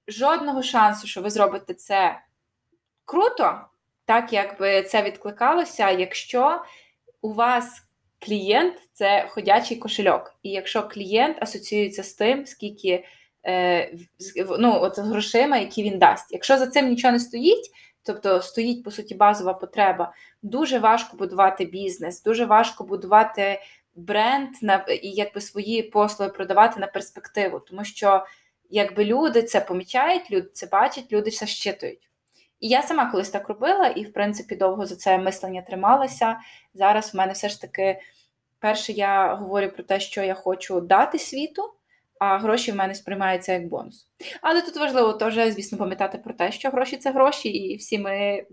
жодного 0.08 0.64
шансу, 0.64 1.08
що 1.08 1.22
ви 1.22 1.30
зробите 1.30 1.74
це 1.74 2.20
круто, 3.06 3.62
так 4.06 4.34
якби 4.34 4.84
це 4.84 5.04
відкликалося, 5.04 5.90
якщо 5.90 6.64
у 7.22 7.34
вас 7.34 7.84
клієнт 8.20 8.74
це 8.94 9.28
ходячий 9.30 9.78
кошельок. 9.78 10.36
І 10.44 10.50
якщо 10.50 10.88
клієнт 10.88 11.44
асоціюється 11.44 12.04
з 12.04 12.14
тим, 12.14 12.46
скільки 12.46 13.06
е, 13.46 13.94
ну, 14.60 14.80
от 14.82 15.00
грошима, 15.00 15.58
які 15.58 15.84
він 15.84 16.00
дасть. 16.00 16.34
Якщо 16.34 16.58
за 16.58 16.68
цим 16.68 16.90
нічого 16.90 17.12
не 17.12 17.20
стоїть, 17.20 17.72
тобто 18.04 18.42
стоїть, 18.42 18.84
по 18.84 18.92
суті, 18.92 19.16
базова 19.16 19.54
потреба, 19.54 20.14
дуже 20.42 20.80
важко 20.80 21.18
будувати 21.18 21.66
бізнес, 21.66 22.24
дуже 22.24 22.46
важко 22.46 22.84
будувати 22.84 23.60
бренд 23.96 24.50
на 24.62 24.76
і 24.76 25.10
якби 25.10 25.42
свої 25.42 25.84
послуги 25.84 26.32
продавати 26.32 26.80
на 26.80 26.88
перспективу, 26.88 27.60
тому 27.60 27.84
що 27.84 28.26
якби 28.70 29.06
люди 29.06 29.44
це 29.44 29.62
помічають, 29.62 30.32
люди 30.32 30.50
це 30.54 30.66
бачать, 30.66 31.12
люди 31.12 31.32
це 31.32 31.48
щитують. 31.48 32.10
І 32.60 32.68
я 32.68 32.82
сама 32.82 33.12
колись 33.12 33.30
так 33.30 33.50
робила, 33.50 33.88
і, 33.88 34.04
в 34.04 34.14
принципі, 34.14 34.56
довго 34.56 34.86
за 34.86 34.96
це 34.96 35.18
мислення 35.18 35.62
трималася. 35.62 36.38
Зараз 36.74 37.14
в 37.14 37.18
мене 37.18 37.34
все 37.34 37.50
ж 37.50 37.62
таки, 37.62 38.00
перше, 38.60 38.92
я 38.92 39.36
говорю 39.36 39.70
про 39.70 39.84
те, 39.84 40.00
що 40.00 40.24
я 40.24 40.34
хочу 40.34 40.82
дати 40.82 41.20
світу, 41.20 41.74
а 42.20 42.38
гроші 42.38 42.72
в 42.72 42.76
мене 42.76 42.96
сприймаються 42.96 43.54
як 43.54 43.68
бонус. 43.68 44.08
Але 44.42 44.62
тут 44.62 44.76
важливо 44.76 45.14
теж, 45.14 45.34
звісно, 45.34 45.78
пам'ятати 45.78 46.18
про 46.18 46.34
те, 46.34 46.52
що 46.52 46.70
гроші 46.70 46.98
це 46.98 47.12
гроші, 47.12 47.50
і 47.50 47.76
всі 47.76 48.00
ми. 48.00 48.46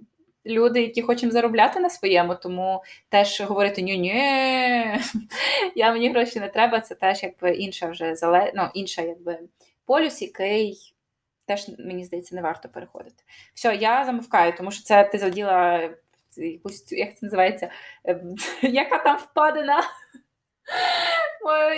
Люди, 0.47 0.83
які 0.83 1.03
хочемо 1.03 1.33
заробляти 1.33 1.81
на 1.81 1.91
своєму, 1.91 2.35
тому 2.35 2.83
теж 3.09 3.41
говорити 3.41 3.83
ні 3.83 3.99
ні 3.99 4.15
я 5.75 5.93
мені 5.93 6.11
гроші 6.11 6.41
не 6.41 6.49
треба, 6.49 6.81
це 6.81 6.95
теж 6.95 7.23
якби 7.23 7.55
інша 7.55 7.87
вже 7.87 8.15
зале... 8.15 8.53
ну, 8.55 8.69
інша 8.75 9.03
якби 9.03 9.39
полюс, 9.87 10.23
який 10.23 10.95
теж, 11.47 11.67
мені 11.79 12.05
здається, 12.05 12.35
не 12.35 12.43
варто 12.43 12.69
переходити. 12.69 13.25
Все, 13.55 13.77
я 13.77 14.05
замовкаю, 14.05 14.53
тому 14.57 14.71
що 14.71 14.83
це 14.83 15.05
ти 15.05 15.19
заділа 15.19 15.91
якусь, 16.37 16.93
як 16.93 17.17
це 17.19 17.27
називається, 17.27 17.71
яка 18.63 18.99
там 18.99 19.17
впадина? 19.17 19.83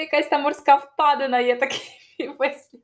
Якась 0.01 0.29
там 0.29 0.43
морська 0.43 0.75
впадина 0.75 1.41
є 1.41 1.57
такий 1.57 1.99
вислів. 2.39 2.81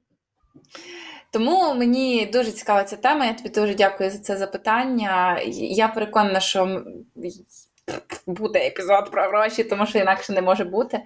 Тому 1.31 1.75
мені 1.75 2.27
дуже 2.27 2.53
цікава 2.53 2.85
ця 2.85 2.97
тема. 2.97 3.27
Я 3.27 3.33
тобі 3.33 3.49
дуже 3.49 3.75
дякую 3.75 4.11
за 4.11 4.19
це 4.19 4.37
запитання. 4.37 5.41
Я 5.57 5.89
переконана, 5.89 6.41
що 6.41 6.83
буде 8.27 8.67
епізод 8.67 9.11
про 9.11 9.23
гроші, 9.23 9.65
тому 9.65 9.87
що 9.87 9.99
інакше 9.99 10.33
не 10.33 10.43
може 10.43 10.65
бути. 10.65 11.01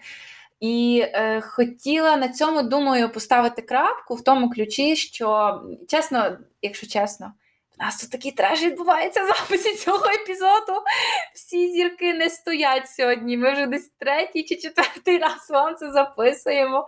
І 0.61 1.05
е, 1.05 1.41
хотіла 1.41 2.17
на 2.17 2.29
цьому, 2.29 2.63
думаю, 2.63 3.13
поставити 3.13 3.63
крапку 3.63 4.15
в 4.15 4.25
тому 4.25 4.51
ключі, 4.51 4.97
що 4.97 5.61
чесно, 5.89 6.39
якщо 6.63 6.87
чесно, 6.87 7.33
У 7.83 7.85
нас 7.85 8.01
тут 8.01 8.11
такий 8.11 8.33
треш 8.33 8.63
відбувається 8.63 9.23
в 9.23 9.27
записі 9.39 9.75
цього 9.77 10.07
епізоду. 10.07 10.73
Всі 11.35 11.73
зірки 11.73 12.15
не 12.15 12.31
стоять 12.31 12.89
сьогодні. 12.89 13.37
Ми 13.37 13.53
вже 13.53 13.67
десь 13.67 13.91
третій 13.99 14.43
чи 14.43 14.57
четвертий 14.57 15.19
раз 15.19 15.51
вам 15.51 15.75
це 15.75 15.93
записуємо. 15.93 16.87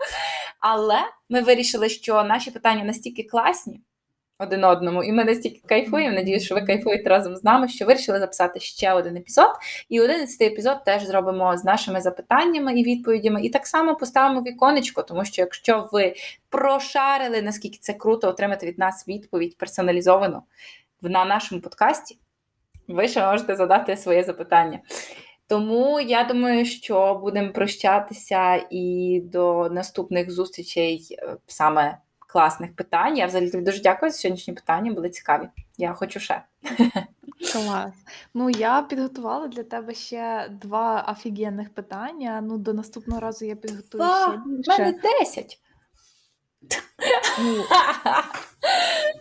Але 0.61 0.99
ми 1.28 1.42
вирішили, 1.42 1.88
що 1.88 2.24
наші 2.24 2.51
питання 2.51 2.84
настільки 2.84 3.22
класні 3.22 3.80
один 4.38 4.64
одному. 4.64 5.05
І 5.05 5.12
ми 5.12 5.24
настільки 5.24 5.61
кайфуємо. 5.66 6.14
Надіюсь, 6.14 6.45
що 6.45 6.55
ви 6.55 6.62
кайфуєте 6.62 7.11
разом 7.11 7.36
з 7.36 7.45
нами, 7.45 7.68
що 7.68 7.84
вирішили 7.84 8.18
записати 8.18 8.61
ще 8.61 8.92
один 8.92 9.16
епізод. 9.16 9.51
І 9.88 10.01
одинадцятий 10.01 10.49
епізод 10.49 10.84
теж 10.84 11.03
зробимо 11.03 11.57
з 11.57 11.64
нашими 11.64 12.01
запитаннями 12.01 12.80
і 12.80 12.84
відповідями. 12.84 13.42
І 13.42 13.51
так 13.51 13.66
само 13.66 13.97
поставимо 13.97 14.42
віконечко, 14.42 15.03
тому 15.03 15.24
що 15.24 15.42
якщо 15.42 15.88
ви 15.92 16.14
прошарили, 16.49 17.42
наскільки 17.42 17.78
це 17.80 17.92
круто 17.92 18.28
отримати 18.28 18.66
від 18.66 18.78
нас 18.78 19.09
відповідь 19.09 19.59
персоналізовану 19.59 20.42
на 21.03 21.24
нашому 21.24 21.61
подкасті, 21.61 22.18
ви 22.88 23.09
ще 23.09 23.26
можете 23.26 23.57
задати 23.57 23.97
своє 23.97 24.24
запитання. 24.24 24.80
Тому 25.47 26.01
я 26.01 26.24
думаю, 26.24 26.64
що 26.64 27.14
будемо 27.14 27.53
прощатися 27.53 28.66
і 28.70 29.20
до 29.24 29.68
наступних 29.68 30.30
зустрічей 30.30 31.07
е, 31.18 31.36
саме 31.47 31.99
класних 32.18 32.76
питань. 32.76 33.18
Я 33.18 33.26
взагалі 33.26 33.51
тобі 33.51 33.64
дуже 33.64 33.82
дякую 33.82 34.12
за 34.12 34.18
сьогоднішні 34.18 34.55
питання, 34.55 34.92
були 34.92 35.11
цікаві. 35.11 35.49
Я 35.78 35.92
хочу 35.92 36.20
ще. 36.20 36.42
Клас. 37.53 37.92
Ну, 38.34 38.51
я 38.51 38.82
підготувала 38.82 39.49
для 39.49 39.62
тебе 39.62 39.95
ще 39.95 40.49
два 40.62 41.09
офігенних 41.12 41.74
питання. 41.74 42.40
Ну, 42.40 42.59
до 42.59 42.72
наступного 42.72 43.20
разу 43.20 43.45
я 43.45 43.57
підготую 43.57 44.05
ще 44.05 44.40
більше. 44.47 44.72
У 44.74 44.78
мене 44.78 45.01
10. 45.20 45.59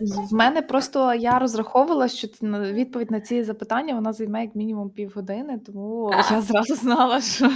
В 0.00 0.34
мене 0.34 0.62
просто 0.62 1.14
я 1.14 1.38
розраховувала, 1.38 2.08
що 2.08 2.28
відповідь 2.52 3.10
на 3.10 3.20
ці 3.20 3.42
запитання 3.44 3.94
вона 3.94 4.12
займе 4.12 4.42
як 4.42 4.54
мінімум 4.54 4.90
півгодини, 4.90 5.58
тому 5.58 6.12
я 6.30 6.40
зразу 6.40 6.74
знала, 6.74 7.20
що 7.20 7.50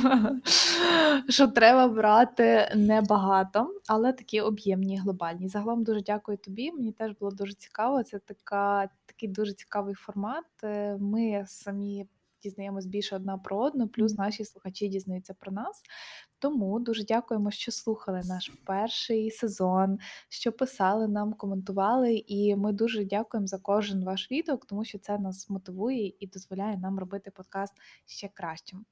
що 1.29 1.49
треба 1.49 1.89
брати 1.89 2.73
небагато, 2.75 3.75
але 3.87 4.13
такі 4.13 4.41
об'ємні, 4.41 4.99
глобальні. 4.99 5.49
Загалом 5.49 5.85
дуже 5.85 6.03
дякую 6.03 6.39
тобі. 6.39 6.73
Мені 6.73 6.93
теж 6.93 7.13
було 7.21 7.31
дуже 7.31 7.55
цікаво. 7.55 8.03
Це 8.03 8.19
така, 8.19 8.89
такий 9.07 9.29
дуже 9.29 9.53
цікавий 9.53 9.95
формат. 9.95 10.45
Е, 10.65 10.97
ми 11.01 11.45
самі 11.47 12.07
дізнаємось 12.43 12.87
більше 12.87 13.17
одна 13.17 13.39
про 13.39 13.59
одну, 13.59 13.89
плюс 13.89 14.15
наші 14.19 14.45
слухачі 14.45 14.89
дізнаються 14.89 15.35
про 15.41 15.53
нас. 15.53 15.83
Тому 16.39 16.81
дуже 16.81 17.05
дякуємо, 17.05 17.51
що 17.51 17.73
слухали 17.73 18.23
наш 18.25 18.53
перший 18.65 19.31
сезон, 19.31 19.99
що 20.29 20.53
писали 20.53 21.09
нам, 21.09 21.33
коментували, 21.33 22.25
і 22.27 22.57
ми 22.57 22.73
дуже 22.73 23.05
дякуємо 23.05 23.47
за 23.47 23.59
кожен 23.59 24.05
ваш 24.05 24.31
відгук, 24.31 24.67
тому 24.67 24.85
що 24.85 24.99
це 24.99 25.19
нас 25.19 25.51
мотивує 25.51 26.13
і 26.21 26.27
дозволяє 26.27 26.77
нам 26.77 26.99
робити 26.99 27.31
подкаст 27.31 27.75
ще 28.07 28.29
кращим. 28.35 28.85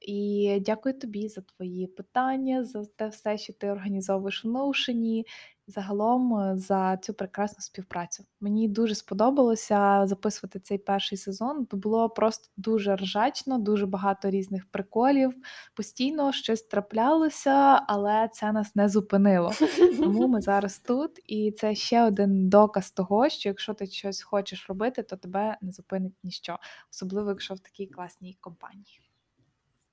І 0.00 0.58
дякую 0.66 0.98
тобі 0.98 1.28
за 1.28 1.40
твої 1.40 1.86
питання, 1.86 2.64
за 2.64 2.84
те 2.84 3.08
все, 3.08 3.38
що 3.38 3.52
ти 3.52 3.70
організовуєш 3.70 4.44
в 4.44 4.48
Notion, 4.48 5.24
загалом 5.66 6.36
е, 6.38 6.56
за 6.56 6.96
цю 6.96 7.14
прекрасну 7.14 7.58
співпрацю. 7.60 8.24
Мені 8.40 8.68
дуже 8.68 8.94
сподобалося 8.94 10.02
записувати 10.06 10.60
цей 10.60 10.78
перший 10.78 11.18
сезон. 11.18 11.66
Було 11.70 12.10
просто 12.10 12.48
дуже 12.56 12.96
ржачно, 12.96 13.58
дуже 13.58 13.86
багато 13.86 14.30
різних 14.30 14.66
приколів. 14.70 15.34
Постійно 15.74 16.32
щось 16.32 16.62
траплялося, 16.92 17.82
але 17.88 18.28
це 18.32 18.52
нас 18.52 18.76
не 18.76 18.88
зупинило. 18.88 19.52
Тому 19.98 20.28
ми 20.28 20.40
зараз 20.40 20.78
тут, 20.78 21.10
і 21.26 21.52
це 21.58 21.74
ще 21.74 22.02
один 22.02 22.48
доказ 22.48 22.90
того, 22.90 23.28
що 23.28 23.48
якщо 23.48 23.74
ти 23.74 23.86
щось 23.86 24.22
хочеш 24.22 24.68
робити, 24.68 25.02
то 25.02 25.16
тебе 25.16 25.56
не 25.60 25.72
зупинить 25.72 26.14
ніщо, 26.22 26.58
особливо 26.92 27.30
якщо 27.30 27.54
в 27.54 27.58
такій 27.58 27.86
класній 27.86 28.36
компанії. 28.40 29.00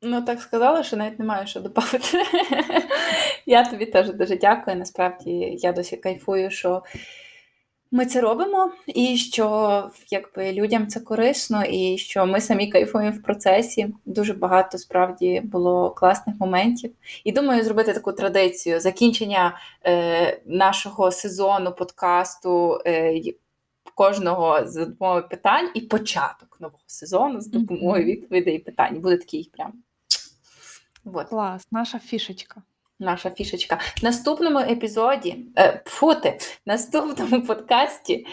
Ну, 0.01 0.21
так 0.21 0.41
сказала, 0.41 0.83
що 0.83 0.97
навіть 0.97 1.19
немає 1.19 1.47
що 1.47 1.59
додати. 1.59 1.99
Я 3.45 3.65
тобі 3.65 3.85
теж 3.85 4.13
дуже 4.13 4.37
дякую. 4.37 4.77
Насправді 4.77 5.31
я 5.59 5.73
досі 5.73 5.97
кайфую, 5.97 6.51
що 6.51 6.83
ми 7.91 8.05
це 8.05 8.21
робимо, 8.21 8.71
і 8.87 9.17
що 9.17 9.89
якби 10.09 10.53
людям 10.53 10.87
це 10.87 10.99
корисно, 10.99 11.63
і 11.65 11.97
що 11.97 12.25
ми 12.25 12.41
самі 12.41 12.67
кайфуємо 12.67 13.17
в 13.17 13.21
процесі. 13.21 13.93
Дуже 14.05 14.33
багато 14.33 14.77
справді 14.77 15.41
було 15.43 15.89
класних 15.89 16.35
моментів. 16.39 16.91
І 17.23 17.31
думаю, 17.31 17.63
зробити 17.63 17.93
таку 17.93 18.11
традицію 18.11 18.79
закінчення 18.79 19.59
е, 19.85 20.41
нашого 20.45 21.11
сезону 21.11 21.71
подкасту. 21.71 22.81
Е, 22.85 23.21
Кожного 23.95 24.65
з 24.65 24.85
допомогою 24.85 25.29
питань 25.29 25.69
і 25.73 25.81
початок 25.81 26.57
нового 26.59 26.83
сезону 26.87 27.41
з 27.41 27.47
допомогою 27.47 28.05
відповідей 28.05 28.55
і 28.55 28.59
питань. 28.59 28.99
Буде 28.99 29.17
такий 29.17 29.51
прям 29.53 29.73
Вот. 31.03 31.27
Клас, 31.27 31.67
наша 31.71 31.99
фішечка. 31.99 32.61
Наша 33.01 33.29
фішечка. 33.29 33.79
В 34.01 34.03
наступному 34.03 34.59
епізоді, 34.59 35.37
е, 35.57 35.71
пфути, 35.85 36.37
в 36.39 36.61
наступному 36.65 37.41
подкасті, 37.41 38.27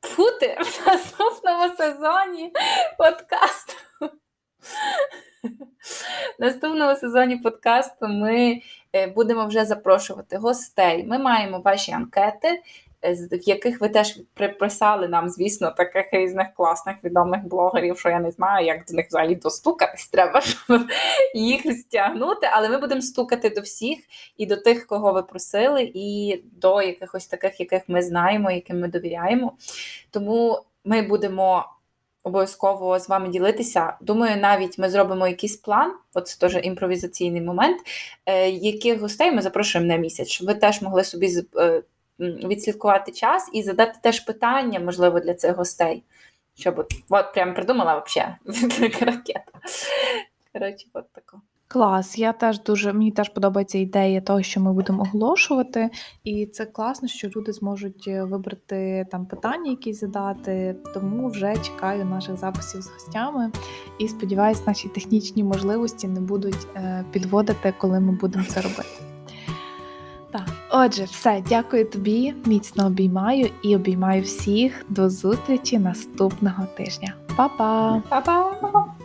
пфути, 0.00 0.58
в 0.60 0.86
наступному 0.86 1.76
сезоні 1.76 2.52
подкасту. 2.98 3.72
В 6.38 6.42
наступному 6.42 6.96
сезоні 6.96 7.36
подкасту 7.36 8.08
ми 8.08 8.62
е, 8.92 9.06
будемо 9.06 9.46
вже 9.46 9.64
запрошувати 9.64 10.36
гостей. 10.36 11.04
Ми 11.04 11.18
маємо 11.18 11.58
ваші 11.58 11.92
анкети, 11.92 12.62
в 13.02 13.48
яких 13.48 13.80
ви 13.80 13.88
теж 13.88 14.18
приписали 14.34 15.08
нам, 15.08 15.28
звісно, 15.28 15.70
таких 15.70 16.12
різних 16.12 16.54
класних 16.54 16.96
відомих 17.04 17.44
блогерів, 17.44 17.98
що 17.98 18.08
я 18.08 18.20
не 18.20 18.30
знаю, 18.30 18.66
як 18.66 18.84
до 18.88 18.94
них 18.94 19.06
взагалі 19.06 19.34
достукатись, 19.34 20.08
треба 20.08 20.40
щоб 20.40 20.82
їх 21.34 21.78
стягнути. 21.78 22.48
Але 22.52 22.68
ми 22.68 22.78
будемо 22.78 23.02
стукати 23.02 23.50
до 23.50 23.60
всіх 23.60 23.98
і 24.36 24.46
до 24.46 24.56
тих, 24.56 24.86
кого 24.86 25.12
ви 25.12 25.22
просили, 25.22 25.90
і 25.94 26.40
до 26.52 26.82
якихось 26.82 27.26
таких, 27.26 27.60
яких 27.60 27.82
ми 27.88 28.02
знаємо, 28.02 28.50
яким 28.50 28.80
ми 28.80 28.88
довіряємо. 28.88 29.52
Тому 30.10 30.62
ми 30.84 31.02
будемо. 31.02 31.64
Обов'язково 32.22 32.98
з 32.98 33.08
вами 33.08 33.28
ділитися. 33.28 33.96
Думаю, 34.00 34.36
навіть 34.40 34.78
ми 34.78 34.90
зробимо 34.90 35.28
якийсь 35.28 35.56
план, 35.56 35.94
от 36.14 36.28
це 36.28 36.38
теж 36.38 36.64
імпровізаційний 36.64 37.40
момент, 37.40 37.80
е, 38.26 38.50
яких 38.50 39.00
гостей 39.00 39.32
ми 39.32 39.42
запрошуємо 39.42 39.88
на 39.88 39.96
місяць, 39.96 40.28
щоб 40.28 40.46
ви 40.46 40.54
теж 40.54 40.82
могли 40.82 41.04
собі 41.04 41.30
е, 41.56 41.82
відслідкувати 42.20 43.12
час 43.12 43.50
і 43.52 43.62
задати 43.62 43.98
теж 44.02 44.20
питання, 44.20 44.80
можливо, 44.80 45.20
для 45.20 45.34
цих 45.34 45.56
гостей. 45.56 46.02
Щоб 46.54 46.86
от, 47.10 47.32
прям 47.32 47.54
придумала 47.54 48.04
взагалі 48.06 48.34
ракета. 49.00 49.52
Коротше, 50.52 50.86
от 50.94 51.12
тако. 51.12 51.40
Клас, 51.72 52.18
я 52.18 52.32
теж 52.32 52.62
дуже 52.62 52.92
мені 52.92 53.10
теж 53.10 53.28
подобається 53.28 53.78
ідея 53.78 54.20
того, 54.20 54.42
що 54.42 54.60
ми 54.60 54.72
будемо 54.72 55.02
оголошувати, 55.02 55.90
і 56.24 56.46
це 56.46 56.66
класно, 56.66 57.08
що 57.08 57.28
люди 57.28 57.52
зможуть 57.52 58.04
е, 58.08 58.24
вибрати 58.24 59.06
там 59.10 59.26
питання, 59.26 59.70
які 59.70 59.92
задати. 59.92 60.76
Тому 60.94 61.28
вже 61.28 61.56
чекаю 61.56 62.04
наших 62.04 62.36
записів 62.36 62.82
з 62.82 62.88
гостями 62.88 63.52
і 63.98 64.08
сподіваюся, 64.08 64.62
наші 64.66 64.88
технічні 64.88 65.44
можливості 65.44 66.08
не 66.08 66.20
будуть 66.20 66.66
е, 66.76 67.04
підводити, 67.12 67.74
коли 67.78 68.00
ми 68.00 68.12
будемо 68.12 68.44
це 68.44 68.60
робити. 68.60 69.09
Отже, 70.72 71.04
все, 71.04 71.42
дякую 71.48 71.84
тобі, 71.84 72.34
міцно 72.46 72.86
обіймаю 72.86 73.50
і 73.62 73.76
обіймаю 73.76 74.22
всіх. 74.22 74.84
До 74.88 75.10
зустрічі 75.10 75.78
наступного 75.78 76.66
тижня. 76.76 77.14
Па-па! 77.36 78.02
Па-па! 78.08 78.99